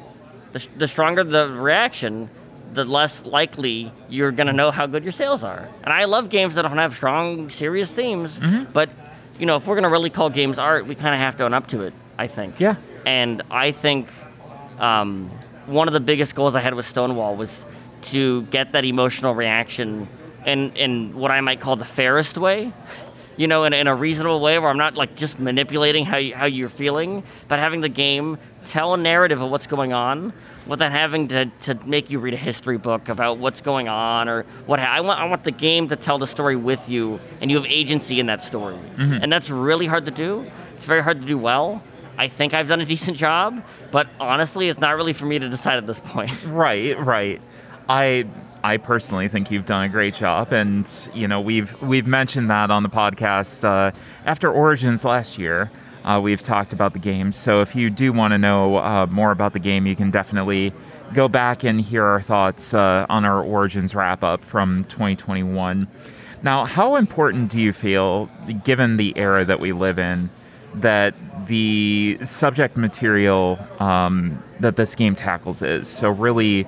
The, 0.52 0.66
the 0.76 0.88
stronger 0.88 1.24
the 1.24 1.48
reaction, 1.48 2.30
the 2.72 2.84
less 2.84 3.26
likely 3.26 3.92
you're 4.08 4.32
going 4.32 4.46
to 4.46 4.52
know 4.52 4.70
how 4.70 4.86
good 4.86 5.02
your 5.02 5.12
sales 5.12 5.44
are. 5.44 5.68
And 5.82 5.92
I 5.92 6.04
love 6.04 6.30
games 6.30 6.54
that 6.54 6.62
don't 6.62 6.78
have 6.78 6.96
strong, 6.96 7.50
serious 7.50 7.90
themes, 7.90 8.40
but 8.72 8.88
you 9.38 9.46
know, 9.46 9.56
if 9.56 9.66
we're 9.66 9.74
going 9.74 9.84
to 9.84 9.88
really 9.90 10.10
call 10.10 10.30
games 10.30 10.58
art, 10.58 10.86
we 10.86 10.94
kind 10.94 11.14
of 11.14 11.20
have 11.20 11.36
to 11.36 11.44
own 11.44 11.54
up 11.54 11.66
to 11.68 11.82
it. 11.82 11.94
I 12.18 12.26
think. 12.26 12.58
Yeah. 12.58 12.74
And 13.06 13.42
I 13.50 13.70
think 13.70 14.08
um, 14.80 15.30
one 15.66 15.86
of 15.86 15.94
the 15.94 16.00
biggest 16.00 16.34
goals 16.34 16.56
I 16.56 16.60
had 16.60 16.74
with 16.74 16.86
Stonewall 16.86 17.36
was 17.36 17.64
to 18.02 18.42
get 18.42 18.72
that 18.72 18.84
emotional 18.84 19.34
reaction 19.34 20.08
in 20.44 20.72
in 20.72 21.16
what 21.16 21.30
I 21.30 21.40
might 21.40 21.60
call 21.60 21.76
the 21.76 21.84
fairest 21.84 22.36
way. 22.36 22.72
You 23.38 23.46
know, 23.46 23.64
in, 23.64 23.72
in 23.72 23.86
a 23.86 23.94
reasonable 23.94 24.40
way 24.40 24.58
where 24.58 24.68
I'm 24.68 24.76
not 24.76 24.96
like 24.96 25.16
just 25.16 25.38
manipulating 25.38 26.04
how 26.04 26.18
you, 26.18 26.34
how 26.34 26.44
you're 26.44 26.68
feeling, 26.68 27.22
but 27.48 27.58
having 27.58 27.80
the 27.80 27.88
game 27.88 28.36
tell 28.66 28.92
a 28.92 28.96
narrative 28.98 29.40
of 29.40 29.50
what's 29.50 29.66
going 29.66 29.94
on 29.94 30.34
without 30.66 30.92
having 30.92 31.28
to, 31.28 31.46
to 31.62 31.74
make 31.86 32.10
you 32.10 32.18
read 32.18 32.34
a 32.34 32.38
history 32.38 32.76
book 32.76 33.08
about 33.08 33.38
what's 33.38 33.62
going 33.62 33.88
on 33.88 34.28
or 34.28 34.42
what 34.66 34.78
ha- 34.78 34.92
I 34.92 35.00
want 35.00 35.20
I 35.20 35.24
want 35.24 35.44
the 35.44 35.50
game 35.50 35.88
to 35.88 35.96
tell 35.96 36.18
the 36.18 36.26
story 36.26 36.56
with 36.56 36.90
you 36.90 37.18
and 37.40 37.50
you 37.50 37.56
have 37.56 37.66
agency 37.66 38.20
in 38.20 38.26
that 38.26 38.42
story. 38.42 38.74
Mm-hmm. 38.74 39.22
And 39.22 39.32
that's 39.32 39.48
really 39.48 39.86
hard 39.86 40.04
to 40.04 40.10
do. 40.10 40.44
It's 40.76 40.84
very 40.84 41.02
hard 41.02 41.20
to 41.20 41.26
do 41.26 41.38
well. 41.38 41.82
I 42.18 42.26
think 42.26 42.52
I've 42.52 42.66
done 42.66 42.80
a 42.80 42.84
decent 42.84 43.16
job, 43.16 43.62
but 43.92 44.08
honestly, 44.18 44.68
it's 44.68 44.80
not 44.80 44.96
really 44.96 45.12
for 45.12 45.24
me 45.24 45.38
to 45.38 45.48
decide 45.48 45.76
at 45.76 45.86
this 45.86 46.00
point. 46.00 46.32
Right, 46.44 46.98
right. 46.98 47.40
I 47.88 48.26
I 48.64 48.76
personally 48.76 49.28
think 49.28 49.50
you've 49.50 49.66
done 49.66 49.84
a 49.84 49.88
great 49.88 50.14
job, 50.14 50.52
and 50.52 50.90
you 51.14 51.28
know 51.28 51.40
we've 51.40 51.80
we've 51.82 52.06
mentioned 52.06 52.50
that 52.50 52.70
on 52.70 52.82
the 52.82 52.88
podcast 52.88 53.64
uh, 53.64 53.96
after 54.26 54.50
Origins 54.50 55.04
last 55.04 55.38
year. 55.38 55.70
Uh, 56.04 56.20
we've 56.20 56.40
talked 56.40 56.72
about 56.72 56.92
the 56.92 56.98
game, 56.98 57.32
so 57.32 57.60
if 57.60 57.74
you 57.76 57.90
do 57.90 58.12
want 58.12 58.32
to 58.32 58.38
know 58.38 58.78
uh, 58.78 59.06
more 59.06 59.30
about 59.30 59.52
the 59.52 59.58
game, 59.58 59.86
you 59.86 59.94
can 59.94 60.10
definitely 60.10 60.72
go 61.12 61.28
back 61.28 61.64
and 61.64 61.80
hear 61.80 62.04
our 62.04 62.22
thoughts 62.22 62.72
uh, 62.72 63.04
on 63.08 63.24
our 63.24 63.42
Origins 63.42 63.94
wrap 63.94 64.22
up 64.22 64.44
from 64.44 64.84
2021. 64.84 65.88
Now, 66.42 66.64
how 66.64 66.96
important 66.96 67.50
do 67.50 67.60
you 67.60 67.72
feel, 67.72 68.30
given 68.64 68.96
the 68.96 69.12
era 69.16 69.44
that 69.44 69.60
we 69.60 69.72
live 69.72 69.98
in, 69.98 70.30
that 70.74 71.14
the 71.46 72.18
subject 72.22 72.76
material 72.76 73.58
um, 73.80 74.42
that 74.60 74.76
this 74.76 74.94
game 74.94 75.14
tackles 75.14 75.62
is? 75.62 75.88
So, 75.88 76.10
really 76.10 76.66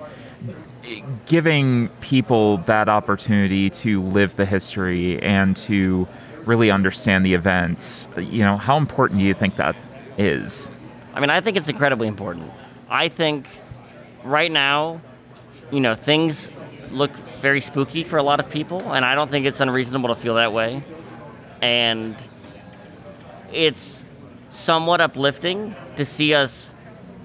giving 1.26 1.88
people 2.00 2.58
that 2.58 2.88
opportunity 2.88 3.70
to 3.70 4.02
live 4.02 4.36
the 4.36 4.46
history 4.46 5.20
and 5.22 5.56
to 5.56 6.08
really 6.44 6.70
understand 6.70 7.24
the 7.24 7.34
events, 7.34 8.08
you 8.16 8.42
know, 8.42 8.56
how 8.56 8.76
important 8.76 9.20
do 9.20 9.26
you 9.26 9.34
think 9.34 9.56
that 9.56 9.76
is? 10.16 10.68
I 11.14 11.20
mean, 11.20 11.30
I 11.30 11.40
think 11.40 11.56
it's 11.56 11.68
incredibly 11.68 12.08
important. 12.08 12.50
I 12.88 13.08
think 13.08 13.46
right 14.24 14.50
now, 14.50 15.00
you 15.70 15.80
know, 15.80 15.94
things 15.94 16.48
look 16.90 17.14
very 17.40 17.60
spooky 17.60 18.02
for 18.02 18.16
a 18.16 18.22
lot 18.22 18.40
of 18.40 18.48
people, 18.50 18.92
and 18.92 19.04
I 19.04 19.14
don't 19.14 19.30
think 19.30 19.46
it's 19.46 19.60
unreasonable 19.60 20.08
to 20.08 20.14
feel 20.14 20.34
that 20.34 20.52
way. 20.52 20.82
And 21.62 22.16
it's 23.52 24.04
somewhat 24.50 25.00
uplifting 25.00 25.76
to 25.96 26.04
see 26.04 26.34
us 26.34 26.74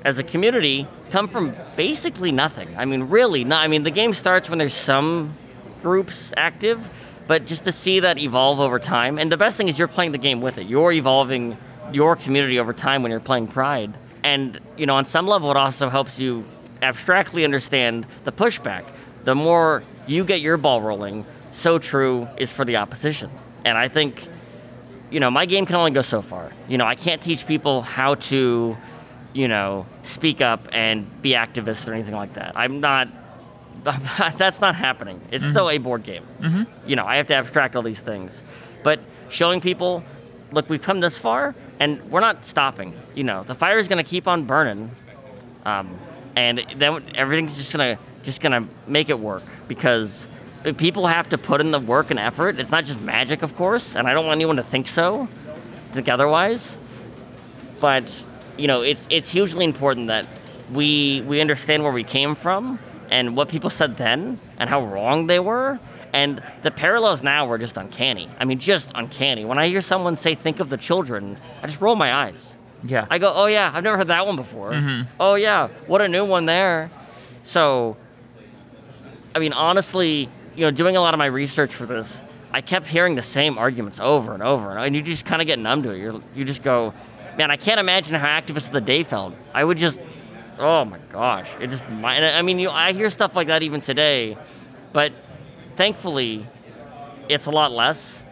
as 0.04 0.20
a 0.20 0.24
community 0.24 0.88
come 1.16 1.30
from 1.30 1.56
basically 1.78 2.30
nothing. 2.34 2.76
I 2.76 2.84
mean, 2.84 3.04
really, 3.04 3.46
not. 3.46 3.64
I 3.64 3.70
mean, 3.70 3.84
the 3.84 3.90
game 4.02 4.14
starts 4.14 4.50
when 4.50 4.60
there's 4.60 4.74
some 4.74 5.34
groups 5.82 6.34
active, 6.36 6.86
but 7.26 7.46
just 7.46 7.64
to 7.64 7.72
see 7.72 8.02
that 8.02 8.18
evolve 8.18 8.60
over 8.60 8.80
time. 8.80 9.18
And 9.18 9.32
the 9.32 9.38
best 9.38 9.56
thing 9.56 9.70
is 9.70 9.80
you're 9.80 9.88
playing 9.88 10.12
the 10.12 10.18
game 10.18 10.42
with 10.42 10.58
it. 10.58 10.68
You're 10.68 10.92
evolving 10.92 11.58
your 11.94 12.18
community 12.18 12.60
over 12.60 12.74
time 12.74 13.02
when 13.02 13.12
you're 13.12 13.22
playing 13.22 13.48
Pride. 13.48 13.94
And, 14.26 14.60
you 14.76 14.86
know, 14.86 14.96
on 14.96 15.06
some 15.06 15.26
level, 15.26 15.50
it 15.52 15.56
also 15.56 15.88
helps 15.88 16.20
you 16.20 16.44
abstractly 16.82 17.46
understand 17.46 18.06
the 18.26 18.34
pushback. 18.34 18.84
The 19.24 19.36
more 19.36 19.84
you 20.08 20.26
get 20.26 20.42
your 20.42 20.58
ball 20.58 20.82
rolling, 20.82 21.26
so 21.54 21.78
true 21.78 22.28
is 22.36 22.52
for 22.52 22.66
the 22.66 22.76
opposition. 22.76 23.32
And 23.64 23.78
I 23.78 23.88
think, 23.88 24.22
you 25.12 25.22
know, 25.22 25.32
my 25.32 25.46
game 25.46 25.66
can 25.66 25.78
only 25.78 25.92
go 25.92 26.02
so 26.02 26.22
far. 26.22 26.52
You 26.68 26.78
know, 26.78 26.86
I 26.86 26.96
can't 26.96 27.22
teach 27.22 27.48
people 27.48 27.84
how 27.84 28.16
to, 28.16 28.76
you 29.36 29.50
know, 29.50 29.86
speak 30.04 30.40
up 30.40 30.70
and 30.72 31.22
be 31.22 31.32
activists 31.32 31.88
or 31.88 31.94
anything 31.94 32.16
like 32.16 32.34
that. 32.36 32.54
I'm 32.56 32.80
not. 32.80 33.10
that's 34.38 34.62
not 34.62 34.74
happening. 34.74 35.22
It's 35.30 35.46
still 35.46 35.70
a 35.70 35.78
board 35.78 36.04
game. 36.04 36.24
Mm-hmm. 36.40 36.90
You 36.90 36.96
know, 36.96 37.06
I 37.06 37.18
have 37.18 37.28
to 37.28 37.36
abstract 37.36 37.76
all 37.76 37.84
these 37.84 38.00
things, 38.00 38.42
but 38.82 39.00
showing 39.30 39.62
people, 39.62 40.04
look, 40.52 40.70
we've 40.70 40.82
come 40.82 41.02
this 41.02 41.20
far, 41.20 41.54
and 41.80 42.02
we're 42.10 42.22
not 42.22 42.46
stopping. 42.46 42.96
You 43.14 43.26
know, 43.26 43.44
the 43.44 43.54
fire 43.54 43.78
is 43.78 43.88
going 43.88 44.04
to 44.04 44.10
keep 44.10 44.28
on 44.28 44.46
burning, 44.46 44.90
um, 45.66 46.00
and 46.36 46.66
then 46.78 47.04
everything's 47.14 47.58
just 47.58 47.74
gonna 47.74 48.00
just 48.24 48.42
gonna 48.42 48.68
make 48.88 49.10
it 49.10 49.20
work 49.20 49.44
because 49.68 50.28
people 50.78 51.06
have 51.06 51.30
to 51.30 51.38
put 51.38 51.62
in 51.62 51.72
the 51.72 51.80
work 51.80 52.10
and 52.10 52.20
effort. 52.20 52.58
It's 52.58 52.72
not 52.72 52.86
just 52.86 53.02
magic, 53.02 53.44
of 53.44 53.56
course, 53.56 53.96
and 53.96 54.08
I 54.08 54.14
don't 54.14 54.26
want 54.26 54.38
anyone 54.38 54.56
to 54.56 54.64
think 54.64 54.88
so, 54.88 55.28
think 55.92 56.10
otherwise. 56.10 56.76
But 57.80 58.10
you 58.58 58.68
know, 58.68 58.82
it's 58.82 59.08
it's 59.10 59.30
hugely 59.30 59.66
important 59.66 60.08
that 60.08 60.28
we 60.74 61.22
we 61.28 61.42
understand 61.42 61.84
where 61.84 61.92
we 61.92 62.04
came 62.04 62.36
from 62.36 62.80
and 63.10 63.36
what 63.36 63.50
people 63.50 63.70
said 63.70 63.98
then 63.98 64.40
and 64.58 64.70
how 64.70 64.84
wrong 64.86 65.28
they 65.28 65.40
were. 65.40 65.80
And 66.14 66.42
the 66.64 66.72
parallels 66.72 67.22
now 67.24 67.46
were 67.46 67.58
just 67.58 67.76
uncanny. 67.76 68.30
I 68.40 68.46
mean, 68.46 68.58
just 68.58 68.90
uncanny. 68.96 69.44
When 69.44 69.58
I 69.58 69.68
hear 69.68 69.82
someone 69.82 70.16
say, 70.16 70.34
think 70.34 70.62
of 70.62 70.70
the 70.70 70.78
children, 70.78 71.38
I 71.62 71.68
just 71.68 71.82
roll 71.82 71.98
my 71.98 72.14
eyes. 72.14 72.54
Yeah. 72.84 73.06
I 73.10 73.18
go, 73.18 73.34
oh 73.34 73.48
yeah, 73.48 73.70
I've 73.74 73.84
never 73.84 73.98
heard 73.98 74.08
that 74.08 74.26
one 74.26 74.38
before. 74.38 74.72
Mm-hmm. 74.72 75.10
Oh 75.20 75.36
yeah, 75.36 75.68
what 75.88 76.02
a 76.02 76.08
new 76.08 76.24
one 76.24 76.46
there. 76.46 76.90
So, 77.44 77.98
I 79.36 79.40
mean, 79.40 79.54
honestly, 79.54 80.30
you 80.56 80.62
know, 80.62 80.72
doing 80.72 80.96
a 80.96 81.02
lot 81.02 81.14
of 81.14 81.18
my 81.18 81.26
research 81.26 81.74
for 81.76 81.86
this, 81.86 82.22
I 82.52 82.62
kept 82.62 82.88
hearing 82.88 83.16
the 83.16 83.22
same 83.22 83.58
arguments 83.58 84.00
over 84.00 84.34
and 84.34 84.42
over, 84.42 84.78
and 84.78 84.96
you 84.96 85.02
just 85.02 85.26
kind 85.26 85.42
of 85.42 85.48
get 85.48 85.60
numb 85.60 85.84
to 85.84 85.90
it. 85.90 85.98
You're, 85.98 86.22
you 86.34 86.46
just 86.46 86.64
go, 86.64 86.94
man, 87.38 87.52
I 87.52 87.58
can't 87.58 87.80
imagine 87.80 88.16
how 88.16 88.28
activists 88.28 88.68
of 88.68 88.74
the 88.74 88.82
day 88.82 89.04
felt. 89.04 89.34
I 89.54 89.64
would 89.64 89.78
just, 89.78 90.00
oh 90.60 90.86
my 90.86 91.00
gosh, 91.12 91.50
it 91.60 91.68
just. 91.68 91.84
I 91.86 92.42
mean, 92.42 92.60
you, 92.60 92.70
I 92.70 92.94
hear 92.94 93.10
stuff 93.10 93.36
like 93.36 93.48
that 93.48 93.64
even 93.64 93.82
today, 93.82 94.38
but 94.94 95.14
thankfully, 95.76 96.48
it's 97.30 97.46
a 97.46 97.52
lot 97.52 97.72
less, 97.72 98.24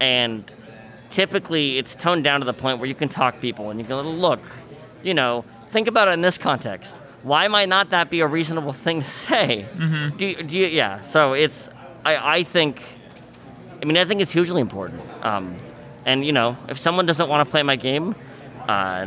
and 0.00 0.50
typically 1.10 1.78
it's 1.78 1.94
toned 1.94 2.24
down 2.24 2.40
to 2.40 2.46
the 2.46 2.52
point 2.52 2.78
where 2.78 2.88
you 2.88 2.94
can 2.94 3.08
talk 3.08 3.40
people 3.40 3.70
and 3.70 3.78
you 3.78 3.86
can 3.86 3.96
look, 3.96 4.40
you 5.02 5.14
know, 5.14 5.44
think 5.70 5.88
about 5.88 6.08
it 6.08 6.12
in 6.12 6.20
this 6.20 6.36
context. 6.36 6.94
Why 7.22 7.48
might 7.48 7.68
not 7.68 7.90
that 7.90 8.10
be 8.10 8.20
a 8.20 8.26
reasonable 8.26 8.72
thing 8.72 9.00
to 9.00 9.06
say? 9.06 9.66
Mm-hmm. 9.74 10.16
Do, 10.16 10.26
you, 10.26 10.36
do 10.42 10.58
you, 10.58 10.66
yeah. 10.66 11.02
So 11.02 11.32
it's, 11.32 11.70
I, 12.04 12.38
I 12.38 12.44
think, 12.44 12.82
I 13.80 13.86
mean, 13.86 13.96
I 13.96 14.04
think 14.04 14.20
it's 14.20 14.32
hugely 14.32 14.60
important. 14.60 15.00
Um, 15.24 15.56
and 16.04 16.24
you 16.24 16.32
know, 16.32 16.56
if 16.68 16.78
someone 16.78 17.06
doesn't 17.06 17.28
want 17.28 17.46
to 17.46 17.50
play 17.50 17.62
my 17.62 17.76
game, 17.76 18.14
uh, 18.68 19.06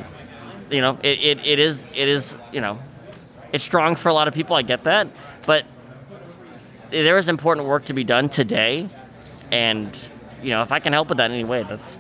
you 0.70 0.82
know, 0.82 0.98
it, 1.04 1.20
it, 1.20 1.46
it 1.46 1.60
is 1.60 1.88
it 1.96 2.08
is 2.08 2.36
you 2.52 2.62
know, 2.62 2.78
it's 3.54 3.64
strong 3.64 3.96
for 3.96 4.10
a 4.10 4.14
lot 4.14 4.28
of 4.28 4.34
people. 4.34 4.56
I 4.56 4.62
get 4.62 4.84
that, 4.84 5.08
but 5.46 5.66
there 6.90 7.18
is 7.18 7.28
important 7.28 7.68
work 7.68 7.86
to 7.86 7.94
be 7.94 8.04
done 8.04 8.30
today, 8.30 8.90
and 9.52 9.98
you 10.42 10.50
know, 10.50 10.62
if 10.62 10.72
I 10.72 10.80
can 10.80 10.94
help 10.94 11.10
with 11.10 11.18
that 11.18 11.32
in 11.32 11.38
any 11.38 11.44
way, 11.44 11.64
that's 11.64 11.98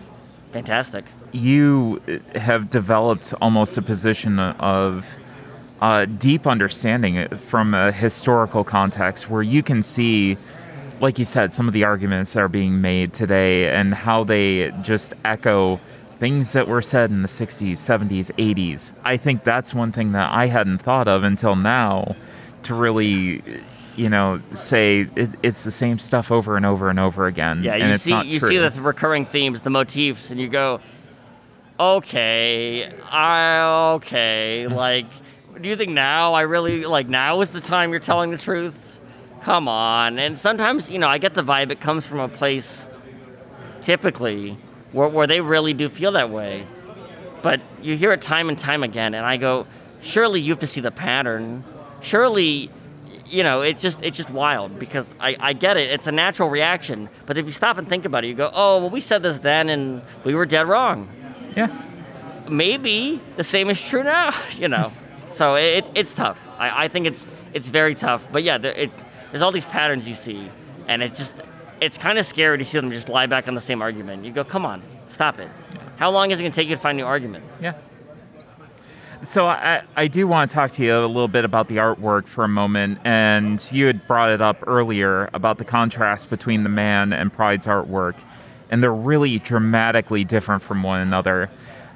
fantastic. 0.51 1.05
you 1.31 2.01
have 2.35 2.69
developed 2.69 3.33
almost 3.41 3.77
a 3.77 3.81
position 3.81 4.39
of 4.39 5.05
uh, 5.81 6.05
deep 6.05 6.47
understanding 6.47 7.27
from 7.49 7.73
a 7.73 7.91
historical 7.91 8.63
context 8.63 9.29
where 9.29 9.43
you 9.43 9.61
can 9.61 9.83
see, 9.83 10.37
like 10.99 11.19
you 11.19 11.25
said, 11.25 11.53
some 11.53 11.67
of 11.67 11.73
the 11.73 11.83
arguments 11.83 12.33
that 12.33 12.39
are 12.41 12.47
being 12.47 12.81
made 12.81 13.13
today 13.13 13.69
and 13.69 13.93
how 13.93 14.23
they 14.23 14.71
just 14.81 15.13
echo 15.23 15.79
things 16.19 16.53
that 16.53 16.67
were 16.67 16.81
said 16.81 17.09
in 17.09 17.21
the 17.21 17.27
60s, 17.27 17.73
70s, 17.73 18.31
80s. 18.37 18.93
I 19.03 19.17
think 19.17 19.43
that's 19.43 19.73
one 19.73 19.91
thing 19.91 20.11
that 20.13 20.31
I 20.31 20.47
hadn't 20.47 20.79
thought 20.79 21.07
of 21.07 21.23
until 21.23 21.55
now 21.55 22.15
to 22.63 22.73
really. 22.73 23.41
You 23.95 24.09
know, 24.09 24.39
say 24.51 25.07
it, 25.15 25.31
it's 25.41 25.63
the 25.63 25.71
same 25.71 25.97
stuff 25.97 26.31
over 26.31 26.55
and 26.55 26.67
over 26.67 26.91
and 26.91 26.99
over 26.99 27.25
again. 27.25 27.63
Yeah, 27.63 27.73
and 27.73 27.85
you 27.85 27.89
it's 27.95 28.03
see 28.03 28.21
you 28.25 28.39
true. 28.39 28.49
see 28.49 28.57
the 28.59 28.69
recurring 28.79 29.25
themes, 29.25 29.61
the 29.61 29.71
motifs, 29.71 30.29
and 30.29 30.39
you 30.39 30.47
go, 30.49 30.81
okay, 31.79 32.91
I 33.05 33.93
okay, 33.95 34.67
like, 34.69 35.07
do 35.59 35.67
you 35.67 35.75
think 35.75 35.93
now 35.93 36.33
I 36.33 36.41
really 36.41 36.85
like 36.85 37.07
now 37.07 37.41
is 37.41 37.49
the 37.49 37.61
time 37.61 37.91
you're 37.91 37.99
telling 37.99 38.31
the 38.31 38.37
truth? 38.37 38.99
Come 39.41 39.67
on, 39.67 40.19
and 40.19 40.37
sometimes 40.37 40.89
you 40.91 40.99
know 40.99 41.07
I 41.07 41.17
get 41.17 41.33
the 41.33 41.43
vibe 41.43 41.71
it 41.71 41.79
comes 41.79 42.05
from 42.05 42.19
a 42.19 42.27
place, 42.27 42.85
typically, 43.81 44.57
where 44.91 45.09
where 45.09 45.27
they 45.27 45.41
really 45.41 45.73
do 45.73 45.89
feel 45.89 46.13
that 46.13 46.29
way, 46.29 46.65
but 47.41 47.61
you 47.81 47.97
hear 47.97 48.11
it 48.13 48.21
time 48.21 48.49
and 48.49 48.57
time 48.57 48.83
again, 48.83 49.13
and 49.13 49.25
I 49.25 49.37
go, 49.37 49.67
surely 50.01 50.41
you 50.41 50.51
have 50.51 50.59
to 50.59 50.67
see 50.67 50.81
the 50.81 50.91
pattern, 50.91 51.63
surely 52.01 52.69
you 53.29 53.43
know, 53.43 53.61
it's 53.61 53.81
just 53.81 54.01
it's 54.03 54.15
just 54.15 54.29
wild 54.29 54.79
because 54.79 55.05
I, 55.19 55.35
I 55.39 55.53
get 55.53 55.75
it. 55.77 55.91
It's 55.91 56.07
a 56.07 56.11
natural 56.11 56.49
reaction. 56.49 57.09
But 57.25 57.37
if 57.37 57.45
you 57.45 57.51
stop 57.51 57.77
and 57.77 57.87
think 57.87 58.05
about 58.05 58.23
it, 58.23 58.27
you 58.27 58.33
go, 58.33 58.49
oh 58.53 58.79
well, 58.79 58.89
we 58.89 59.01
said 59.01 59.21
this 59.21 59.39
then 59.39 59.69
and 59.69 60.01
we 60.23 60.33
were 60.33 60.45
dead 60.45 60.67
wrong. 60.67 61.09
yeah. 61.55 61.83
Maybe 62.49 63.19
the 63.35 63.43
same 63.43 63.69
is 63.69 63.81
true 63.85 64.03
now. 64.03 64.33
You 64.57 64.69
know, 64.69 64.91
So 65.33 65.55
it, 65.55 65.89
it's 65.93 66.13
tough. 66.13 66.39
I, 66.57 66.85
I 66.85 66.87
think 66.87 67.05
it's 67.05 67.27
it's 67.53 67.67
very 67.67 67.95
tough. 67.95 68.25
But 68.31 68.43
yeah, 68.43 68.57
there, 68.57 68.71
it, 68.71 68.91
there's 69.31 69.41
all 69.41 69.51
these 69.51 69.65
patterns 69.65 70.07
you 70.07 70.15
see, 70.15 70.49
and 70.87 71.03
it's 71.03 71.17
just 71.17 71.35
it's 71.81 71.97
kind 71.97 72.17
of 72.17 72.25
scary 72.25 72.57
to 72.57 72.65
see 72.65 72.79
them 72.79 72.91
just 72.91 73.09
lie 73.09 73.25
back 73.25 73.47
on 73.47 73.55
the 73.55 73.61
same 73.61 73.81
argument. 73.81 74.25
You 74.25 74.31
go, 74.31 74.43
come 74.43 74.65
on, 74.65 74.81
stop 75.09 75.39
it. 75.39 75.49
How 75.97 76.11
long 76.11 76.31
is 76.31 76.39
it 76.39 76.43
going 76.43 76.51
to 76.51 76.55
take 76.55 76.67
you 76.67 76.75
to 76.75 76.81
find 76.81 76.99
a 76.99 77.01
new 77.01 77.07
argument? 77.07 77.43
Yeah. 77.61 77.73
So 79.23 79.47
I, 79.47 79.81
I 79.95 80.07
do 80.07 80.27
want 80.27 80.49
to 80.49 80.53
talk 80.53 80.71
to 80.73 80.83
you 80.83 80.95
a 80.95 81.07
little 81.07 81.27
bit 81.27 81.43
about 81.43 81.67
the 81.67 81.77
artwork 81.77 82.27
for 82.27 82.43
a 82.43 82.47
moment, 82.47 82.99
and 83.03 83.67
you 83.71 83.87
had 83.87 84.05
brought 84.07 84.29
it 84.29 84.41
up 84.41 84.63
earlier 84.67 85.29
about 85.33 85.57
the 85.57 85.65
contrast 85.65 86.29
between 86.29 86.63
the 86.63 86.69
man 86.69 87.13
and 87.13 87.33
Pride's 87.33 87.65
artwork, 87.65 88.15
and 88.69 88.83
they're 88.83 88.93
really 88.93 89.39
dramatically 89.39 90.23
different 90.23 90.61
from 90.61 90.83
one 90.83 91.01
another. 91.01 91.49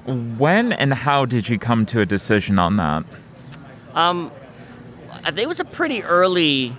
When 0.05 0.73
and 0.73 0.93
how 0.95 1.25
did 1.25 1.47
you 1.47 1.59
come 1.59 1.85
to 1.87 2.01
a 2.01 2.07
decision 2.07 2.57
on 2.57 2.77
that? 2.77 3.03
Um, 3.93 4.31
I 5.11 5.25
think 5.25 5.39
it 5.39 5.47
was 5.47 5.59
a 5.59 5.65
pretty 5.65 6.03
early 6.03 6.75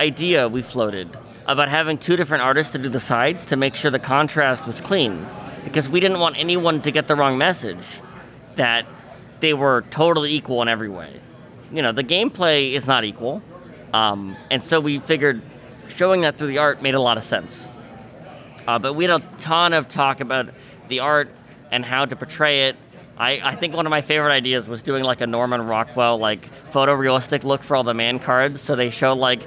idea 0.00 0.48
we 0.48 0.62
floated 0.62 1.16
about 1.46 1.68
having 1.68 1.98
two 1.98 2.16
different 2.16 2.42
artists 2.42 2.72
to 2.72 2.78
do 2.78 2.88
the 2.88 3.00
sides 3.00 3.44
to 3.46 3.56
make 3.56 3.74
sure 3.74 3.90
the 3.90 3.98
contrast 3.98 4.66
was 4.66 4.80
clean, 4.80 5.26
because 5.64 5.88
we 5.88 6.00
didn't 6.00 6.20
want 6.20 6.36
anyone 6.38 6.80
to 6.82 6.90
get 6.90 7.08
the 7.08 7.14
wrong 7.14 7.36
message 7.38 7.84
that 8.56 8.86
they 9.40 9.52
were 9.52 9.82
totally 9.90 10.34
equal 10.34 10.62
in 10.62 10.68
every 10.68 10.88
way. 10.88 11.20
You 11.72 11.82
know, 11.82 11.92
the 11.92 12.04
gameplay 12.04 12.72
is 12.72 12.86
not 12.86 13.04
equal, 13.04 13.42
um, 13.92 14.36
and 14.50 14.64
so 14.64 14.80
we 14.80 15.00
figured 15.00 15.42
showing 15.88 16.22
that 16.22 16.38
through 16.38 16.48
the 16.48 16.58
art 16.58 16.82
made 16.82 16.94
a 16.94 17.00
lot 17.00 17.18
of 17.18 17.24
sense. 17.24 17.68
Uh, 18.66 18.78
but 18.78 18.94
we 18.94 19.04
had 19.04 19.20
a 19.20 19.36
ton 19.38 19.74
of 19.74 19.88
talk 19.88 20.20
about 20.20 20.48
the 20.88 21.00
art 21.00 21.28
and 21.70 21.84
how 21.84 22.06
to 22.06 22.16
portray 22.16 22.68
it. 22.68 22.76
I, 23.16 23.40
I 23.50 23.54
think 23.54 23.74
one 23.74 23.86
of 23.86 23.90
my 23.90 24.00
favorite 24.00 24.32
ideas 24.32 24.66
was 24.66 24.82
doing 24.82 25.04
like 25.04 25.20
a 25.20 25.26
Norman 25.26 25.62
Rockwell 25.66 26.18
like 26.18 26.48
photorealistic 26.72 27.44
look 27.44 27.62
for 27.62 27.76
all 27.76 27.84
the 27.84 27.94
man 27.94 28.18
cards. 28.18 28.60
So 28.60 28.74
they 28.74 28.90
show 28.90 29.12
like, 29.12 29.46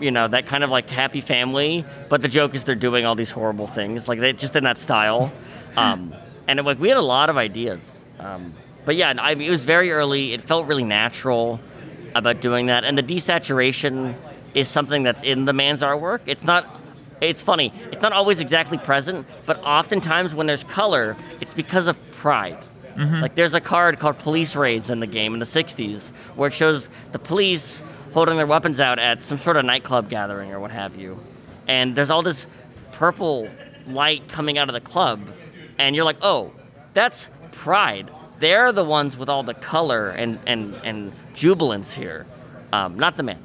you 0.00 0.10
know, 0.10 0.28
that 0.28 0.46
kind 0.46 0.64
of 0.64 0.70
like 0.70 0.88
happy 0.90 1.20
family, 1.20 1.84
but 2.08 2.22
the 2.22 2.28
joke 2.28 2.54
is 2.54 2.64
they're 2.64 2.74
doing 2.74 3.06
all 3.06 3.14
these 3.14 3.30
horrible 3.30 3.66
things, 3.66 4.08
like 4.08 4.20
they 4.20 4.32
just 4.32 4.56
in 4.56 4.64
that 4.64 4.78
style. 4.78 5.32
Um, 5.76 6.14
and 6.46 6.60
it, 6.60 6.62
like 6.62 6.78
we 6.78 6.88
had 6.88 6.98
a 6.98 7.02
lot 7.02 7.30
of 7.30 7.36
ideas. 7.36 7.80
Um, 8.20 8.54
but 8.84 8.94
yeah, 8.94 9.12
I 9.18 9.34
mean, 9.34 9.48
it 9.48 9.50
was 9.50 9.64
very 9.64 9.90
early. 9.90 10.32
It 10.32 10.42
felt 10.42 10.68
really 10.68 10.84
natural 10.84 11.58
about 12.14 12.40
doing 12.40 12.66
that, 12.66 12.84
and 12.84 12.96
the 12.96 13.02
desaturation 13.02 14.14
is 14.54 14.68
something 14.68 15.02
that's 15.02 15.24
in 15.24 15.46
the 15.46 15.52
man's 15.52 15.80
artwork. 15.80 16.20
It's 16.26 16.44
not. 16.44 16.80
It's 17.20 17.42
funny. 17.42 17.72
It's 17.90 18.02
not 18.02 18.12
always 18.12 18.40
exactly 18.40 18.78
present, 18.78 19.26
but 19.46 19.60
oftentimes 19.64 20.34
when 20.34 20.46
there's 20.46 20.64
color, 20.64 21.16
it's 21.40 21.54
because 21.54 21.86
of 21.86 21.98
pride. 22.12 22.62
Mm-hmm. 22.96 23.20
Like 23.20 23.34
there's 23.34 23.54
a 23.54 23.60
card 23.60 23.98
called 23.98 24.18
Police 24.18 24.54
Raids 24.54 24.90
in 24.90 25.00
the 25.00 25.06
game 25.06 25.34
in 25.34 25.40
the 25.40 25.46
'60s, 25.46 26.10
where 26.36 26.48
it 26.48 26.52
shows 26.52 26.88
the 27.12 27.18
police 27.18 27.82
holding 28.14 28.36
their 28.36 28.46
weapons 28.46 28.78
out 28.78 29.00
at 29.00 29.24
some 29.24 29.36
sort 29.36 29.56
of 29.56 29.64
nightclub 29.64 30.08
gathering 30.08 30.52
or 30.52 30.60
what 30.60 30.70
have 30.70 30.94
you, 30.94 31.18
and 31.66 31.96
there's 31.96 32.10
all 32.10 32.22
this 32.22 32.46
purple 32.92 33.48
light 33.88 34.28
coming 34.28 34.56
out 34.56 34.68
of 34.68 34.72
the 34.72 34.80
club, 34.80 35.20
and 35.78 35.96
you're 35.96 36.04
like, 36.04 36.18
oh, 36.22 36.52
that's 36.94 37.28
pride. 37.50 38.08
They're 38.38 38.72
the 38.72 38.84
ones 38.84 39.16
with 39.16 39.28
all 39.28 39.42
the 39.42 39.54
color 39.54 40.10
and, 40.10 40.38
and, 40.46 40.74
and 40.84 41.12
jubilance 41.34 41.92
here, 41.92 42.24
um, 42.72 42.96
not 42.96 43.16
the 43.16 43.24
man. 43.24 43.42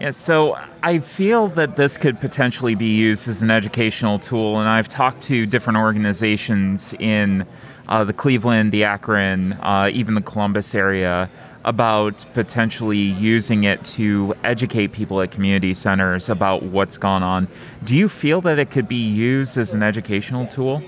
Yeah, 0.00 0.10
so 0.10 0.58
I 0.82 0.98
feel 0.98 1.48
that 1.48 1.76
this 1.76 1.96
could 1.96 2.20
potentially 2.20 2.74
be 2.74 2.94
used 2.96 3.28
as 3.28 3.42
an 3.42 3.50
educational 3.52 4.18
tool, 4.18 4.58
and 4.58 4.68
I've 4.68 4.88
talked 4.88 5.22
to 5.22 5.46
different 5.46 5.76
organizations 5.76 6.92
in 6.98 7.46
uh, 7.88 8.04
the 8.04 8.12
Cleveland, 8.12 8.72
the 8.72 8.84
Akron, 8.84 9.54
uh, 9.54 9.90
even 9.92 10.14
the 10.14 10.20
Columbus 10.20 10.74
area 10.74 11.30
about 11.64 12.24
potentially 12.34 12.98
using 12.98 13.64
it 13.64 13.84
to 13.84 14.34
educate 14.44 14.92
people 14.92 15.20
at 15.20 15.30
community 15.30 15.74
centers 15.74 16.28
about 16.28 16.62
what's 16.62 16.96
gone 16.96 17.22
on. 17.22 17.48
Do 17.84 17.96
you 17.96 18.08
feel 18.08 18.40
that 18.42 18.58
it 18.58 18.70
could 18.70 18.88
be 18.88 18.96
used 18.96 19.58
as 19.58 19.74
an 19.74 19.82
educational 19.82 20.46
tool? 20.46 20.82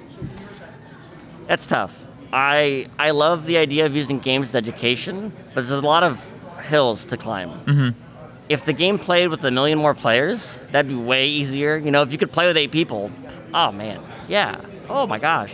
That's 1.47 1.67
tough. 1.67 1.99
I 2.33 2.87
I 2.99 3.11
love 3.11 3.47
the 3.47 3.57
idea 3.57 3.87
of 3.87 3.97
using 3.97 4.21
games 4.21 4.51
as 4.51 4.55
education, 4.55 5.33
but 5.55 5.67
there's 5.67 5.83
a 5.83 5.87
lot 5.87 6.03
of 6.03 6.25
hills 6.63 7.05
to 7.07 7.17
climb. 7.17 7.51
Mm-hmm. 7.65 8.01
If 8.49 8.65
the 8.65 8.73
game 8.73 8.99
played 8.99 9.29
with 9.29 9.45
a 9.45 9.51
million 9.51 9.79
more 9.79 9.95
players, 9.95 10.59
that'd 10.71 10.89
be 10.89 10.95
way 10.95 11.27
easier. 11.29 11.77
You 11.77 11.91
know, 11.91 12.03
if 12.03 12.13
you 12.13 12.19
could 12.19 12.33
play 12.33 12.47
with 12.47 12.57
eight 12.57 12.71
people, 12.71 13.11
oh 13.53 13.73
man, 13.73 14.01
yeah, 14.29 14.61
oh 14.89 15.07
my 15.07 15.19
gosh. 15.19 15.53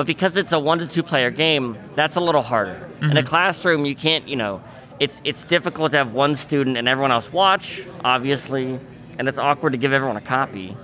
But 0.00 0.06
because 0.06 0.38
it's 0.38 0.52
a 0.52 0.58
one 0.58 0.78
to 0.78 0.86
two 0.86 1.02
player 1.02 1.30
game, 1.30 1.76
that's 1.94 2.16
a 2.16 2.20
little 2.20 2.40
harder. 2.40 2.72
Mm-hmm. 2.72 3.10
In 3.10 3.16
a 3.18 3.22
classroom, 3.22 3.84
you 3.84 3.94
can't, 3.94 4.26
you 4.26 4.34
know, 4.34 4.62
it's 4.98 5.20
it's 5.24 5.44
difficult 5.44 5.90
to 5.90 5.98
have 5.98 6.14
one 6.14 6.36
student 6.36 6.78
and 6.78 6.88
everyone 6.88 7.12
else 7.12 7.30
watch, 7.30 7.82
obviously, 8.02 8.80
and 9.18 9.28
it's 9.28 9.36
awkward 9.36 9.72
to 9.72 9.76
give 9.76 9.92
everyone 9.92 10.16
a 10.16 10.22
copy. 10.22 10.74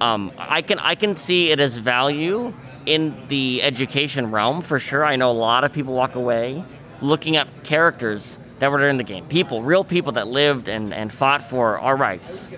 Um, 0.00 0.32
I 0.36 0.62
can 0.62 0.80
I 0.80 0.96
can 0.96 1.14
see 1.14 1.52
it 1.52 1.60
as 1.60 1.76
value 1.76 2.52
in 2.86 3.16
the 3.28 3.62
education 3.62 4.32
realm 4.32 4.62
for 4.62 4.80
sure. 4.80 5.04
I 5.04 5.14
know 5.14 5.30
a 5.30 5.40
lot 5.50 5.62
of 5.62 5.72
people 5.72 5.94
walk 5.94 6.16
away 6.16 6.64
looking 7.00 7.36
at 7.36 7.62
characters 7.62 8.36
that 8.58 8.72
were 8.72 8.88
in 8.88 8.96
the 8.96 9.04
game, 9.04 9.28
people, 9.28 9.62
real 9.62 9.84
people 9.84 10.10
that 10.14 10.26
lived 10.26 10.68
and, 10.68 10.92
and 10.92 11.12
fought 11.12 11.44
for 11.44 11.78
our 11.78 11.96
rights. 11.96 12.48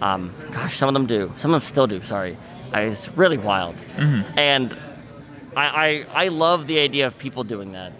Um, 0.00 0.34
gosh, 0.50 0.76
some 0.76 0.88
of 0.88 0.92
them 0.92 1.06
do. 1.06 1.32
Some 1.36 1.54
of 1.54 1.62
them 1.62 1.68
still 1.68 1.86
do. 1.86 2.02
Sorry, 2.02 2.36
I, 2.72 2.80
it's 2.80 3.08
really 3.10 3.38
wild. 3.38 3.76
Mm-hmm. 3.76 4.36
And 4.36 4.76
I, 5.56 6.04
I 6.14 6.24
I 6.24 6.28
love 6.28 6.66
the 6.66 6.78
idea 6.78 7.06
of 7.06 7.18
people 7.18 7.44
doing 7.44 7.72
that. 7.72 7.92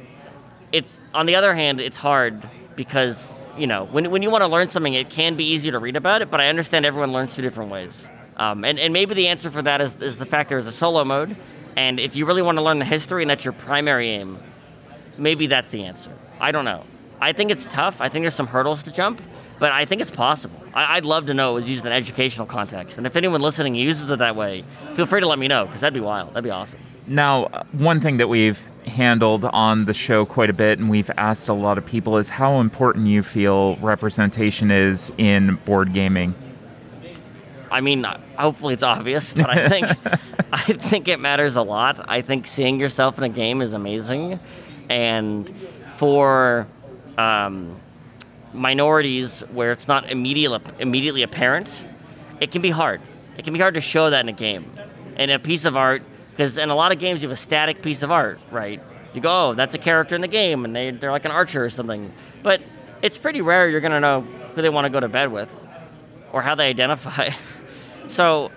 It's 0.73 0.99
on 1.13 1.27
the 1.27 1.37
other 1.37 1.55
hand, 1.55 1.81
it's 1.81 1.97
hard 1.97 2.49
because 2.77 3.23
you 3.57 3.67
know 3.67 3.85
when 3.85 4.11
when 4.11 4.23
you 4.23 4.31
want 4.31 4.43
to 4.43 4.49
learn 4.49 4.69
something, 4.71 4.95
it 4.95 5.11
can 5.11 5.37
be 5.37 5.45
easier 5.45 5.73
to 5.73 5.79
read 5.79 5.97
about 5.97 6.23
it. 6.23 6.31
But 6.31 6.41
I 6.41 6.49
understand 6.49 6.87
everyone 6.87 7.13
learns 7.13 7.35
two 7.35 7.43
different 7.43 7.71
ways. 7.71 7.93
Um, 8.37 8.65
and, 8.65 8.81
and 8.81 8.93
maybe 8.93 9.15
the 9.15 9.29
answer 9.29 9.49
for 9.49 9.63
that 9.63 9.81
is, 9.81 10.03
is 10.03 10.19
the 10.19 10.27
fact 10.27 10.49
there 10.49 10.59
is 10.59 10.67
a 10.67 10.73
solo 10.73 11.05
mode 11.05 11.37
and 11.77 11.99
if 11.99 12.17
you 12.17 12.27
really 12.27 12.43
want 12.43 12.59
to 12.59 12.63
learn 12.63 12.79
the 12.79 12.85
history 12.85 13.23
and 13.23 13.31
that's 13.31 13.45
your 13.45 13.53
primary 13.53 14.11
aim, 14.11 14.39
maybe 15.19 15.47
that's 15.47 15.71
the 15.71 15.85
answer. 15.85 16.13
I 16.41 16.53
don't 16.53 16.65
know. 16.65 16.85
I 17.21 17.33
think 17.33 17.51
it's 17.51 17.67
tough. 17.67 18.01
I 18.01 18.09
think 18.09 18.23
there's 18.23 18.35
some 18.35 18.47
hurdles 18.47 18.83
to 18.85 18.93
jump, 18.93 19.21
but 19.59 19.73
I 19.73 19.85
think 19.85 20.03
it's 20.03 20.11
possible. 20.11 20.61
I, 20.75 20.97
would 20.97 21.05
love 21.05 21.27
to 21.27 21.35
know 21.35 21.53
it 21.53 21.61
was 21.61 21.69
used 21.69 21.87
in 21.87 21.93
an 21.93 21.97
educational 21.97 22.47
context. 22.47 22.99
And 22.99 23.07
if 23.07 23.17
anyone 23.17 23.41
listening 23.41 23.75
uses 23.75 24.11
it 24.11 24.19
that 24.19 24.37
way, 24.37 24.65
feel 24.95 25.07
free 25.07 25.21
to 25.21 25.29
let 25.29 25.39
me 25.39 25.49
know 25.49 25.67
because 25.67 25.81
that'd 25.81 25.95
be 25.95 26.01
wild. 26.01 26.31
That'd 26.31 26.45
be 26.45 26.51
awesome. 26.51 26.81
Now, 27.07 27.67
one 27.73 28.01
thing 28.01 28.17
that 28.19 28.29
we've 28.29 28.59
handled 28.87 29.45
on 29.47 29.85
the 29.85 29.95
show 29.95 30.25
quite 30.25 30.51
a 30.51 30.55
bit 30.55 30.79
and 30.79 30.91
we've 30.91 31.11
asked 31.17 31.49
a 31.49 31.53
lot 31.53 31.79
of 31.79 31.87
people 31.87 32.19
is 32.19 32.29
how 32.29 32.61
important 32.61 33.07
you 33.07 33.23
feel 33.23 33.77
representation 33.77 34.71
is 34.71 35.13
in 35.19 35.57
board 35.65 35.93
gaming. 35.93 36.35
I 37.71 37.81
mean, 37.81 38.05
hopefully 38.39 38.75
it's 38.75 38.83
obvious, 38.83 39.33
but 39.33 39.51
I 39.51 39.69
think 39.69 39.87
I 40.53 40.73
think 40.75 41.09
it 41.09 41.19
matters 41.19 41.57
a 41.57 41.63
lot. 41.63 42.05
I 42.09 42.23
think 42.23 42.47
seeing 42.47 42.79
yourself 42.79 43.19
in 43.19 43.25
a 43.25 43.29
game 43.29 43.61
is 43.61 43.73
amazing, 43.73 44.39
and 44.89 45.53
for 45.97 46.69
um, 47.19 47.81
minorities 48.53 49.41
where 49.53 49.73
it's 49.73 49.89
not 49.89 50.09
immediately 50.09 50.61
immediately 50.79 51.25
apparent, 51.25 51.69
it 52.41 52.53
can 52.53 52.63
be 52.63 52.71
hard. 52.71 53.01
It 53.37 53.43
can 53.43 53.53
be 53.53 53.59
hard 53.59 53.75
to 53.75 53.81
show 53.81 54.11
that 54.11 54.21
in 54.21 54.29
a 54.29 54.33
game, 54.33 54.71
in 55.17 55.31
a 55.31 55.41
piece 55.41 55.65
of 55.65 55.77
art. 55.77 56.03
Because 56.35 56.59
in 56.59 56.69
a 56.69 56.75
lot 56.75 56.91
of 56.91 56.99
games, 56.99 57.23
you 57.23 57.29
have 57.29 57.39
a 57.39 57.41
static 57.41 57.81
piece 57.81 58.03
of 58.03 58.11
art, 58.11 58.41
right? 58.51 58.83
You 59.15 59.21
go, 59.21 59.51
oh, 59.51 59.55
that's 59.55 59.73
a 59.75 59.79
character 59.79 60.17
in 60.17 60.21
the 60.21 60.27
game, 60.29 60.65
and 60.65 60.75
they, 60.75 60.91
they're 60.91 61.13
like 61.13 61.25
an 61.25 61.31
archer 61.31 61.65
or 61.65 61.71
something. 61.71 62.13
But 62.43 62.61
it's 63.03 63.17
pretty 63.17 63.41
rare 63.41 63.69
you're 63.69 63.81
going 63.81 63.93
to 63.93 64.01
know 64.01 64.23
who 64.55 64.63
they 64.63 64.69
want 64.69 64.87
to 64.87 64.91
go 64.91 64.99
to 64.99 65.09
bed 65.09 65.31
with 65.31 65.49
or 66.33 66.43
how 66.43 66.57
they 66.57 66.69
identify. 66.69 67.31
so 68.09 68.51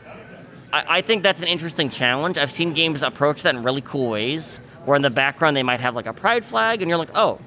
I, 0.73 0.97
I 0.97 1.01
think 1.01 1.21
that's 1.21 1.41
an 1.41 1.47
interesting 1.47 1.91
challenge. 1.91 2.39
I've 2.39 2.49
seen 2.51 2.73
games 2.73 3.03
approach 3.03 3.43
that 3.43 3.53
in 3.53 3.61
really 3.61 3.81
cool 3.81 4.09
ways, 4.09 4.59
where 4.85 4.95
in 4.95 5.03
the 5.03 5.11
background 5.11 5.55
they 5.55 5.61
might 5.63 5.79
have 5.79 5.93
like 5.95 6.07
a 6.07 6.13
pride 6.13 6.43
flag, 6.43 6.81
and 6.81 6.89
you're 6.89 6.97
like, 6.97 7.15
oh, 7.15 7.39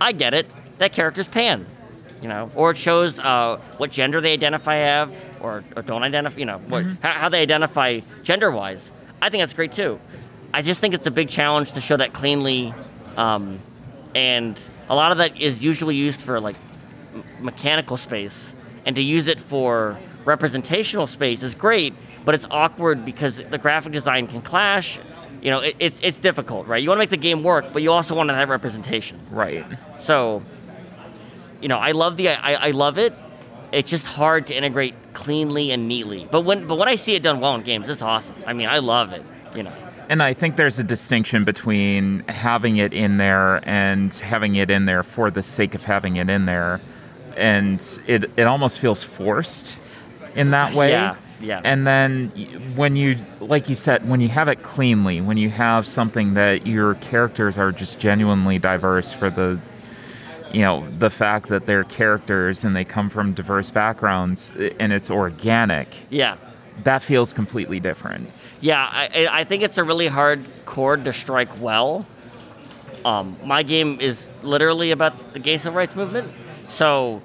I 0.00 0.12
get 0.12 0.32
it. 0.32 0.48
That 0.78 0.92
character's 0.92 1.26
pan, 1.26 1.66
you 2.22 2.28
know, 2.28 2.52
or 2.54 2.70
it 2.70 2.76
shows 2.76 3.18
uh, 3.18 3.58
what 3.78 3.90
gender 3.90 4.20
they 4.20 4.32
identify 4.32 4.76
have, 4.76 5.12
or, 5.40 5.64
or 5.74 5.82
don't 5.82 6.04
identify, 6.04 6.38
you 6.38 6.46
know, 6.46 6.58
what, 6.58 6.84
Mhm. 6.84 7.02
how, 7.02 7.10
how 7.12 7.28
they 7.28 7.42
identify 7.42 8.00
gender-wise. 8.22 8.88
I 9.22 9.28
think 9.30 9.42
that's 9.42 9.54
great 9.54 9.72
too. 9.72 10.00
I 10.52 10.62
just 10.62 10.80
think 10.80 10.94
it's 10.94 11.06
a 11.06 11.10
big 11.10 11.28
challenge 11.28 11.72
to 11.72 11.80
show 11.80 11.96
that 11.96 12.12
cleanly, 12.12 12.74
um, 13.16 13.60
and 14.14 14.58
a 14.88 14.94
lot 14.94 15.12
of 15.12 15.18
that 15.18 15.40
is 15.40 15.62
usually 15.62 15.94
used 15.94 16.20
for 16.20 16.40
like 16.40 16.56
m- 17.14 17.24
mechanical 17.40 17.96
space, 17.96 18.52
and 18.84 18.96
to 18.96 19.02
use 19.02 19.28
it 19.28 19.40
for 19.40 19.98
representational 20.24 21.06
space 21.06 21.42
is 21.42 21.54
great, 21.54 21.94
but 22.24 22.34
it's 22.34 22.46
awkward 22.50 23.04
because 23.04 23.36
the 23.36 23.58
graphic 23.58 23.92
design 23.92 24.26
can 24.26 24.42
clash. 24.42 24.98
You 25.40 25.50
know, 25.50 25.60
it, 25.60 25.76
it's 25.78 26.00
it's 26.02 26.18
difficult, 26.18 26.66
right? 26.66 26.82
You 26.82 26.88
want 26.88 26.98
to 26.98 27.02
make 27.02 27.10
the 27.10 27.16
game 27.16 27.42
work, 27.42 27.72
but 27.72 27.82
you 27.82 27.92
also 27.92 28.14
want 28.14 28.28
to 28.28 28.34
have 28.34 28.48
representation. 28.48 29.20
Right. 29.30 29.64
So, 30.00 30.42
you 31.60 31.68
know, 31.68 31.78
I 31.78 31.92
love 31.92 32.16
the 32.16 32.30
I, 32.30 32.68
I 32.68 32.70
love 32.72 32.98
it. 32.98 33.14
It's 33.72 33.90
just 33.90 34.04
hard 34.04 34.46
to 34.48 34.54
integrate 34.56 34.94
cleanly 35.12 35.70
and 35.70 35.88
neatly. 35.88 36.28
But 36.30 36.42
when 36.42 36.66
but 36.66 36.76
when 36.76 36.88
I 36.88 36.96
see 36.96 37.14
it 37.14 37.22
done 37.22 37.40
well 37.40 37.54
in 37.54 37.62
games, 37.62 37.88
it's 37.88 38.02
awesome. 38.02 38.34
I 38.46 38.52
mean, 38.52 38.68
I 38.68 38.78
love 38.78 39.12
it. 39.12 39.24
You 39.54 39.64
know. 39.64 39.72
And 40.10 40.24
I 40.24 40.34
think 40.34 40.56
there's 40.56 40.80
a 40.80 40.84
distinction 40.84 41.44
between 41.44 42.24
having 42.28 42.78
it 42.78 42.92
in 42.92 43.18
there 43.18 43.66
and 43.68 44.12
having 44.12 44.56
it 44.56 44.68
in 44.68 44.86
there 44.86 45.04
for 45.04 45.30
the 45.30 45.42
sake 45.42 45.76
of 45.76 45.84
having 45.84 46.16
it 46.16 46.28
in 46.28 46.46
there. 46.46 46.80
And 47.36 47.80
it, 48.08 48.28
it 48.36 48.42
almost 48.42 48.80
feels 48.80 49.04
forced 49.04 49.78
in 50.34 50.50
that 50.50 50.74
way. 50.74 50.90
Yeah, 50.90 51.14
yeah. 51.40 51.60
And 51.62 51.86
then 51.86 52.30
when 52.74 52.96
you, 52.96 53.18
like 53.38 53.68
you 53.68 53.76
said, 53.76 54.08
when 54.08 54.20
you 54.20 54.28
have 54.28 54.48
it 54.48 54.64
cleanly, 54.64 55.20
when 55.20 55.36
you 55.36 55.48
have 55.50 55.86
something 55.86 56.34
that 56.34 56.66
your 56.66 56.96
characters 56.96 57.56
are 57.56 57.70
just 57.70 58.00
genuinely 58.00 58.58
diverse 58.58 59.12
for 59.12 59.30
the, 59.30 59.60
you 60.52 60.62
know, 60.62 60.86
the 60.98 61.10
fact 61.10 61.48
that 61.48 61.66
they're 61.66 61.84
characters 61.84 62.64
and 62.64 62.74
they 62.74 62.84
come 62.84 63.08
from 63.10 63.32
diverse 63.34 63.70
backgrounds 63.70 64.52
and 64.78 64.92
it's 64.92 65.10
organic, 65.10 65.88
Yeah. 66.10 66.36
that 66.84 67.02
feels 67.02 67.32
completely 67.32 67.80
different. 67.80 68.30
Yeah, 68.60 68.82
I, 68.90 69.28
I- 69.30 69.44
think 69.44 69.62
it's 69.62 69.78
a 69.78 69.84
really 69.84 70.08
hard 70.08 70.44
chord 70.66 71.04
to 71.04 71.12
strike 71.12 71.60
well. 71.60 72.06
Um, 73.04 73.36
my 73.44 73.62
game 73.62 73.98
is 74.00 74.28
literally 74.42 74.90
about 74.90 75.32
the 75.32 75.38
gay 75.38 75.56
civil 75.56 75.76
rights 75.78 75.96
movement, 75.96 76.30
so 76.68 77.22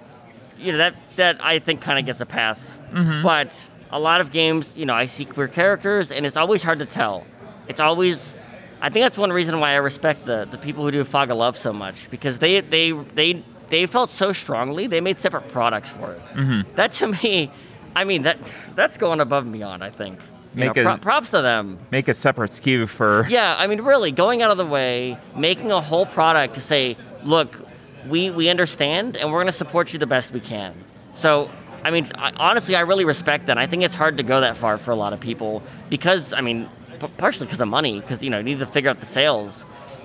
you 0.57 0.71
know 0.71 0.77
that 0.77 0.95
that 1.17 1.43
I 1.43 1.59
think 1.59 1.81
kind 1.81 1.99
of 1.99 2.05
gets 2.05 2.21
a 2.21 2.25
pass. 2.25 2.79
But 3.21 3.51
a 3.91 3.99
lot 3.99 4.21
of 4.21 4.31
games, 4.31 4.77
you 4.77 4.85
know, 4.85 4.93
I 4.93 5.05
see 5.05 5.25
queer 5.25 5.49
characters, 5.49 6.13
and 6.13 6.25
it's 6.25 6.37
always 6.37 6.63
hard 6.63 6.79
to 6.79 6.85
tell. 6.85 7.25
It's 7.67 7.81
always, 7.81 8.34
I 8.81 8.89
think 8.89 9.03
that's 9.05 9.17
one 9.17 9.31
reason 9.31 9.59
why 9.59 9.71
I 9.71 9.75
respect 9.75 10.25
the 10.25 10.47
the 10.49 10.57
people 10.57 10.83
who 10.83 10.91
do 10.91 11.03
Fog 11.03 11.31
of 11.31 11.37
Love 11.37 11.57
so 11.57 11.73
much 11.73 12.09
because 12.09 12.39
they 12.39 12.61
they 12.61 12.91
they 12.91 13.43
they 13.69 13.85
felt 13.85 14.09
so 14.09 14.31
strongly. 14.31 14.87
They 14.87 15.01
made 15.01 15.19
separate 15.19 15.47
products 15.49 15.89
for 15.89 16.13
it. 16.13 16.21
Mm-hmm. 16.33 16.75
That 16.75 16.91
to 16.93 17.07
me, 17.07 17.51
I 17.95 18.03
mean 18.03 18.23
that 18.23 18.37
that's 18.75 18.97
going 18.97 19.19
above 19.21 19.43
and 19.43 19.53
beyond. 19.53 19.83
I 19.83 19.89
think. 19.89 20.19
You 20.53 20.61
Make 20.61 20.75
know, 20.77 20.93
a- 20.93 20.97
props 20.97 21.31
to 21.31 21.41
them. 21.41 21.79
Make 21.91 22.07
a 22.07 22.13
separate 22.13 22.51
SKU 22.51 22.87
for 22.87 23.27
Yeah, 23.27 23.55
I 23.57 23.67
mean, 23.67 23.81
really, 23.81 24.11
going 24.11 24.41
out 24.41 24.51
of 24.51 24.57
the 24.57 24.65
way, 24.65 25.17
making 25.35 25.69
a 25.73 25.81
whole 25.81 26.05
product 26.05 26.55
to 26.55 26.61
say, 26.61 26.95
look, 27.25 27.59
we, 28.07 28.31
we 28.31 28.47
understand 28.47 29.17
and 29.17 29.33
we're 29.33 29.39
going 29.39 29.51
to 29.51 29.57
support 29.57 29.91
you 29.91 29.99
the 29.99 30.07
best 30.07 30.31
we 30.31 30.39
can. 30.39 30.73
So, 31.13 31.51
I 31.83 31.91
mean, 31.91 32.09
I, 32.15 32.31
honestly, 32.37 32.73
I 32.73 32.81
really 32.81 33.03
respect 33.03 33.47
that. 33.47 33.57
I 33.57 33.67
think 33.67 33.83
it's 33.83 33.95
hard 33.95 34.15
to 34.15 34.23
go 34.23 34.39
that 34.39 34.55
far 34.55 34.77
for 34.77 34.91
a 34.91 34.95
lot 34.95 35.11
of 35.11 35.19
people 35.19 35.61
because, 35.89 36.31
I 36.31 36.39
mean, 36.39 36.69
partially 37.17 37.45
because 37.45 37.61
of 37.61 37.67
money, 37.67 37.99
because, 37.99 38.21
you 38.21 38.29
know, 38.29 38.37
you 38.37 38.43
need 38.43 38.59
to 38.59 38.65
figure 38.65 38.89
out 38.89 38.99
the 38.99 39.05
sales. 39.05 39.63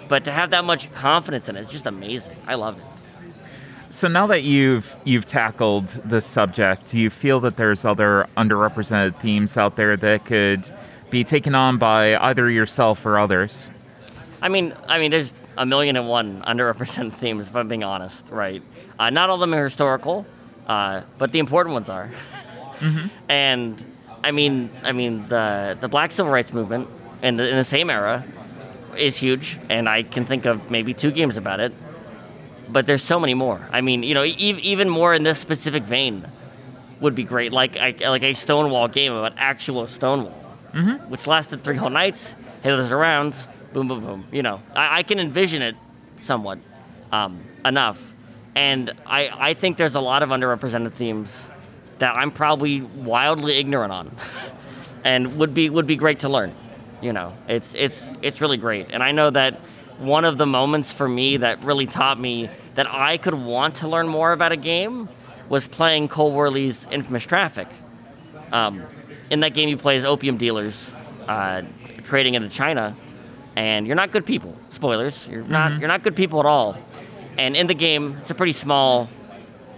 But 0.09 0.25
to 0.25 0.33
have 0.33 0.51
that 0.51 0.65
much 0.65 0.93
confidence 0.93 1.49
in 1.49 1.57
it, 1.57 1.63
it's 1.63 1.73
just 1.73 1.87
amazing. 1.87 2.37
I 2.47 2.57
love 2.57 2.79
it. 2.79 2.85
So 3.93 4.07
now 4.07 4.29
that 4.29 4.43
you've 4.43 4.95
you've 5.05 5.27
tackled 5.27 5.89
the 5.89 6.21
subject, 6.21 6.91
do 6.93 6.99
you 6.99 7.11
feel 7.11 7.41
that 7.41 7.57
there's 7.57 7.85
other 7.85 8.29
underrepresented 8.37 9.17
themes 9.17 9.57
out 9.57 9.75
there 9.75 9.97
that 9.97 10.25
could 10.25 10.69
be 11.11 11.25
taken 11.25 11.57
on 11.57 11.77
by 11.79 12.17
either 12.17 12.49
yourself 12.49 13.05
or 13.05 13.19
others? 13.19 13.69
I 14.43 14.49
mean, 14.49 14.75
I 14.87 14.99
mean, 14.99 15.11
there's 15.11 15.35
a 15.59 15.67
million 15.67 15.97
and 15.97 16.09
one 16.09 16.41
underrepresented 16.43 17.13
themes, 17.21 17.49
if 17.49 17.57
I'm 17.57 17.67
being 17.67 17.83
honest, 17.83 18.25
right? 18.31 18.63
Uh, 18.99 19.11
not 19.11 19.29
all 19.29 19.35
of 19.35 19.41
them 19.41 19.55
are 19.55 19.65
historical, 19.65 20.25
uh, 20.69 21.03
but 21.19 21.33
the 21.33 21.39
important 21.39 21.75
ones 21.75 21.89
are. 21.89 22.11
And 23.29 23.85
I 24.23 24.31
mean, 24.33 24.71
I 24.83 24.93
mean, 24.93 25.27
the 25.29 25.77
the 25.81 25.89
Black 25.89 26.13
Civil 26.13 26.33
Rights 26.33 26.53
Movement 26.53 26.89
in 27.23 27.37
the 27.37 27.49
in 27.49 27.57
the 27.57 27.65
same 27.65 27.91
era 27.91 28.25
is 28.97 29.17
huge, 29.17 29.59
and 29.69 29.89
I 29.89 30.03
can 30.03 30.25
think 30.27 30.45
of 30.45 30.71
maybe 30.71 30.95
two 30.95 31.11
games 31.11 31.37
about 31.37 31.61
it. 31.61 31.73
But 32.69 32.87
there's 32.87 33.03
so 33.03 33.19
many 33.19 33.35
more. 33.35 33.61
I 33.73 33.81
mean, 33.81 34.03
you 34.03 34.15
know, 34.15 34.25
e- 34.25 34.35
even 34.63 34.89
more 34.89 35.13
in 35.15 35.23
this 35.23 35.39
specific 35.39 35.83
vein 35.85 36.25
would 37.01 37.15
be 37.15 37.25
great, 37.25 37.53
like 37.53 37.77
I, 37.77 37.95
like 38.09 38.23
a 38.23 38.35
Stonewall 38.35 38.89
game 38.89 39.13
about 39.13 39.35
actual 39.37 39.87
Stonewall 39.87 40.37
which 41.09 41.27
lasted 41.27 41.65
three 41.65 41.77
whole 41.77 41.91
nights. 41.91 42.35
Hit 42.63 42.71
those 42.77 42.93
rounds, 42.93 43.49
boom, 43.73 43.89
boom, 43.89 44.01
boom. 44.01 44.25
You 44.31 44.43
know, 44.43 44.61
I, 44.77 44.99
I 44.99 45.03
can 45.03 45.19
envision 45.19 45.63
it 45.63 45.75
somewhat 46.21 46.59
um, 47.11 47.41
enough, 47.65 47.99
and 48.55 48.93
I, 49.05 49.31
I 49.51 49.55
think 49.55 49.79
there's 49.79 49.97
a 49.97 50.01
lot 50.01 50.23
of 50.23 50.29
underrepresented 50.29 50.93
themes 50.93 51.29
that 52.01 52.17
I'm 52.17 52.31
probably 52.31 52.83
wildly 52.83 53.59
ignorant 53.59 53.93
on, 53.93 54.17
and 55.05 55.39
would 55.39 55.55
be 55.55 55.71
would 55.71 55.87
be 55.87 55.97
great 55.97 56.21
to 56.21 56.29
learn. 56.29 56.55
You 57.01 57.13
know, 57.13 57.35
it's 57.49 57.75
it's 57.75 58.11
it's 58.21 58.41
really 58.41 58.59
great, 58.59 58.89
and 58.91 59.03
I 59.03 59.13
know 59.13 59.31
that 59.31 59.61
one 59.99 60.25
of 60.25 60.39
the 60.39 60.47
moments 60.47 60.93
for 60.93 61.09
me 61.09 61.37
that 61.37 61.63
really 61.63 61.87
taught 61.87 62.19
me 62.19 62.49
that 62.75 62.93
I 62.93 63.19
could 63.19 63.35
want 63.35 63.77
to 63.77 63.89
learn 63.89 64.09
more 64.09 64.33
about 64.33 64.51
a 64.51 64.57
game 64.57 65.09
was 65.49 65.67
playing 65.67 66.09
Cole 66.09 66.33
Wehrle's 66.33 66.87
Infamous 66.91 67.25
Traffic. 67.25 67.69
Um, 68.53 68.83
in 69.31 69.41
that 69.41 69.55
game, 69.55 69.69
you 69.69 69.77
play 69.77 69.97
as 69.97 70.05
opium 70.05 70.39
dealers 70.39 70.91
uh, 71.29 71.63
trading 72.03 72.35
into 72.35 72.49
China, 72.49 72.97
and 73.57 73.87
you're 73.87 73.97
not 73.97 74.11
good 74.11 74.25
people. 74.25 74.57
Spoilers. 74.71 75.29
You're 75.29 75.45
not. 75.45 75.79
You're 75.81 75.89
not 75.89 76.03
good 76.03 76.17
people 76.17 76.41
at 76.41 76.47
all. 76.47 76.77
And 77.39 77.57
in 77.57 77.67
the 77.67 77.75
game, 77.75 78.17
it's 78.21 78.31
a 78.31 78.35
pretty 78.35 78.53
small. 78.53 79.09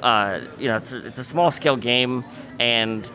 Uh, 0.02 0.40
you 0.58 0.68
know, 0.68 0.76
it's 0.76 0.92
a, 0.92 1.06
it's 1.06 1.18
a 1.18 1.24
small 1.24 1.50
scale 1.50 1.76
game, 1.76 2.24
and 2.58 3.08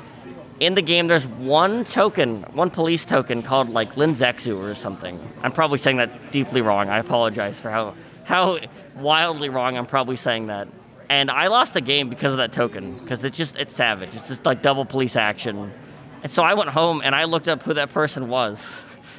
in 0.60 0.74
the 0.74 0.82
game, 0.82 1.08
there's 1.08 1.28
one 1.28 1.86
token, 1.86 2.44
one 2.54 2.70
police 2.70 3.06
token 3.06 3.44
called 3.44 3.70
like 3.70 3.98
Lin 3.98 4.16
Zexu 4.16 4.60
or 4.60 4.74
something. 4.74 5.20
I'm 5.44 5.52
probably 5.52 5.78
saying 5.78 5.98
that 5.98 6.32
deeply 6.32 6.62
wrong. 6.62 6.90
I 6.90 7.00
apologize 7.00 7.60
for 7.60 7.70
how 7.70 7.94
how 8.24 8.60
wildly 8.96 9.50
wrong 9.50 9.78
I'm 9.78 9.86
probably 9.86 10.16
saying 10.16 10.48
that. 10.48 10.68
And 11.10 11.30
I 11.30 11.48
lost 11.48 11.74
the 11.74 11.82
game 11.82 12.10
because 12.10 12.32
of 12.32 12.38
that 12.40 12.54
token, 12.54 12.98
because 13.00 13.24
it's 13.24 13.38
just 13.38 13.56
it's 13.58 13.76
savage. 13.76 14.10
It's 14.14 14.28
just 14.30 14.46
like 14.46 14.62
double 14.62 14.86
police 14.86 15.16
action. 15.16 15.72
And 16.24 16.32
so 16.32 16.42
I 16.42 16.54
went 16.54 16.70
home 16.70 17.02
and 17.04 17.14
I 17.14 17.26
looked 17.26 17.48
up 17.48 17.62
who 17.62 17.74
that 17.76 17.94
person 17.94 18.28
was, 18.28 18.60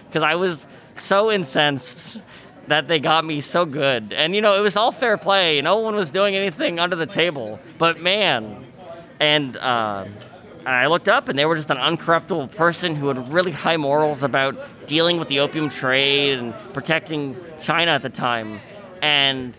because 0.08 0.22
I 0.22 0.34
was 0.34 0.66
so 0.98 1.30
incensed 1.30 2.20
that 2.68 2.88
they 2.88 2.98
got 2.98 3.24
me 3.24 3.40
so 3.40 3.64
good. 3.64 4.12
And 4.12 4.34
you 4.34 4.40
know, 4.40 4.56
it 4.56 4.60
was 4.60 4.76
all 4.76 4.92
fair 4.92 5.16
play. 5.16 5.60
No 5.60 5.78
one 5.78 5.94
was 5.94 6.10
doing 6.10 6.36
anything 6.36 6.78
under 6.78 6.96
the 6.96 7.06
table. 7.06 7.58
But 7.78 8.00
man, 8.00 8.66
and 9.20 9.56
uh, 9.56 10.06
I 10.64 10.86
looked 10.86 11.08
up, 11.08 11.28
and 11.28 11.38
they 11.38 11.46
were 11.46 11.56
just 11.56 11.70
an 11.70 11.78
uncorruptible 11.78 12.54
person 12.54 12.94
who 12.94 13.08
had 13.08 13.28
really 13.28 13.52
high 13.52 13.76
morals 13.76 14.22
about 14.22 14.56
dealing 14.86 15.18
with 15.18 15.28
the 15.28 15.40
opium 15.40 15.68
trade 15.68 16.38
and 16.38 16.54
protecting 16.72 17.36
China 17.60 17.92
at 17.92 18.02
the 18.02 18.10
time. 18.10 18.60
And 19.02 19.56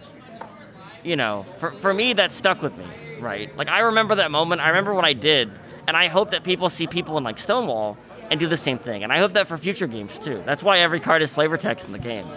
you 1.03 1.16
know, 1.16 1.45
for, 1.60 1.72
for 1.74 1.93
me, 1.93 2.14
that 2.14 2.32
stuck 2.32 2.62
with 2.62 2.78
me, 2.78 2.86
right? 3.20 3.55
Like, 3.57 3.68
I 3.68 3.80
remember 3.80 4.16
that 4.16 4.32
moment. 4.32 4.62
I 4.62 4.70
remember 4.70 4.93
what 4.93 5.05
I 5.05 5.14
did. 5.14 5.51
And 5.88 5.97
I 5.97 6.07
hope 6.07 6.32
that 6.32 6.43
people 6.43 6.70
see 6.70 6.88
people 6.88 7.18
in, 7.18 7.24
like, 7.24 7.39
Stonewall 7.39 7.97
and 8.30 8.39
do 8.39 8.47
the 8.47 8.57
same 8.57 8.78
thing. 8.78 9.03
And 9.03 9.12
I 9.12 9.18
hope 9.18 9.34
that 9.34 9.47
for 9.47 9.57
future 9.57 9.88
games, 9.88 10.18
too. 10.20 10.43
That's 10.45 10.62
why 10.62 10.80
every 10.80 10.99
card 10.99 11.22
is 11.22 11.34
flavor 11.34 11.57
text 11.57 11.86
in 11.86 11.91
the 11.91 11.99
game. 11.99 12.28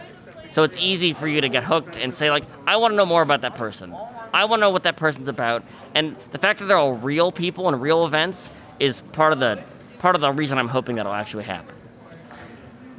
So 0.53 0.64
it's 0.64 0.76
easy 0.76 1.14
for 1.14 1.26
you 1.26 1.40
to 1.40 1.48
get 1.48 1.64
hooked 1.64 1.96
and 1.96 2.12
say, 2.12 2.30
like, 2.30 2.44
I 2.66 2.76
want 2.76 2.92
to 2.92 2.96
know 2.96 3.07
more 3.07 3.22
about 3.22 3.40
that 3.40 3.55
person. 3.55 3.94
I 4.34 4.44
want 4.44 4.61
to 4.61 4.66
know 4.66 4.70
what 4.70 4.82
that 4.82 4.96
person's 4.96 5.28
about. 5.28 5.64
And 5.94 6.16
the 6.30 6.38
fact 6.38 6.61
that 6.61 6.66
they're 6.66 6.78
all 6.78 6.94
real 6.94 7.32
people 7.32 7.68
and 7.68 7.80
real 7.80 8.05
events 8.07 8.50
is 8.78 9.00
part 9.12 9.32
of 9.32 9.40
the 9.40 9.62
part 9.98 10.14
of 10.14 10.20
the 10.20 10.32
reason 10.32 10.59
I'm 10.59 10.68
hoping 10.68 10.96
that'll 10.96 11.12
actually 11.12 11.44
happen. 11.44 11.74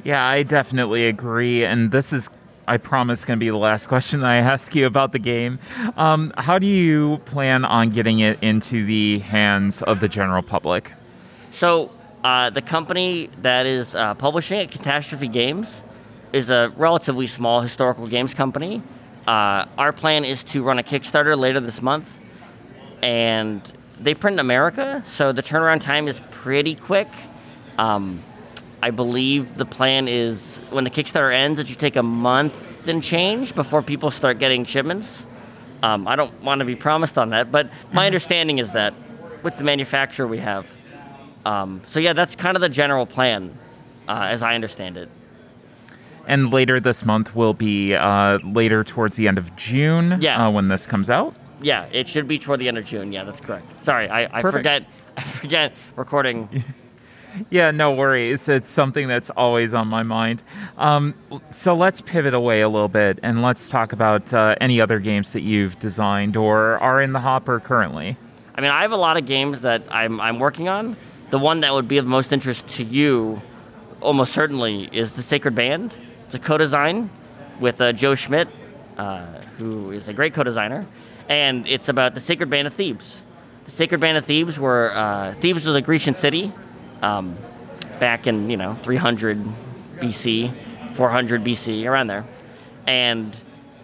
Yeah, 0.04 0.24
I 0.24 0.42
definitely 0.42 1.06
agree. 1.06 1.64
And 1.64 1.90
this 1.90 2.12
is, 2.12 2.28
I 2.66 2.78
promise, 2.78 3.24
going 3.24 3.38
to 3.38 3.44
be 3.44 3.50
the 3.50 3.56
last 3.56 3.86
question 3.88 4.20
that 4.20 4.30
I 4.30 4.36
ask 4.36 4.74
you 4.74 4.86
about 4.86 5.12
the 5.12 5.18
game. 5.18 5.58
Um, 5.96 6.32
how 6.38 6.58
do 6.58 6.66
you 6.66 7.18
plan 7.26 7.64
on 7.64 7.90
getting 7.90 8.20
it 8.20 8.42
into 8.42 8.84
the 8.84 9.20
hands 9.20 9.82
of 9.82 10.00
the 10.00 10.08
general 10.08 10.42
public? 10.42 10.92
So 11.52 11.90
uh, 12.24 12.50
the 12.50 12.62
company 12.62 13.30
that 13.42 13.66
is 13.66 13.94
uh, 13.94 14.14
publishing 14.14 14.58
it, 14.60 14.70
Catastrophe 14.70 15.28
Games, 15.28 15.82
is 16.34 16.50
a 16.50 16.72
relatively 16.76 17.28
small 17.28 17.60
historical 17.60 18.08
games 18.08 18.34
company. 18.34 18.82
Uh, 19.24 19.64
our 19.78 19.92
plan 19.92 20.24
is 20.24 20.42
to 20.42 20.64
run 20.64 20.80
a 20.80 20.82
Kickstarter 20.82 21.38
later 21.38 21.60
this 21.60 21.80
month, 21.80 22.18
and 23.02 23.62
they 24.00 24.14
print 24.14 24.34
in 24.34 24.40
America, 24.40 25.04
so 25.06 25.30
the 25.30 25.44
turnaround 25.44 25.80
time 25.80 26.08
is 26.08 26.20
pretty 26.32 26.74
quick. 26.74 27.06
Um, 27.78 28.20
I 28.82 28.90
believe 28.90 29.56
the 29.56 29.64
plan 29.64 30.08
is 30.08 30.56
when 30.70 30.82
the 30.82 30.90
Kickstarter 30.90 31.32
ends, 31.32 31.58
that 31.58 31.70
you 31.70 31.76
take 31.76 31.94
a 31.94 32.02
month 32.02 32.52
and 32.88 33.00
change 33.00 33.54
before 33.54 33.80
people 33.80 34.10
start 34.10 34.40
getting 34.40 34.64
shipments. 34.64 35.24
Um, 35.84 36.08
I 36.08 36.16
don't 36.16 36.42
want 36.42 36.58
to 36.58 36.64
be 36.64 36.74
promised 36.74 37.16
on 37.16 37.30
that, 37.30 37.52
but 37.52 37.70
my 37.92 38.06
understanding 38.06 38.58
is 38.58 38.72
that 38.72 38.92
with 39.44 39.56
the 39.56 39.64
manufacturer 39.64 40.26
we 40.26 40.38
have. 40.38 40.66
Um, 41.46 41.80
so 41.86 42.00
yeah, 42.00 42.12
that's 42.12 42.34
kind 42.34 42.56
of 42.56 42.60
the 42.60 42.68
general 42.68 43.06
plan, 43.06 43.56
uh, 44.08 44.26
as 44.30 44.42
I 44.42 44.56
understand 44.56 44.96
it. 44.96 45.08
And 46.26 46.50
later 46.52 46.80
this 46.80 47.04
month 47.04 47.34
will 47.36 47.54
be 47.54 47.94
uh, 47.94 48.38
later 48.38 48.82
towards 48.84 49.16
the 49.16 49.28
end 49.28 49.38
of 49.38 49.54
June 49.56 50.18
Yeah. 50.20 50.46
uh, 50.46 50.50
when 50.50 50.68
this 50.68 50.86
comes 50.86 51.10
out. 51.10 51.34
Yeah, 51.62 51.84
it 51.92 52.08
should 52.08 52.26
be 52.28 52.38
toward 52.38 52.60
the 52.60 52.68
end 52.68 52.78
of 52.78 52.86
June. 52.86 53.12
Yeah, 53.12 53.24
that's 53.24 53.40
correct. 53.40 53.66
Sorry, 53.84 54.08
I, 54.08 54.24
I 54.38 54.42
Perfect. 54.42 54.52
forget. 54.52 54.84
I 55.16 55.22
forget 55.22 55.72
recording. 55.96 56.64
Yeah, 57.50 57.72
no 57.72 57.90
worries. 57.90 58.48
It's 58.48 58.70
something 58.70 59.08
that's 59.08 59.28
always 59.30 59.74
on 59.74 59.88
my 59.88 60.04
mind. 60.04 60.44
Um, 60.78 61.14
so 61.50 61.74
let's 61.74 62.00
pivot 62.00 62.32
away 62.32 62.60
a 62.60 62.68
little 62.68 62.86
bit 62.86 63.18
and 63.24 63.42
let's 63.42 63.68
talk 63.68 63.92
about 63.92 64.32
uh, 64.32 64.54
any 64.60 64.80
other 64.80 65.00
games 65.00 65.32
that 65.32 65.40
you've 65.40 65.76
designed 65.80 66.36
or 66.36 66.78
are 66.78 67.02
in 67.02 67.12
the 67.12 67.18
hopper 67.18 67.58
currently. 67.58 68.16
I 68.54 68.60
mean, 68.60 68.70
I 68.70 68.82
have 68.82 68.92
a 68.92 68.96
lot 68.96 69.16
of 69.16 69.26
games 69.26 69.62
that 69.62 69.82
I'm, 69.90 70.20
I'm 70.20 70.38
working 70.38 70.68
on. 70.68 70.96
The 71.30 71.40
one 71.40 71.58
that 71.62 71.72
would 71.74 71.88
be 71.88 71.98
of 71.98 72.06
most 72.06 72.32
interest 72.32 72.68
to 72.76 72.84
you 72.84 73.42
almost 74.00 74.32
certainly 74.32 74.88
is 74.92 75.10
the 75.10 75.22
Sacred 75.24 75.56
Band. 75.56 75.92
A 76.34 76.38
co-design 76.40 77.10
with 77.60 77.80
uh, 77.80 77.92
Joe 77.92 78.16
Schmidt, 78.16 78.48
uh, 78.98 79.24
who 79.56 79.92
is 79.92 80.08
a 80.08 80.12
great 80.12 80.34
co-designer, 80.34 80.84
and 81.28 81.64
it's 81.68 81.88
about 81.88 82.14
the 82.14 82.20
Sacred 82.20 82.50
Band 82.50 82.66
of 82.66 82.74
Thebes. 82.74 83.22
The 83.66 83.70
Sacred 83.70 84.00
Band 84.00 84.18
of 84.18 84.24
Thebes 84.24 84.58
were 84.58 84.90
uh, 84.92 85.34
Thebes 85.34 85.64
was 85.64 85.76
a 85.76 85.80
Grecian 85.80 86.16
city 86.16 86.52
um, 87.02 87.38
back 88.00 88.26
in 88.26 88.50
you 88.50 88.56
know 88.56 88.74
300 88.82 89.44
BC, 89.98 90.52
400 90.94 91.44
BC, 91.44 91.86
around 91.86 92.08
there, 92.08 92.24
and 92.84 93.36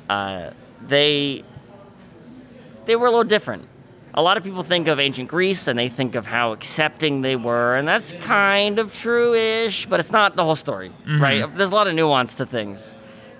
uh, 0.08 0.50
they 0.88 1.44
they 2.86 2.96
were 2.96 3.06
a 3.06 3.10
little 3.10 3.22
different. 3.22 3.68
A 4.14 4.22
lot 4.22 4.36
of 4.36 4.42
people 4.42 4.62
think 4.64 4.88
of 4.88 4.98
ancient 4.98 5.28
Greece 5.28 5.68
and 5.68 5.78
they 5.78 5.88
think 5.88 6.14
of 6.16 6.26
how 6.26 6.52
accepting 6.52 7.20
they 7.20 7.36
were, 7.36 7.76
and 7.76 7.86
that's 7.86 8.10
kind 8.22 8.78
of 8.80 8.92
true-ish, 8.92 9.86
but 9.86 10.00
it's 10.00 10.10
not 10.10 10.34
the 10.34 10.42
whole 10.44 10.56
story, 10.56 10.90
right? 11.06 11.54
There's 11.56 11.70
a 11.70 11.74
lot 11.74 11.86
of 11.86 11.94
nuance 11.94 12.34
to 12.34 12.46
things. 12.46 12.82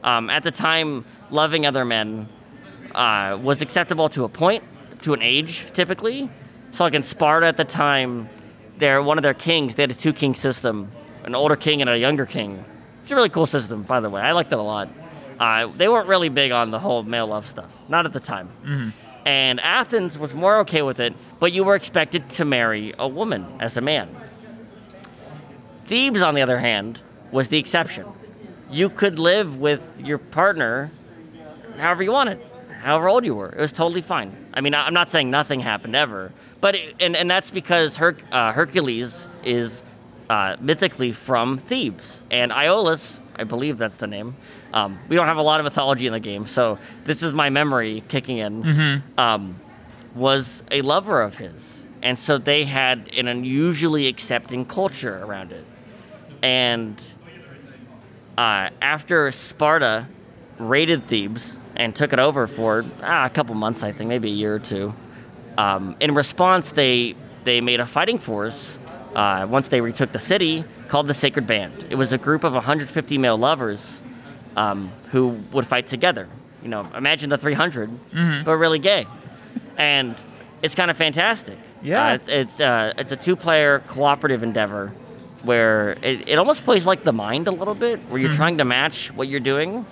Um, 0.05 0.31
at 0.31 0.45
the 0.45 0.51
time, 0.53 1.05
loving 1.31 1.67
other 1.67 1.85
men 1.85 2.29
uh, 2.95 3.37
was 3.43 3.63
acceptable 3.63 4.09
to 4.11 4.25
a 4.25 4.29
point, 4.29 4.63
to 5.03 5.13
an 5.13 5.23
age, 5.23 5.67
typically. 5.75 6.31
So, 6.73 6.85
like 6.85 6.95
in 6.95 7.03
Sparta 7.03 7.47
at 7.47 7.57
the 7.57 7.65
time, 7.65 8.29
they're 8.79 9.03
one 9.03 9.19
of 9.19 9.23
their 9.23 9.35
kings. 9.35 9.75
They 9.75 9.83
had 9.83 9.91
a 9.91 9.95
two-king 9.95 10.35
system, 10.37 10.91
an 11.25 11.35
older 11.35 11.57
king 11.57 11.81
and 11.81 11.91
a 11.91 11.99
younger 11.99 12.27
king. 12.27 12.65
It's 13.03 13.11
a 13.11 13.17
really 13.17 13.29
cool 13.29 13.47
system, 13.47 13.83
by 13.83 13.99
the 14.01 14.09
way. 14.09 14.23
I 14.23 14.33
liked 14.33 14.53
it 14.53 14.59
a 14.59 14.63
lot. 14.63 14.89
Uh, 15.41 15.67
they 15.77 15.89
weren't 15.89 16.07
really 16.07 16.29
big 16.29 16.53
on 16.53 16.71
the 16.71 16.79
whole 16.79 17.03
male 17.03 17.27
love 17.27 17.47
stuff, 17.47 17.71
not 17.89 18.07
at 18.07 18.13
the 18.13 18.21
time. 18.21 18.93
And 19.25 19.61
Athens 19.61 20.19
was 20.19 20.35
more 20.35 20.59
okay 20.61 20.83
with 20.83 21.01
it, 21.01 21.15
but 21.39 21.53
you 21.53 21.65
were 21.65 21.75
expected 21.75 22.29
to 22.31 22.45
marry 22.45 22.95
a 22.99 23.07
woman 23.07 23.47
as 23.61 23.77
a 23.77 23.81
man. 23.81 24.09
Thebes, 25.87 26.23
on 26.23 26.35
the 26.35 26.43
other 26.43 26.59
hand, 26.59 27.01
was 27.31 27.49
the 27.49 27.59
exception. 27.59 28.07
You 28.71 28.89
could 28.89 29.19
live 29.19 29.59
with 29.59 29.83
your 30.05 30.19
partner 30.19 30.91
however 31.77 32.03
you 32.03 32.13
wanted, 32.13 32.41
however 32.83 33.09
old 33.09 33.25
you 33.25 33.35
were. 33.35 33.49
It 33.49 33.61
was 33.61 33.73
totally 33.73 34.03
fine. 34.03 34.37
I 34.55 34.61
mean, 34.61 34.75
I'm 34.75 34.95
not 34.95 35.11
saying 35.11 35.31
nothing 35.31 35.61
happened 35.61 35.97
ever, 35.97 36.33
but 36.61 36.75
it, 36.75 36.95
and 37.01 37.17
and 37.17 37.29
that's 37.29 37.51
because 37.51 37.97
Her- 37.97 38.17
uh, 38.31 38.53
Hercules 38.53 39.27
is 39.43 39.83
uh, 40.29 40.57
mythically 40.61 41.13
from 41.13 41.59
Thebes, 41.59 42.23
and 42.31 42.53
Iolaus, 42.53 43.19
I 43.37 43.45
believe 43.45 43.79
that's 43.79 43.97
the 43.97 44.07
name. 44.07 44.37
Um, 44.73 44.99
we 45.09 45.17
don't 45.17 45.27
have 45.27 45.37
a 45.37 45.43
lot 45.43 45.61
of 45.61 45.65
mythology 45.65 46.07
in 46.07 46.13
the 46.13 46.21
game, 46.21 46.47
so 46.47 46.79
this 47.05 47.23
is 47.23 47.33
my 47.35 47.51
memory 47.51 48.03
kicking 48.09 48.39
in. 48.39 49.03
Um, 49.19 49.61
was 50.15 50.63
a 50.71 50.83
lover 50.83 51.23
of 51.23 51.37
his, 51.37 51.55
and 52.03 52.19
so 52.19 52.39
they 52.39 52.65
had 52.65 53.09
an 53.17 53.29
unusually 53.29 54.07
accepting 54.09 54.65
culture 54.65 55.23
around 55.25 55.53
it, 55.53 55.65
and 56.43 57.01
uh, 58.39 58.71
after 58.81 59.31
Sparta 59.33 60.07
raided 60.59 61.07
Thebes 61.09 61.57
and 61.77 61.95
took 61.95 62.13
it 62.13 62.19
over 62.19 62.47
for 62.47 62.85
ah, 63.03 63.27
a 63.27 63.31
couple 63.31 63.55
months, 63.55 63.83
I 63.83 63.93
think, 63.93 64.09
maybe 64.09 64.31
a 64.31 64.35
year 64.35 64.55
or 64.55 64.59
two. 64.59 64.95
Um, 65.59 65.97
in 66.01 66.15
response, 66.15 66.73
they 66.73 67.15
they 67.45 67.61
made 67.61 67.81
a 67.81 67.87
fighting 67.87 68.19
force 68.19 68.77
uh, 69.15 69.47
once 69.49 69.69
they 69.69 69.81
retook 69.81 70.13
the 70.13 70.19
city 70.19 70.65
called 70.89 71.07
the 71.07 71.15
Sacred 71.15 71.47
Band. 71.47 71.87
It 71.91 71.95
was 71.95 72.13
a 72.13 72.19
group 72.19 72.45
of 72.45 72.53
150 72.53 73.19
male 73.19 73.39
lovers 73.39 74.00
um, 74.57 74.91
who 75.11 75.39
would 75.53 75.67
fight 75.67 75.87
together. 75.87 76.29
You 76.63 76.69
know, 76.69 76.87
imagine 76.95 77.31
the 77.31 77.39
300, 77.39 78.45
but 78.45 78.57
really 78.57 78.79
gay, 78.79 79.07
and 79.79 80.15
it's 80.63 80.75
kind 80.75 80.91
of 80.91 80.97
fantastic. 80.97 81.59
Yeah. 81.83 82.09
Uh, 82.09 82.15
it's 82.15 82.29
it's, 82.29 82.61
uh, 82.61 82.93
it's 82.99 83.13
a 83.13 83.17
two-player 83.17 83.81
cooperative 83.89 84.43
endeavor 84.43 84.93
where 85.43 85.93
it, 86.03 86.29
it 86.29 86.39
almost 86.39 86.63
plays 86.65 86.87
like 86.87 87.03
the 87.03 87.13
mind 87.15 87.49
a 87.49 87.51
little 87.51 87.75
bit, 87.75 87.99
where 88.11 88.21
you're 88.21 88.33
trying 88.35 88.59
to 88.59 88.65
match 88.65 89.11
what 89.15 89.27
you're 89.29 89.41
doing, 89.41 89.87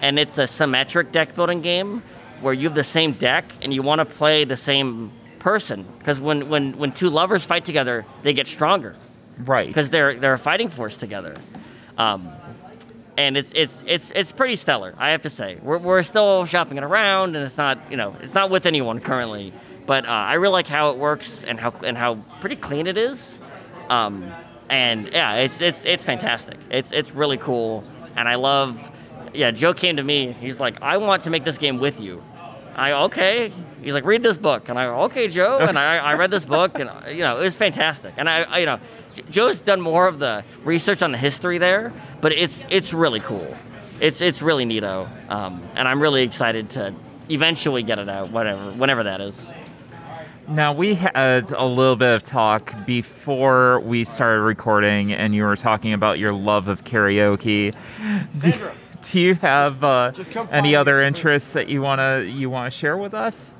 and 0.00 0.18
it's 0.18 0.38
a 0.38 0.46
symmetric 0.46 1.10
deck 1.10 1.34
building 1.34 1.60
game 1.60 2.02
where 2.40 2.54
you 2.54 2.68
have 2.68 2.74
the 2.76 2.84
same 2.84 3.12
deck 3.12 3.44
and 3.62 3.72
you 3.74 3.82
want 3.82 3.98
to 3.98 4.04
play 4.04 4.44
the 4.44 4.56
same 4.56 5.10
person 5.40 5.84
because 5.98 6.20
when, 6.20 6.48
when 6.48 6.78
when 6.78 6.92
two 6.92 7.10
lovers 7.10 7.42
fight 7.42 7.64
together, 7.64 8.04
they 8.22 8.32
get 8.32 8.46
stronger 8.46 8.94
Right. 9.38 9.66
because 9.66 9.90
they're 9.90 10.14
they're 10.14 10.34
a 10.34 10.38
fighting 10.38 10.68
force 10.68 10.96
together. 10.96 11.34
Um, 11.98 12.28
and 13.16 13.36
it's 13.36 13.52
it's 13.54 13.84
it's 13.86 14.10
it's 14.14 14.32
pretty 14.32 14.56
stellar, 14.56 14.94
I 14.98 15.10
have 15.10 15.22
to 15.22 15.30
say. 15.30 15.58
We're, 15.62 15.78
we're 15.78 16.02
still 16.02 16.46
shopping 16.46 16.78
it 16.78 16.84
around, 16.84 17.36
and 17.36 17.44
it's 17.44 17.56
not 17.56 17.78
you 17.90 17.96
know 17.96 18.16
it's 18.20 18.34
not 18.34 18.50
with 18.50 18.66
anyone 18.66 19.00
currently. 19.00 19.52
But 19.84 20.06
uh, 20.06 20.08
I 20.08 20.34
really 20.34 20.52
like 20.52 20.68
how 20.68 20.90
it 20.90 20.98
works 20.98 21.44
and 21.44 21.58
how 21.58 21.72
and 21.84 21.96
how 21.96 22.14
pretty 22.40 22.56
clean 22.56 22.86
it 22.86 22.96
is. 22.96 23.38
Um, 23.88 24.32
and 24.70 25.10
yeah, 25.12 25.34
it's 25.34 25.60
it's 25.60 25.84
it's 25.84 26.04
fantastic. 26.04 26.58
It's 26.70 26.92
it's 26.92 27.12
really 27.12 27.38
cool, 27.38 27.84
and 28.16 28.28
I 28.28 28.36
love. 28.36 28.78
Yeah, 29.34 29.50
Joe 29.50 29.72
came 29.72 29.96
to 29.96 30.02
me. 30.02 30.32
He's 30.32 30.60
like, 30.60 30.82
I 30.82 30.98
want 30.98 31.22
to 31.22 31.30
make 31.30 31.44
this 31.44 31.56
game 31.56 31.78
with 31.78 32.00
you. 32.02 32.22
I 32.74 32.92
okay. 33.04 33.52
He's 33.82 33.94
like, 33.94 34.04
read 34.04 34.22
this 34.22 34.36
book, 34.36 34.68
and 34.68 34.78
I 34.78 34.86
go, 34.86 35.02
okay, 35.04 35.28
Joe. 35.28 35.58
And 35.58 35.78
I, 35.78 35.98
I 35.98 36.14
read 36.14 36.30
this 36.30 36.44
book, 36.44 36.78
and 36.78 36.90
you 37.14 37.22
know, 37.22 37.38
it 37.38 37.44
was 37.44 37.56
fantastic. 37.56 38.14
And 38.16 38.28
I, 38.28 38.42
I 38.42 38.58
you 38.58 38.66
know, 38.66 38.78
Joe's 39.30 39.60
done 39.60 39.80
more 39.80 40.06
of 40.06 40.18
the 40.18 40.44
research 40.64 41.02
on 41.02 41.12
the 41.12 41.18
history 41.18 41.58
there, 41.58 41.92
but 42.20 42.32
it's 42.32 42.64
it's 42.70 42.92
really 42.92 43.20
cool. 43.20 43.54
It's 44.00 44.20
it's 44.20 44.42
really 44.42 44.64
neato, 44.64 45.08
um, 45.30 45.60
and 45.76 45.86
I'm 45.86 46.00
really 46.00 46.22
excited 46.22 46.70
to 46.70 46.94
eventually 47.28 47.82
get 47.82 47.98
it 47.98 48.08
out, 48.08 48.30
whatever, 48.30 48.60
whenever 48.72 49.02
that 49.04 49.20
is. 49.20 49.34
Now 50.48 50.72
we 50.72 50.94
had 50.96 51.50
a 51.52 51.64
little 51.64 51.94
bit 51.94 52.14
of 52.16 52.22
talk 52.24 52.74
before 52.84 53.78
we 53.80 54.04
started 54.04 54.40
recording, 54.40 55.12
and 55.12 55.34
you 55.34 55.44
were 55.44 55.54
talking 55.56 55.92
about 55.92 56.18
your 56.18 56.32
love 56.32 56.66
of 56.68 56.82
karaoke. 56.84 57.72
Do, 58.40 58.50
Sandra. 58.50 58.74
do 59.04 59.20
you 59.20 59.34
have 59.36 59.84
uh, 59.84 60.10
Just 60.12 60.30
come 60.32 60.48
any 60.50 60.70
find 60.70 60.76
other 60.76 61.00
me. 61.00 61.06
interests 61.06 61.52
that 61.52 61.68
you 61.68 61.80
wanna 61.80 62.22
you 62.26 62.50
wanna 62.50 62.70
share 62.70 62.96
with 62.96 63.14
us 63.14 63.54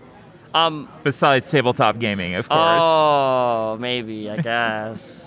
Um, 0.55 0.89
besides 1.05 1.49
tabletop 1.51 2.01
gaming, 2.01 2.35
of 2.35 2.49
course? 2.49 2.59
Oh, 2.83 3.77
maybe 3.79 4.29
I 4.29 4.39
guess. 4.39 5.22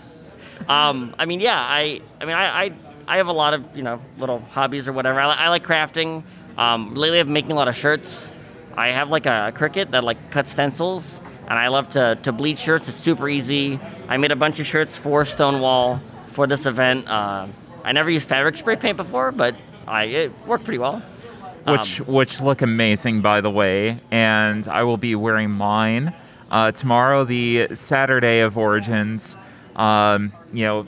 Um, 0.67 1.15
I 1.19 1.25
mean, 1.25 1.39
yeah, 1.39 1.59
I, 1.59 2.01
I 2.19 2.25
mean, 2.25 2.35
I, 2.35 2.65
I, 2.65 2.71
I 3.07 3.17
have 3.17 3.27
a 3.27 3.33
lot 3.33 3.53
of 3.53 3.75
you 3.75 3.83
know 3.83 4.01
little 4.17 4.39
hobbies 4.39 4.87
or 4.87 4.93
whatever. 4.93 5.19
I, 5.19 5.33
I 5.33 5.49
like 5.49 5.63
crafting. 5.63 6.23
Um, 6.57 6.95
lately, 6.95 7.19
I've 7.19 7.27
been 7.27 7.33
making 7.33 7.51
a 7.51 7.55
lot 7.55 7.67
of 7.67 7.75
shirts. 7.75 8.31
I 8.77 8.87
have 8.89 9.09
like 9.09 9.25
a, 9.25 9.53
Cricut 9.55 9.91
that 9.91 10.03
like 10.03 10.31
cuts 10.31 10.51
stencils, 10.51 11.19
and 11.47 11.57
I 11.57 11.67
love 11.67 11.89
to 11.91 12.17
to 12.23 12.31
bleed 12.31 12.57
shirts. 12.57 12.89
It's 12.89 12.97
super 12.97 13.29
easy. 13.29 13.79
I 14.07 14.17
made 14.17 14.31
a 14.31 14.35
bunch 14.35 14.59
of 14.59 14.65
shirts 14.65 14.97
for 14.97 15.23
Stonewall 15.25 16.01
for 16.29 16.47
this 16.47 16.65
event. 16.65 17.07
Uh, 17.07 17.47
I 17.83 17.91
never 17.91 18.09
used 18.09 18.27
fabric 18.27 18.57
spray 18.57 18.75
paint 18.75 18.97
before, 18.97 19.31
but 19.31 19.55
I 19.87 20.03
it 20.05 20.47
worked 20.47 20.63
pretty 20.65 20.79
well. 20.79 21.03
which 21.67 22.01
Um, 22.01 22.07
which 22.07 22.41
look 22.41 22.61
amazing 22.61 23.21
by 23.21 23.41
the 23.41 23.49
way 23.49 23.99
and 24.11 24.67
i 24.67 24.83
will 24.83 24.97
be 24.97 25.15
wearing 25.15 25.49
mine 25.49 26.13
uh, 26.51 26.71
tomorrow 26.71 27.23
the 27.25 27.69
saturday 27.73 28.41
of 28.41 28.55
origins 28.55 29.35
um, 29.75 30.31
you 30.53 30.63
know 30.63 30.87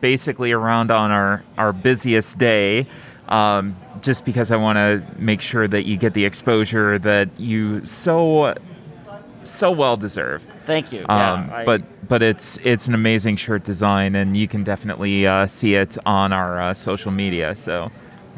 basically 0.00 0.52
around 0.52 0.90
on 0.90 1.10
our 1.10 1.42
our 1.56 1.72
busiest 1.72 2.38
day 2.38 2.86
um, 3.28 3.76
just 4.00 4.24
because 4.24 4.50
i 4.50 4.56
want 4.56 4.76
to 4.76 5.02
make 5.20 5.40
sure 5.40 5.66
that 5.66 5.84
you 5.86 5.96
get 5.96 6.14
the 6.14 6.24
exposure 6.24 6.98
that 6.98 7.28
you 7.38 7.84
so 7.84 8.54
so 9.44 9.70
well 9.70 9.96
deserve 9.96 10.42
thank 10.66 10.92
you. 10.92 11.00
um, 11.00 11.06
yeah, 11.48 11.54
I- 11.56 11.64
but 11.64 12.08
but 12.08 12.22
it's 12.22 12.58
it's 12.62 12.86
an 12.88 12.94
amazing 12.94 13.36
shirt 13.36 13.64
design 13.64 14.14
and 14.14 14.36
you 14.36 14.46
can 14.46 14.62
definitely 14.64 15.26
uh, 15.26 15.46
see 15.46 15.74
it 15.74 15.96
on 16.06 16.32
our 16.32 16.60
uh, 16.60 16.74
social 16.74 17.10
media 17.10 17.56
so 17.56 17.90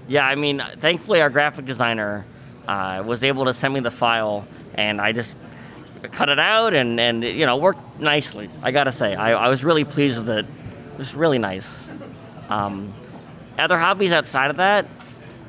Yeah, 0.08 0.26
I 0.26 0.34
mean, 0.34 0.60
thankfully 0.78 1.20
our 1.20 1.30
graphic 1.30 1.66
designer 1.66 2.24
uh, 2.66 3.02
was 3.06 3.22
able 3.22 3.44
to 3.44 3.54
send 3.54 3.74
me 3.74 3.80
the 3.80 3.90
file, 3.92 4.44
and 4.74 5.00
I 5.00 5.12
just 5.12 5.34
cut 6.08 6.28
it 6.28 6.38
out, 6.38 6.74
and 6.74 6.98
and 7.00 7.22
you 7.22 7.46
know 7.46 7.56
worked 7.56 8.00
nicely. 8.00 8.48
I 8.62 8.70
gotta 8.70 8.92
say, 8.92 9.14
I, 9.14 9.32
I 9.32 9.48
was 9.48 9.64
really 9.64 9.84
pleased 9.84 10.18
with 10.18 10.28
it. 10.30 10.46
It 10.92 10.98
was 10.98 11.14
really 11.14 11.38
nice. 11.38 11.68
Um, 12.48 12.92
other 13.58 13.78
hobbies 13.78 14.12
outside 14.12 14.50
of 14.50 14.56
that, 14.56 14.86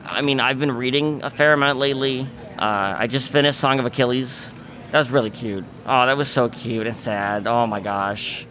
I 0.06 0.22
mean, 0.22 0.40
I've 0.40 0.60
been 0.60 0.72
reading 0.72 1.24
a 1.24 1.30
fair 1.30 1.54
amount 1.54 1.80
lately. 1.80 2.28
Uh, 2.58 2.96
I 2.98 3.08
just 3.08 3.32
finished 3.32 3.60
Song 3.60 3.80
of 3.80 3.86
Achilles. 3.86 4.50
That 4.92 5.00
was 5.00 5.10
really 5.10 5.30
cute. 5.30 5.64
Oh, 5.86 6.06
that 6.06 6.18
was 6.18 6.28
so 6.28 6.50
cute 6.50 6.86
and 6.86 6.96
sad. 6.96 7.48
Oh 7.48 7.66
my 7.66 7.80
gosh. 7.80 8.46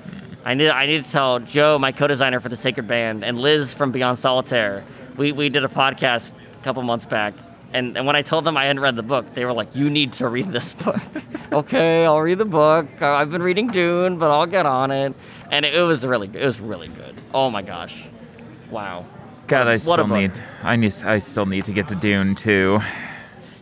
I 0.45 0.55
need 0.55 0.71
I 0.71 0.87
need 0.87 1.05
to 1.05 1.11
tell 1.11 1.39
Joe, 1.39 1.79
my 1.79 1.93
co-designer 1.93 2.41
for 2.41 2.49
the 2.49 2.57
Sacred 2.57 2.89
Band, 2.89 3.25
and 3.25 3.39
Liz 3.39 3.75
from 3.75 3.93
Beyond 3.93 4.19
Solitaire. 4.19 4.85
We 5.17 5.33
we 5.33 5.51
did 5.51 5.65
a 5.65 5.69
podcast 5.69 6.33
a 6.33 6.65
couple 6.65 6.83
months 6.83 7.05
back, 7.05 7.35
and, 7.73 7.97
and 7.97 8.07
when 8.07 8.17
I 8.17 8.23
told 8.23 8.45
them 8.45 8.57
I 8.57 8.65
hadn't 8.65 8.81
read 8.81 8.97
the 8.97 9.03
book, 9.03 9.35
they 9.35 9.45
were 9.45 9.53
like, 9.53 9.75
"You 9.75 9.91
need 9.91 10.13
to 10.15 10.29
read 10.29 10.53
this 10.53 10.73
book." 10.85 11.01
okay, 11.53 12.05
I'll 12.05 12.21
read 12.21 12.39
the 12.39 12.45
book. 12.45 12.87
Uh, 13.01 13.13
I've 13.13 13.31
been 13.31 13.43
reading 13.43 13.69
Dune, 13.69 14.19
but 14.19 14.31
I'll 14.31 14.47
get 14.47 14.67
on 14.67 14.91
it. 14.91 15.15
And 15.51 15.65
it, 15.65 15.75
it 15.75 15.83
was 15.83 16.05
really 16.05 16.29
it 16.33 16.45
was 16.45 16.61
really 16.61 16.89
good. 16.89 17.15
Oh 17.35 17.51
my 17.51 17.63
gosh, 17.63 18.05
wow. 18.71 19.05
god 19.47 19.67
i 19.67 19.73
What 19.73 19.81
still 19.81 20.07
need 20.07 20.33
i 20.63 20.77
need 20.77 20.95
i 21.03 21.19
still 21.19 21.47
need 21.47 21.65
to 21.65 21.73
get 21.73 21.89
to 21.89 21.97
dune 21.97 22.35
too 22.37 22.81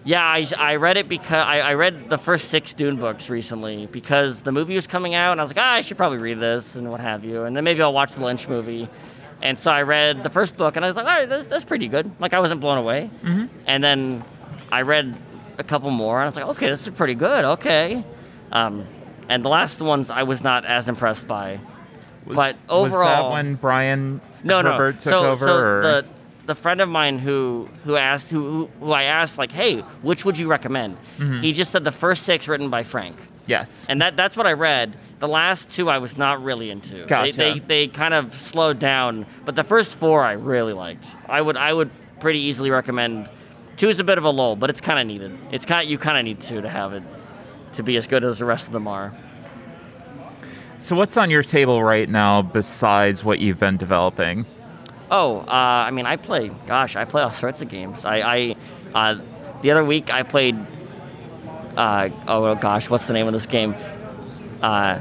Yeah, 0.05 0.23
I, 0.25 0.47
I 0.57 0.77
read 0.77 0.97
it 0.97 1.09
because 1.09 1.45
I, 1.47 1.61
I 1.61 1.75
read 1.75 2.09
the 2.09 2.17
first 2.17 2.49
six 2.49 2.73
Dune 2.73 2.97
books 2.97 3.29
recently 3.29 3.87
because 3.87 4.41
the 4.41 4.53
movie 4.53 4.75
was 4.75 4.87
coming 4.87 5.15
out, 5.15 5.33
and 5.33 5.41
I 5.41 5.45
was 5.45 5.51
like, 5.51 5.59
ah, 5.59 5.75
I 5.75 5.81
should 5.83 5.99
probably 5.99 6.17
read 6.19 6.41
this 6.41 6.77
and 6.77 6.91
what 6.91 7.01
have 7.01 7.25
you, 7.25 7.43
and 7.45 7.55
then 7.55 7.63
maybe 7.65 7.83
I'll 7.83 7.93
watch 7.93 8.15
the 8.15 8.25
Lynch 8.25 8.49
movie. 8.49 8.89
And 9.41 9.59
so 9.59 9.71
I 9.71 9.83
read 9.83 10.23
the 10.23 10.31
first 10.31 10.57
book, 10.57 10.77
and 10.77 10.85
I 10.85 10.89
was 10.89 10.97
like, 10.97 11.07
all 11.07 11.13
right, 11.13 11.29
that's, 11.29 11.47
that's 11.47 11.65
pretty 11.65 11.89
good. 11.89 12.11
Like 12.19 12.33
I 12.35 12.41
wasn't 12.41 12.61
blown 12.61 12.79
away. 12.79 13.11
Mm-hmm. 13.23 13.47
And 13.67 13.85
then 13.85 14.25
I 14.73 14.83
read 14.83 15.17
a 15.59 15.65
couple 15.65 15.91
more, 15.91 16.19
and 16.19 16.25
I 16.25 16.27
was 16.27 16.37
like, 16.37 16.57
okay, 16.57 16.69
this 16.71 16.87
is 16.87 16.95
pretty 16.95 17.15
good. 17.15 17.45
Okay. 17.45 18.05
Um, 18.53 18.85
and 19.29 19.45
the 19.45 19.49
last 19.49 19.81
ones 19.81 20.11
I 20.11 20.23
was 20.25 20.43
not 20.43 20.65
as 20.65 20.89
impressed 20.89 21.27
by. 21.27 21.61
Was, 22.27 22.37
but 22.37 22.37
was 22.37 22.55
that 22.57 22.61
overall- 22.69 23.33
when 23.33 23.55
Brian 23.55 24.21
No, 24.43 24.61
no. 24.63 24.73
Herbert 24.73 25.01
took 25.01 25.11
so, 25.11 25.31
over? 25.31 25.47
so 25.47 25.57
or? 25.57 25.83
the 25.83 26.05
the 26.47 26.55
friend 26.55 26.81
of 26.81 26.89
mine 26.89 27.19
who 27.19 27.69
who 27.85 27.97
asked 27.97 28.31
who 28.31 28.67
who, 28.81 28.87
who 28.87 28.93
I 28.93 29.03
asked 29.05 29.37
like, 29.39 29.53
hey, 29.53 29.81
which 30.03 30.25
would 30.25 30.39
you 30.39 30.49
recommend? 30.49 30.97
Mm-hmm. 31.19 31.43
He 31.43 31.53
just 31.53 31.71
said 31.71 31.85
the 31.85 31.93
first 31.93 32.23
six 32.23 32.49
written 32.49 32.71
by 32.71 32.85
Frank, 32.85 33.17
yes. 33.47 33.87
and 33.89 34.01
that 34.01 34.17
that's 34.17 34.35
what 34.37 34.47
I 34.47 34.53
read. 34.53 34.97
The 35.19 35.29
last 35.29 35.71
two 35.71 35.91
I 35.91 35.99
was 35.99 36.17
not 36.17 36.43
really 36.43 36.71
into. 36.71 37.05
Gotcha. 37.07 37.37
They, 37.37 37.55
they 37.55 37.59
they 37.61 37.89
kind 37.89 38.15
of 38.15 38.35
slowed 38.35 38.79
down, 38.79 39.27
but 39.45 39.57
the 39.57 39.65
first 39.65 39.97
four 39.97 40.23
I 40.23 40.33
really 40.33 40.73
liked. 40.73 41.05
I 41.29 41.41
would 41.41 41.57
I 41.57 41.73
would 41.73 41.91
pretty 42.21 42.41
easily 42.41 42.71
recommend. 42.71 43.29
Two 43.77 43.89
is 43.89 43.99
a 43.99 44.05
bit 44.05 44.19
of 44.19 44.25
a 44.25 44.31
lull, 44.31 44.57
but 44.57 44.71
it's 44.71 44.81
kind 44.81 44.99
of 44.99 45.07
needed. 45.07 45.37
It's 45.53 45.65
kind 45.65 45.89
you 45.89 45.99
kind 45.99 46.19
of 46.19 46.25
need 46.25 46.41
two 46.41 46.61
to 46.61 46.69
have 46.69 46.93
it 46.93 47.03
to 47.75 47.83
be 47.83 47.97
as 47.97 48.07
good 48.07 48.25
as 48.25 48.39
the 48.39 48.45
rest 48.45 48.67
of 48.67 48.73
them 48.73 48.87
are. 48.89 49.13
so 50.77 50.95
what's 50.97 51.17
on 51.17 51.31
your 51.31 51.43
table 51.43 51.83
right 51.83 52.09
now 52.09 52.43
besides 52.43 53.25
what 53.25 53.41
you've 53.41 53.59
been 53.59 53.77
developing? 53.77 54.47
Oh, 55.11 55.39
uh, 55.41 55.45
I 55.51 55.91
mean, 55.91 56.07
I 56.07 56.17
play. 56.17 56.49
Gosh, 56.67 56.95
I 56.97 57.05
play 57.05 57.23
all 57.23 57.33
sorts 57.33 57.63
of 57.63 57.69
games. 57.69 58.05
I, 58.05 58.21
I 58.21 58.57
uh, 58.95 59.21
the 59.63 59.71
other 59.71 59.85
week 59.85 60.13
I 60.13 60.23
played. 60.23 60.57
Uh, 61.77 62.09
oh 62.27 62.55
gosh, 62.57 62.91
what's 62.91 63.07
the 63.07 63.13
name 63.13 63.27
of 63.27 63.33
this 63.33 63.47
game? 63.47 63.75
Uh, 64.63 65.01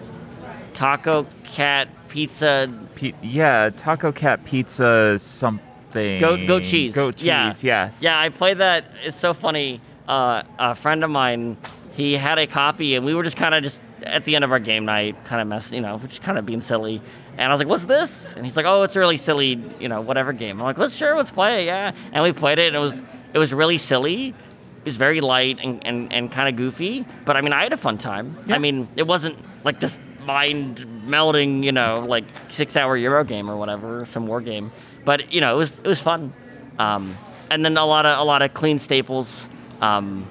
Taco 0.74 1.26
Cat 1.44 1.88
Pizza. 2.10 2.72
Pe- 2.96 3.14
yeah, 3.22 3.70
Taco 3.76 4.12
Cat 4.12 4.46
Pizza 4.46 5.18
something. 5.18 6.20
Goat, 6.20 6.46
goat 6.48 6.64
cheese. 6.64 6.94
Goat 6.94 7.16
cheese, 7.18 7.26
Yeah. 7.26 7.54
yes. 7.64 8.00
Yeah, 8.02 8.20
I 8.20 8.30
played 8.30 8.60
that. 8.60 8.86
It's 9.04 9.20
so 9.20 9.34
funny. 9.34 9.82
Uh, 10.08 10.44
a 10.60 10.76
friend 10.76 11.04
of 11.04 11.10
mine, 11.10 11.58
he 11.94 12.14
had 12.16 12.38
a 12.38 12.48
copy, 12.48 12.96
and 12.96 13.06
we 13.06 13.14
were 13.16 13.24
just 13.24 13.38
kind 13.38 13.56
of 13.56 13.64
just 13.64 13.82
at 14.04 14.24
the 14.26 14.36
end 14.36 14.44
of 14.46 14.52
our 14.52 14.60
game 14.60 14.86
night, 14.86 15.16
kind 15.26 15.42
of 15.42 15.48
messing, 15.48 15.76
you 15.76 15.82
know, 15.82 16.00
just 16.08 16.22
kind 16.22 16.38
of 16.38 16.46
being 16.46 16.62
silly. 16.62 17.02
And 17.38 17.52
I 17.52 17.54
was 17.54 17.60
like, 17.60 17.68
"What's 17.68 17.86
this?" 17.86 18.34
And 18.36 18.46
he's 18.46 18.56
like, 18.56 18.66
"Oh, 18.66 18.84
it's 18.84 18.96
a 18.96 19.00
really 19.00 19.18
silly, 19.18 19.62
you 19.80 19.88
know, 19.90 20.02
whatever 20.02 20.34
game." 20.34 20.60
I'm 20.60 20.66
like, 20.66 20.78
"Let's 20.78 20.96
sure, 20.96 21.16
let's 21.18 21.32
play 21.32 21.64
it, 21.64 21.66
yeah." 21.66 21.92
And 22.14 22.24
we 22.24 22.32
played 22.32 22.58
it, 22.60 22.68
and 22.68 22.76
it 22.76 22.80
was 22.80 23.02
it 23.34 23.38
was 23.38 23.54
really 23.54 23.78
silly. 23.78 24.30
It 24.30 24.86
was 24.92 24.98
very 24.98 25.20
light 25.20 25.60
and, 25.62 25.86
and, 25.86 26.14
and 26.14 26.32
kind 26.32 26.48
of 26.48 26.56
goofy, 26.56 27.06
but 27.26 27.36
I 27.36 27.42
mean, 27.42 27.52
I 27.52 27.64
had 27.64 27.74
a 27.74 27.78
fun 27.78 27.98
time. 27.98 28.38
Yeah. 28.48 28.56
I 28.56 28.58
mean, 28.58 28.88
it 28.96 29.06
wasn't 29.06 29.38
like 29.68 29.80
this 29.82 29.98
mind 30.24 30.80
melding, 31.06 31.62
you 31.64 31.72
know, 31.74 32.06
like 32.08 32.24
six 32.50 32.78
hour 32.78 32.96
Euro 32.98 33.24
game 33.26 33.50
or 33.52 33.58
whatever, 33.58 34.06
some 34.06 34.26
war 34.26 34.40
game. 34.42 34.72
But 35.06 35.32
you 35.34 35.42
know, 35.42 35.54
it 35.56 35.58
was 35.58 35.78
it 35.80 35.88
was 35.88 36.02
fun. 36.02 36.34
Um, 36.80 37.16
and 37.52 37.64
then 37.66 37.78
a 37.78 37.86
lot 37.86 38.06
of 38.06 38.18
a 38.18 38.24
lot 38.24 38.42
of 38.42 38.54
clean 38.54 38.80
staples, 38.80 39.48
um, 39.82 40.26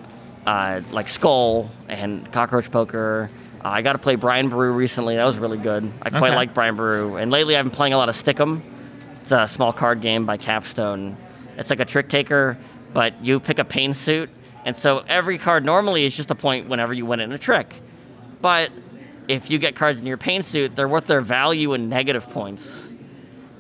uh, 0.47 0.81
like 0.91 1.09
Skull 1.09 1.71
and 1.89 2.31
Cockroach 2.33 2.71
Poker. 2.71 3.29
Uh, 3.65 3.69
I 3.69 3.83
got 3.83 3.93
to 3.93 3.99
play 3.99 4.17
Brian 4.17 4.49
Boru 4.49 4.73
recently. 4.73 5.17
That 5.17 5.25
was 5.25 5.39
really 5.39 5.59
good. 5.59 5.91
I 6.03 6.09
quite 6.11 6.29
Okay. 6.29 6.37
like 6.37 6.55
Brian 6.55 6.77
Boru. 6.77 7.17
And 7.17 7.31
lately, 7.31 7.57
I've 7.57 7.65
been 7.65 7.71
playing 7.73 7.93
a 7.95 7.99
lot 7.99 8.09
of 8.09 8.15
Stick'em. 8.17 8.63
It's 9.23 9.33
a 9.33 9.47
small 9.47 9.73
card 9.73 10.01
game 10.01 10.25
by 10.25 10.37
Capstone. 10.37 11.17
It's 11.59 11.69
like 11.69 11.81
a 11.81 11.85
trick 11.85 12.09
taker, 12.09 12.57
but 12.95 13.23
you 13.23 13.41
pick 13.41 13.59
a 13.59 13.65
pain 13.65 13.93
suit, 13.93 14.31
and 14.65 14.77
so 14.77 15.05
every 15.09 15.37
card 15.39 15.65
normally 15.65 16.05
is 16.05 16.17
just 16.17 16.31
a 16.31 16.35
point 16.35 16.69
whenever 16.69 16.95
you 16.95 17.07
win 17.07 17.21
in 17.21 17.33
a 17.33 17.39
trick. 17.39 17.75
But 18.41 18.71
if 19.29 19.51
you 19.51 19.59
get 19.59 19.75
cards 19.77 20.01
in 20.01 20.07
your 20.07 20.17
pain 20.17 20.43
suit, 20.43 20.77
they're 20.77 20.89
worth 20.89 21.07
their 21.07 21.21
value 21.21 21.75
in 21.75 21.89
negative 21.89 22.29
points. 22.31 22.89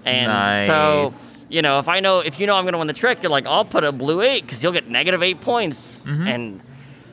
And 0.04 0.26
Nice. 0.28 0.66
so, 0.68 1.44
you 1.48 1.62
know, 1.62 1.78
if 1.80 1.88
I 1.88 1.98
know, 2.00 2.20
if 2.20 2.38
you 2.38 2.46
know 2.46 2.54
I'm 2.54 2.64
going 2.64 2.72
to 2.74 2.78
win 2.78 2.86
the 2.86 2.92
trick, 2.92 3.22
you're 3.22 3.30
like, 3.30 3.46
I'll 3.46 3.64
put 3.64 3.82
a 3.82 3.90
blue 3.90 4.20
eight 4.22 4.42
because 4.46 4.62
you'll 4.62 4.72
get 4.72 4.88
negative 4.88 5.22
eight 5.22 5.40
points. 5.40 6.00
Mhm. 6.06 6.26
And 6.28 6.60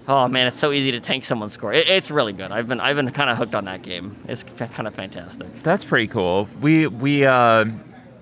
oh 0.07 0.27
man, 0.27 0.45
it's 0.47 0.59
so 0.59 0.71
easy 0.71 0.91
to 0.91 0.99
tank 0.99 1.25
someone's 1.25 1.53
score. 1.53 1.73
It, 1.73 1.87
it's 1.87 2.11
really 2.11 2.33
good. 2.33 2.51
I've 2.51 2.67
been, 2.67 2.79
I've 2.79 2.95
been 2.95 3.09
kind 3.11 3.29
of 3.31 3.37
hooked 3.37 3.55
on 3.55 3.65
that 3.65 3.81
game. 3.81 4.15
It's 4.27 4.43
kind 4.57 4.87
of 4.87 4.93
fantastic. 4.93 5.47
That's 5.63 5.83
pretty 5.83 6.07
cool. 6.07 6.47
We 6.61 6.85
we 6.87 7.25
uh, 7.25 7.65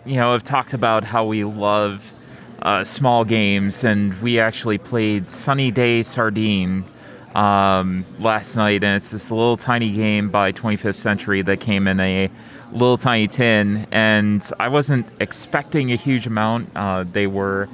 you 0.05 0.15
know 0.15 0.32
have 0.32 0.43
talked 0.45 0.73
about 0.73 1.03
how 1.03 1.25
we 1.25 1.43
love 1.43 2.13
uh, 2.61 2.86
small 2.86 3.25
games, 3.25 3.84
and 3.84 4.13
we 4.21 4.39
actually 4.39 4.77
played 4.77 5.29
Sunny 5.29 5.69
Day 5.71 6.01
Sardine 6.03 6.86
um, 7.36 8.05
last 8.19 8.55
night, 8.55 8.84
and 8.84 8.97
it's 8.97 9.11
this 9.11 9.32
little 9.32 9.57
tiny 9.57 9.91
game 9.91 10.29
by 10.29 10.51
25th 10.51 10.95
Century 10.95 11.41
that 11.43 11.59
came 11.59 11.88
in 11.88 11.99
a 11.99 12.29
little 12.71 12.97
tiny 12.97 13.27
tin, 13.27 13.88
and 13.91 14.49
I 14.59 14.67
wasn't 14.67 15.07
expecting 15.19 15.91
a 15.91 15.95
huge 15.95 16.27
amount. 16.27 16.69
Uh, 16.75 17.03
they 17.11 17.27
were. 17.27 17.67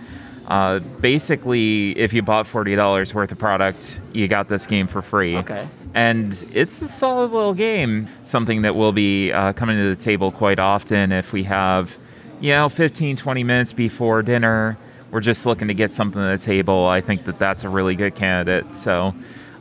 Uh, 0.48 0.80
basically, 1.02 1.92
if 1.98 2.14
you 2.14 2.22
bought 2.22 2.48
forty 2.48 2.74
dollars 2.74 3.14
worth 3.14 3.32
of 3.34 3.38
product, 3.38 4.00
you 4.14 4.30
got 4.30 4.48
this 4.48 4.66
game 4.66 4.88
for 4.88 5.02
free 5.02 5.36
Okay. 5.36 5.68
and 5.94 6.48
it's 6.54 6.82
a 6.82 6.88
solid 6.88 7.32
little 7.34 7.54
game. 7.54 8.08
Something 8.24 8.62
that 8.62 8.74
will 8.74 8.94
be 8.94 9.34
uh, 9.34 9.52
coming 9.52 9.76
to 9.76 9.90
the 9.94 10.02
table 10.02 10.32
quite 10.32 10.58
often 10.58 11.12
if 11.12 11.34
we 11.34 11.44
have, 11.44 11.98
you 12.40 12.52
know, 12.52 12.70
15, 12.70 13.18
20 13.18 13.44
minutes 13.44 13.74
before 13.74 14.22
dinner. 14.24 14.78
We're 15.12 15.20
just 15.20 15.46
looking 15.46 15.68
to 15.68 15.74
get 15.74 15.94
something 15.94 16.22
to 16.22 16.38
the 16.38 16.38
table. 16.38 16.86
I 16.86 17.02
think 17.02 17.26
that 17.26 17.40
that's 17.40 17.66
a 17.66 17.70
really 17.70 17.96
good 17.96 18.16
candidate. 18.16 18.66
So 18.78 19.14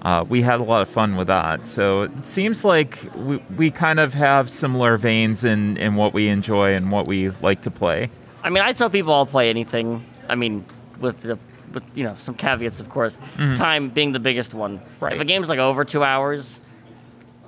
uh, 0.02 0.24
we 0.28 0.42
had 0.42 0.60
a 0.60 0.62
lot 0.62 0.82
of 0.82 0.88
fun 0.88 1.16
with 1.16 1.26
that. 1.28 1.66
So 1.66 2.02
it 2.02 2.26
seems 2.26 2.64
like 2.64 3.08
we, 3.16 3.36
we 3.56 3.70
kind 3.70 3.98
of 3.98 4.14
have 4.14 4.48
similar 4.50 4.96
veins 4.96 5.44
in, 5.44 5.76
in 5.78 5.96
what 5.96 6.12
we 6.14 6.28
enjoy 6.28 6.74
and 6.74 6.90
what 6.90 7.06
we 7.06 7.30
like 7.42 7.62
to 7.62 7.70
play. 7.70 8.10
I 8.42 8.50
mean, 8.50 8.62
I 8.62 8.72
tell 8.72 8.90
people 8.90 9.12
I'll 9.12 9.26
play 9.26 9.50
anything. 9.50 10.04
I 10.28 10.34
mean, 10.34 10.64
with 11.00 11.20
the 11.22 11.38
with 11.72 11.82
you 11.94 12.04
know 12.04 12.14
some 12.20 12.34
caveats, 12.34 12.80
of 12.80 12.88
course. 12.88 13.18
Time 13.56 13.90
being 13.90 14.12
the 14.12 14.20
biggest 14.20 14.54
one. 14.54 14.80
Right. 15.00 15.14
If 15.14 15.20
a 15.20 15.24
game's 15.24 15.48
like 15.48 15.58
over 15.58 15.84
two 15.84 16.04
hours, 16.04 16.60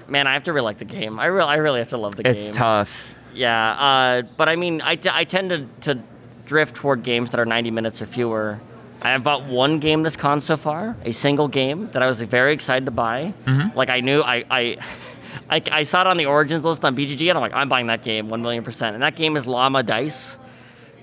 man, 0.09 0.27
I 0.27 0.33
have 0.35 0.45
to 0.45 0.53
really 0.53 0.65
like 0.65 0.79
the 0.79 0.85
game. 0.85 1.19
I 1.19 1.27
really, 1.27 1.49
I 1.49 1.57
really 1.57 1.79
have 1.79 1.91
to 1.91 1.97
love 1.97 2.17
the 2.17 2.25
game. 2.25 2.35
It's 2.35 2.53
tough. 2.53 3.15
Yeah, 3.35 3.71
uh, 3.73 4.23
but 4.37 4.49
I 4.49 4.57
mean, 4.57 4.81
I, 4.83 4.97
t- 4.97 5.11
I 5.13 5.25
tend 5.25 5.51
to, 5.51 5.67
to 5.83 6.03
drift 6.45 6.75
toward 6.75 7.03
games 7.05 7.31
that 7.31 7.39
are 7.39 7.45
90 7.45 7.71
minutes 7.71 8.03
or 8.03 8.07
fewer. 8.07 8.59
I 9.01 9.11
have 9.11 9.23
bought 9.23 9.45
one 9.45 9.79
game 9.79 10.03
this 10.03 10.17
con 10.17 10.41
so 10.41 10.57
far, 10.57 10.97
a 11.05 11.13
single 11.13 11.47
game 11.49 11.89
that 11.93 12.03
I 12.03 12.07
was 12.07 12.21
very 12.23 12.53
excited 12.53 12.85
to 12.87 12.91
buy. 12.91 13.33
Like 13.77 13.91
I 13.91 14.01
knew 14.01 14.21
I, 14.23 14.45
I, 14.51 14.77
I, 15.51 15.63
I 15.71 15.83
saw 15.85 16.01
it 16.03 16.07
on 16.09 16.17
the 16.17 16.27
Origins 16.27 16.65
list 16.65 16.85
on 16.85 16.97
BGG, 16.97 17.29
and 17.29 17.39
I'm 17.39 17.43
like, 17.43 17.55
I'm 17.55 17.69
buying 17.69 17.87
that 17.87 18.03
game, 18.03 18.29
one 18.29 18.43
million 18.43 18.65
percent. 18.65 18.95
And 18.95 19.03
that 19.03 19.15
game 19.17 19.37
is 19.37 19.47
Llama 19.47 19.83
Dice, 19.83 20.37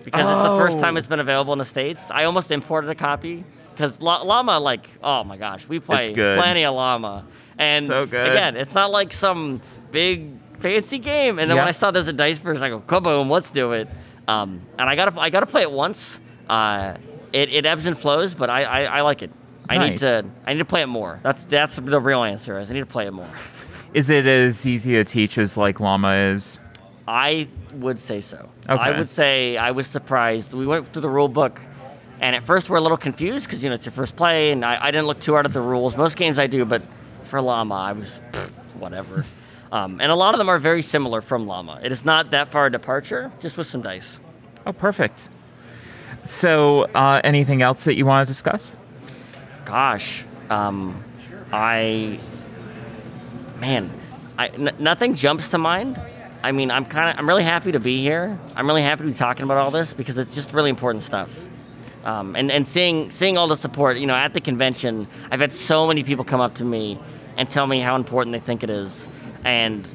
because 0.04 0.22
it's 0.28 0.44
the 0.50 0.58
first 0.58 0.80
time 0.80 0.96
Oh. 0.96 1.00
it's 1.00 1.08
been 1.08 1.20
available 1.22 1.54
in 1.54 1.60
the 1.60 1.66
states. 1.66 2.12
I 2.12 2.26
almost 2.26 2.52
imported 2.52 2.90
a 2.90 2.96
copy 2.96 3.44
because 3.74 4.00
Llama, 4.02 4.60
like, 4.60 4.88
oh 5.02 5.24
my 5.24 5.38
gosh, 5.38 5.68
we 5.68 5.80
play 5.80 6.10
plenty 6.36 6.64
of 6.66 6.76
Llama, 6.76 7.26
and 7.58 7.88
So 7.88 8.06
good. 8.06 8.30
again, 8.32 8.56
it's 8.58 8.74
not 8.74 8.92
like 8.92 9.14
some 9.14 9.62
big 9.92 10.32
fancy 10.60 11.00
game. 11.00 11.40
And 11.40 11.50
then 11.50 11.56
when 11.58 11.68
I 11.68 11.72
saw 11.72 11.92
there's 11.92 12.08
a 12.10 12.14
dice 12.14 12.40
version, 12.40 12.62
I 12.64 12.70
go, 12.70 12.82
kaboom, 12.82 13.30
let's 13.30 13.50
do 13.52 13.72
it. 13.72 13.88
Um, 14.28 14.62
and 14.78 14.90
I 14.90 14.96
gotta 14.96 15.18
I 15.20 15.30
gotta 15.30 15.46
play 15.46 15.62
it 15.62 15.72
once. 15.72 16.20
Uh, 16.50 16.96
it, 17.36 17.52
it 17.52 17.66
ebbs 17.66 17.86
and 17.86 17.98
flows, 17.98 18.34
but 18.34 18.50
I, 18.50 18.64
I, 18.64 18.82
I 18.84 19.02
like 19.02 19.22
it. 19.22 19.32
I 19.68 19.90
need 19.90 20.00
to 20.00 20.24
I 20.46 20.54
need 20.54 20.60
to 20.60 20.66
play 20.66 20.84
it 20.84 20.88
more. 20.88 21.20
That's 21.24 21.44
that's 21.46 21.76
the 21.76 22.00
real 22.00 22.24
answer. 22.24 22.60
Is 22.60 22.70
I 22.70 22.74
need 22.74 22.82
to 22.82 22.86
play 22.86 23.08
it 23.08 23.12
more. 23.12 23.30
Is 23.94 24.10
it 24.10 24.26
as 24.26 24.66
easy 24.66 24.92
to 24.92 25.06
teach 25.06 25.38
as 25.38 25.56
like 25.56 25.80
Llama 25.80 26.34
is? 26.34 26.60
I 27.08 27.48
would 27.76 27.98
say 27.98 28.20
so. 28.20 28.50
Okay. 28.68 28.74
I 28.74 28.98
would 28.98 29.10
say 29.10 29.56
I 29.56 29.72
was 29.72 29.88
surprised. 29.88 30.54
We 30.54 30.68
went 30.68 30.92
through 30.92 31.04
the 31.04 31.10
rule 31.10 31.30
book, 31.30 31.62
and 32.20 32.36
at 32.36 32.46
first 32.46 32.70
we're 32.70 32.76
a 32.76 32.82
little 32.82 32.98
confused 32.98 33.46
because 33.46 33.64
you 33.64 33.70
know 33.70 33.76
it's 33.76 33.86
your 33.86 33.94
first 33.94 34.18
play, 34.18 34.52
and 34.52 34.66
I, 34.66 34.88
I 34.88 34.92
didn't 34.92 35.08
look 35.08 35.22
too 35.22 35.32
hard 35.32 35.46
at 35.46 35.54
the 35.54 35.62
rules. 35.62 35.96
Most 35.96 36.18
games 36.18 36.40
I 36.40 36.48
do, 36.48 36.66
but 36.66 36.82
for 37.26 37.40
Llama, 37.42 37.74
I 37.74 37.92
was 37.94 38.12
pff, 38.34 38.76
whatever. 38.76 39.24
um, 39.72 40.02
and 40.02 40.12
a 40.12 40.16
lot 40.16 40.34
of 40.34 40.40
them 40.40 40.50
are 40.50 40.60
very 40.60 40.82
similar 40.82 41.22
from 41.22 41.48
Llama. 41.48 41.80
It 41.82 41.94
is 41.94 42.04
not 42.04 42.32
that 42.32 42.50
far 42.50 42.66
a 42.66 42.72
departure, 42.72 43.32
just 43.40 43.56
with 43.56 43.68
some 43.68 43.82
dice. 43.82 44.20
Oh, 44.66 44.74
perfect. 44.74 45.30
So, 46.26 46.86
uh, 46.96 47.22
anything 47.24 47.62
else 47.62 47.84
that 47.86 47.96
you 47.96 48.06
want 48.06 48.28
to 48.28 48.32
discuss? 48.32 48.76
Gosh, 49.64 50.26
um, 50.50 51.04
I 51.54 52.20
man, 53.60 53.92
I 54.38 54.48
n- 54.48 54.76
nothing 54.80 55.14
jumps 55.14 55.50
to 55.50 55.60
mind. 55.60 56.02
I 56.44 56.52
mean, 56.52 56.72
I'm 56.72 56.86
kind 56.86 57.12
of 57.12 57.20
I'm 57.20 57.28
really 57.28 57.44
happy 57.44 57.72
to 57.72 57.80
be 57.80 58.02
here. 58.02 58.38
I'm 58.56 58.66
really 58.66 58.82
happy 58.82 59.04
to 59.04 59.10
be 59.10 59.14
talking 59.14 59.44
about 59.44 59.58
all 59.58 59.70
this 59.70 59.94
because 59.94 60.18
it's 60.18 60.34
just 60.34 60.52
really 60.52 60.72
important 60.72 61.04
stuff. 61.04 61.30
Um, 62.04 62.36
and 62.36 62.52
and 62.52 62.68
seeing 62.68 63.12
seeing 63.12 63.38
all 63.38 63.48
the 63.48 63.56
support, 63.56 63.98
you 63.98 64.08
know, 64.08 64.16
at 64.16 64.34
the 64.34 64.42
convention, 64.42 65.08
I've 65.30 65.42
had 65.42 65.54
so 65.54 65.86
many 65.86 66.04
people 66.04 66.26
come 66.26 66.42
up 66.42 66.56
to 66.56 66.64
me 66.64 67.00
and 67.38 67.48
tell 67.48 67.68
me 67.68 67.82
how 67.82 67.96
important 67.96 68.34
they 68.34 68.40
think 68.40 68.64
it 68.64 68.72
is, 68.72 69.08
and 69.44 69.88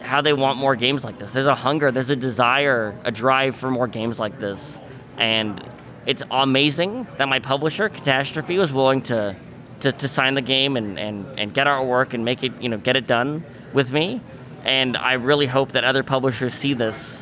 how 0.00 0.22
they 0.22 0.32
want 0.32 0.58
more 0.58 0.74
games 0.74 1.04
like 1.04 1.18
this. 1.18 1.32
There's 1.32 1.46
a 1.46 1.54
hunger, 1.54 1.92
there's 1.92 2.08
a 2.08 2.16
desire, 2.16 2.98
a 3.04 3.10
drive 3.10 3.56
for 3.56 3.70
more 3.70 3.86
games 3.86 4.18
like 4.18 4.40
this. 4.40 4.78
And 5.16 5.62
it's 6.06 6.22
amazing 6.30 7.06
that 7.18 7.28
my 7.28 7.38
publisher, 7.38 7.88
Catastrophe, 7.88 8.58
was 8.58 8.72
willing 8.72 9.02
to 9.02 9.36
to, 9.80 9.92
to 9.92 10.08
sign 10.08 10.34
the 10.34 10.42
game 10.42 10.76
and, 10.76 10.98
and, 10.98 11.38
and 11.38 11.54
get 11.54 11.66
our 11.66 11.84
work 11.84 12.14
and 12.14 12.24
make 12.24 12.44
it, 12.44 12.52
you 12.60 12.68
know, 12.68 12.76
get 12.76 12.96
it 12.96 13.06
done 13.06 13.44
with 13.72 13.92
me. 13.92 14.20
And 14.64 14.96
I 14.96 15.14
really 15.14 15.46
hope 15.46 15.72
that 15.72 15.84
other 15.84 16.02
publishers 16.02 16.54
see 16.54 16.74
this 16.74 17.20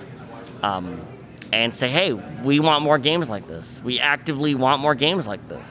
um, 0.62 1.00
and 1.52 1.72
say, 1.72 1.88
hey, 1.88 2.12
we 2.12 2.60
want 2.60 2.82
more 2.82 2.98
games 2.98 3.28
like 3.28 3.46
this. 3.46 3.80
We 3.84 4.00
actively 4.00 4.54
want 4.54 4.82
more 4.82 4.94
games 4.94 5.26
like 5.26 5.48
this. 5.48 5.64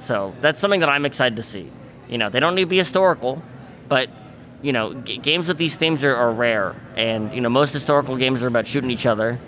So 0.00 0.34
that's 0.40 0.60
something 0.60 0.80
that 0.80 0.88
I'm 0.88 1.06
excited 1.06 1.36
to 1.36 1.42
see. 1.42 1.70
You 2.08 2.18
know, 2.18 2.28
they 2.28 2.38
don't 2.38 2.54
need 2.54 2.62
to 2.62 2.66
be 2.66 2.78
historical, 2.78 3.42
but 3.88 4.10
you 4.62 4.72
know, 4.72 4.94
g- 4.94 5.18
games 5.18 5.48
with 5.48 5.58
these 5.58 5.76
themes 5.76 6.04
are, 6.04 6.14
are 6.14 6.32
rare, 6.32 6.76
and 6.96 7.32
you 7.34 7.40
know, 7.40 7.48
most 7.48 7.72
historical 7.72 8.16
games 8.16 8.42
are 8.42 8.46
about 8.46 8.66
shooting 8.66 8.90
each 8.90 9.06
other. 9.06 9.38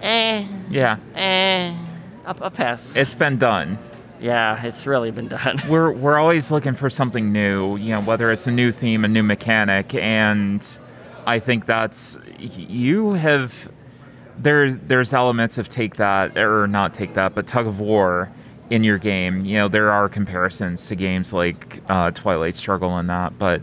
Eh, 0.00 0.46
Yeah, 0.70 0.96
eh, 1.14 1.74
pass. 2.54 2.92
it's 2.94 3.14
been 3.14 3.36
done. 3.38 3.78
yeah, 4.20 4.62
it's 4.64 4.86
really 4.86 5.10
been 5.10 5.28
done. 5.28 5.58
We're 5.68 5.92
we're 5.92 6.18
always 6.18 6.50
looking 6.50 6.74
for 6.74 6.88
something 6.90 7.32
new, 7.32 7.76
you 7.76 7.90
know, 7.90 8.02
whether 8.02 8.30
it's 8.30 8.46
a 8.46 8.50
new 8.50 8.72
theme, 8.72 9.04
a 9.04 9.08
new 9.08 9.22
mechanic, 9.22 9.94
and 9.94 10.66
I 11.26 11.38
think 11.38 11.66
that's 11.66 12.18
you 12.38 13.12
have 13.14 13.70
there's 14.38 14.76
there's 14.78 15.12
elements 15.12 15.58
of 15.58 15.68
take 15.68 15.96
that 15.96 16.36
or 16.38 16.66
not 16.66 16.94
take 16.94 17.14
that, 17.14 17.34
but 17.34 17.46
tug 17.46 17.66
of 17.66 17.78
war 17.80 18.30
in 18.70 18.84
your 18.84 18.98
game. 18.98 19.44
You 19.44 19.58
know, 19.58 19.68
there 19.68 19.90
are 19.90 20.08
comparisons 20.08 20.86
to 20.88 20.94
games 20.96 21.32
like 21.32 21.82
uh, 21.88 22.10
Twilight 22.12 22.54
Struggle 22.56 22.96
and 22.98 23.08
that, 23.10 23.38
but 23.38 23.60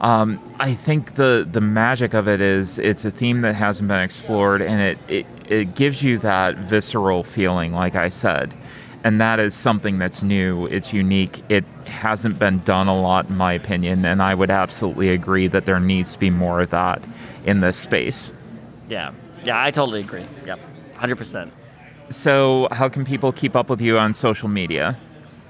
um, 0.00 0.38
I 0.60 0.74
think 0.74 1.14
the 1.14 1.48
the 1.50 1.60
magic 1.60 2.14
of 2.14 2.28
it 2.28 2.40
is 2.40 2.78
it's 2.78 3.04
a 3.04 3.10
theme 3.10 3.40
that 3.42 3.54
hasn't 3.54 3.88
been 3.88 4.00
explored, 4.00 4.60
and 4.62 4.80
it 4.80 4.98
it, 5.08 5.26
it 5.50 5.74
gives 5.74 6.02
you 6.02 6.18
that 6.18 6.56
visceral 6.56 7.22
feeling, 7.22 7.72
like 7.72 7.94
I 7.94 8.08
said. 8.10 8.54
And 9.04 9.20
that 9.20 9.38
is 9.38 9.54
something 9.54 9.98
that's 9.98 10.24
new. 10.24 10.66
It's 10.66 10.92
unique. 10.92 11.44
It 11.48 11.64
hasn't 11.84 12.40
been 12.40 12.58
done 12.64 12.88
a 12.88 12.98
lot, 13.00 13.28
in 13.28 13.36
my 13.36 13.52
opinion. 13.52 14.04
And 14.04 14.20
I 14.20 14.34
would 14.34 14.50
absolutely 14.50 15.10
agree 15.10 15.46
that 15.48 15.64
there 15.64 15.78
needs 15.78 16.14
to 16.14 16.18
be 16.18 16.28
more 16.30 16.60
of 16.60 16.70
that 16.70 17.04
in 17.44 17.60
this 17.60 17.76
space. 17.76 18.32
yeah, 18.88 19.12
yeah, 19.44 19.62
I 19.62 19.70
totally 19.70 20.00
agree. 20.00 20.26
Yep, 20.44 20.58
hundred 20.94 21.16
percent. 21.16 21.52
So, 22.10 22.68
how 22.72 22.88
can 22.88 23.04
people 23.04 23.32
keep 23.32 23.54
up 23.56 23.68
with 23.70 23.80
you 23.80 23.98
on 23.98 24.12
social 24.12 24.48
media? 24.48 24.98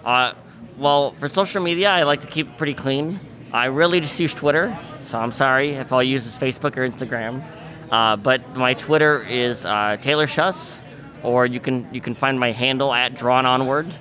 Uh, 0.05 0.35
well, 0.77 1.13
for 1.19 1.29
social 1.29 1.63
media, 1.63 1.91
I 1.91 2.03
like 2.03 2.21
to 2.23 2.27
keep 2.27 2.57
pretty 2.59 2.75
clean. 2.75 3.21
I 3.57 3.67
really 3.67 4.01
just 4.01 4.21
use 4.21 4.35
Twitter, 4.35 4.79
so 5.05 5.19
I'm 5.19 5.33
sorry 5.33 5.71
if 5.71 5.91
all 5.91 6.01
I 6.01 6.03
use 6.03 6.27
is 6.27 6.35
Facebook 6.35 6.77
or 6.77 6.87
Instagram. 6.87 7.43
Uh, 7.91 8.17
but 8.17 8.55
my 8.55 8.75
Twitter 8.75 9.23
is 9.23 9.65
uh, 9.65 9.97
Taylor 10.03 10.27
Schuss, 10.27 10.79
or 11.23 11.47
you 11.47 11.59
can 11.59 11.89
you 11.91 12.03
can 12.03 12.15
find 12.15 12.39
my 12.39 12.53
handle 12.53 12.93
at 12.93 13.15
Drawn 13.15 13.47
Onward. 13.47 13.97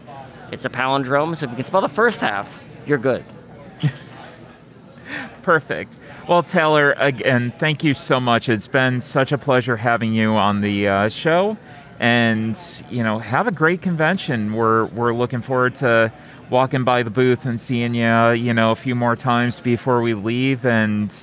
It's 0.52 0.66
a 0.66 0.70
palindrome, 0.70 1.38
so 1.38 1.46
if 1.46 1.52
you 1.52 1.56
can 1.56 1.66
spell 1.66 1.80
the 1.80 1.88
first 1.88 2.20
half, 2.20 2.62
you're 2.86 2.98
good. 2.98 3.24
Perfect. 5.42 5.96
Well, 6.28 6.44
Taylor, 6.44 6.92
again, 6.98 7.54
thank 7.58 7.82
you 7.82 7.94
so 7.94 8.20
much. 8.20 8.50
It's 8.50 8.68
been 8.68 9.00
such 9.00 9.32
a 9.32 9.38
pleasure 9.38 9.78
having 9.78 10.14
you 10.14 10.32
on 10.32 10.60
the 10.60 10.90
uh, 10.90 11.08
show, 11.08 11.58
and 12.02 12.60
you 12.90 13.04
know, 13.04 13.20
have 13.20 13.48
a 13.48 13.54
great 13.54 13.82
convention. 13.82 14.54
We're 14.54 14.88
we're 14.88 15.14
looking 15.14 15.42
forward 15.42 15.76
to 15.76 16.12
walking 16.50 16.84
by 16.84 17.04
the 17.04 17.10
booth 17.10 17.46
and 17.46 17.60
seeing 17.60 17.94
you, 17.94 18.32
you 18.32 18.54
know, 18.54 18.72
a 18.72 18.76
few 18.76 18.96
more 18.96 19.16
times 19.16 19.60
before 19.60 20.02
we 20.02 20.14
leave. 20.14 20.66
And 20.66 21.14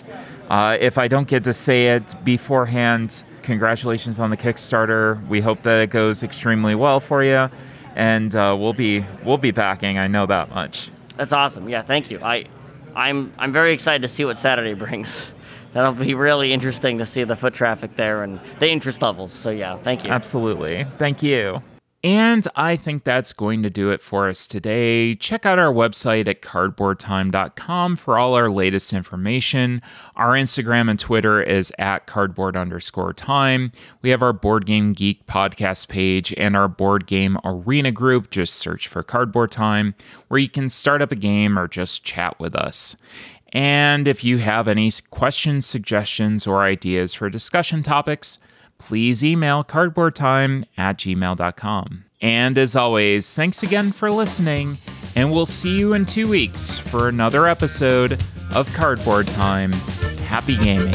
uh, 0.48 0.76
if 0.80 0.98
I 0.98 1.08
don't 1.08 1.28
get 1.28 1.44
to 1.44 1.54
say 1.54 1.88
it 1.88 2.14
beforehand, 2.24 3.22
congratulations 3.42 4.18
on 4.18 4.30
the 4.30 4.36
Kickstarter. 4.36 5.26
We 5.28 5.40
hope 5.40 5.62
that 5.62 5.80
it 5.80 5.90
goes 5.90 6.22
extremely 6.22 6.74
well 6.74 7.00
for 7.00 7.22
you, 7.22 7.50
and 7.94 8.34
uh, 8.34 8.56
we'll 8.58 8.72
be 8.72 9.04
we'll 9.24 9.38
be 9.38 9.50
backing. 9.50 9.98
I 9.98 10.06
know 10.06 10.26
that 10.26 10.50
much. 10.50 10.90
That's 11.16 11.32
awesome. 11.32 11.68
Yeah, 11.68 11.82
thank 11.82 12.10
you. 12.10 12.20
I, 12.22 12.46
I'm 12.94 13.32
I'm 13.38 13.52
very 13.52 13.72
excited 13.72 14.02
to 14.02 14.08
see 14.08 14.24
what 14.24 14.38
Saturday 14.38 14.74
brings. 14.74 15.10
That'll 15.72 15.92
be 15.92 16.12
really 16.12 16.52
interesting 16.52 16.98
to 16.98 17.06
see 17.06 17.24
the 17.24 17.34
foot 17.34 17.54
traffic 17.54 17.96
there 17.96 18.24
and 18.24 18.38
the 18.58 18.68
interest 18.68 19.00
levels. 19.00 19.32
So 19.32 19.48
yeah, 19.50 19.78
thank 19.78 20.04
you. 20.04 20.10
Absolutely. 20.10 20.86
Thank 20.98 21.22
you. 21.22 21.62
And 22.04 22.48
I 22.56 22.74
think 22.74 23.04
that's 23.04 23.32
going 23.32 23.62
to 23.62 23.70
do 23.70 23.90
it 23.90 24.02
for 24.02 24.28
us 24.28 24.48
today. 24.48 25.14
Check 25.14 25.46
out 25.46 25.60
our 25.60 25.72
website 25.72 26.26
at 26.26 26.42
cardboardtime.com 26.42 27.94
for 27.94 28.18
all 28.18 28.34
our 28.34 28.50
latest 28.50 28.92
information. 28.92 29.80
Our 30.16 30.32
Instagram 30.32 30.90
and 30.90 30.98
Twitter 30.98 31.40
is 31.40 31.72
at 31.78 32.06
cardboard 32.06 32.56
underscore 32.56 33.12
time. 33.12 33.70
We 34.02 34.10
have 34.10 34.20
our 34.20 34.32
Board 34.32 34.66
Game 34.66 34.94
Geek 34.94 35.26
podcast 35.26 35.86
page 35.88 36.34
and 36.36 36.56
our 36.56 36.66
Board 36.66 37.06
Game 37.06 37.38
Arena 37.44 37.92
group. 37.92 38.30
Just 38.30 38.54
search 38.54 38.88
for 38.88 39.04
Cardboard 39.04 39.52
Time, 39.52 39.94
where 40.26 40.40
you 40.40 40.48
can 40.48 40.68
start 40.68 41.02
up 41.02 41.12
a 41.12 41.16
game 41.16 41.56
or 41.56 41.68
just 41.68 42.02
chat 42.02 42.38
with 42.40 42.56
us. 42.56 42.96
And 43.52 44.08
if 44.08 44.24
you 44.24 44.38
have 44.38 44.66
any 44.66 44.90
questions, 45.10 45.66
suggestions, 45.66 46.48
or 46.48 46.62
ideas 46.62 47.14
for 47.14 47.30
discussion 47.30 47.84
topics, 47.84 48.40
please 48.86 49.24
email 49.24 49.64
cardboardtime 49.64 50.64
at 50.76 50.98
gmail.com. 50.98 52.04
And 52.20 52.56
as 52.56 52.76
always, 52.76 53.34
thanks 53.34 53.62
again 53.62 53.90
for 53.90 54.10
listening, 54.10 54.78
and 55.16 55.32
we'll 55.32 55.46
see 55.46 55.76
you 55.76 55.94
in 55.94 56.06
two 56.06 56.28
weeks 56.28 56.78
for 56.78 57.08
another 57.08 57.46
episode 57.48 58.22
of 58.54 58.72
Cardboard 58.72 59.26
Time. 59.26 59.72
Happy 60.26 60.56
gaming. 60.56 60.94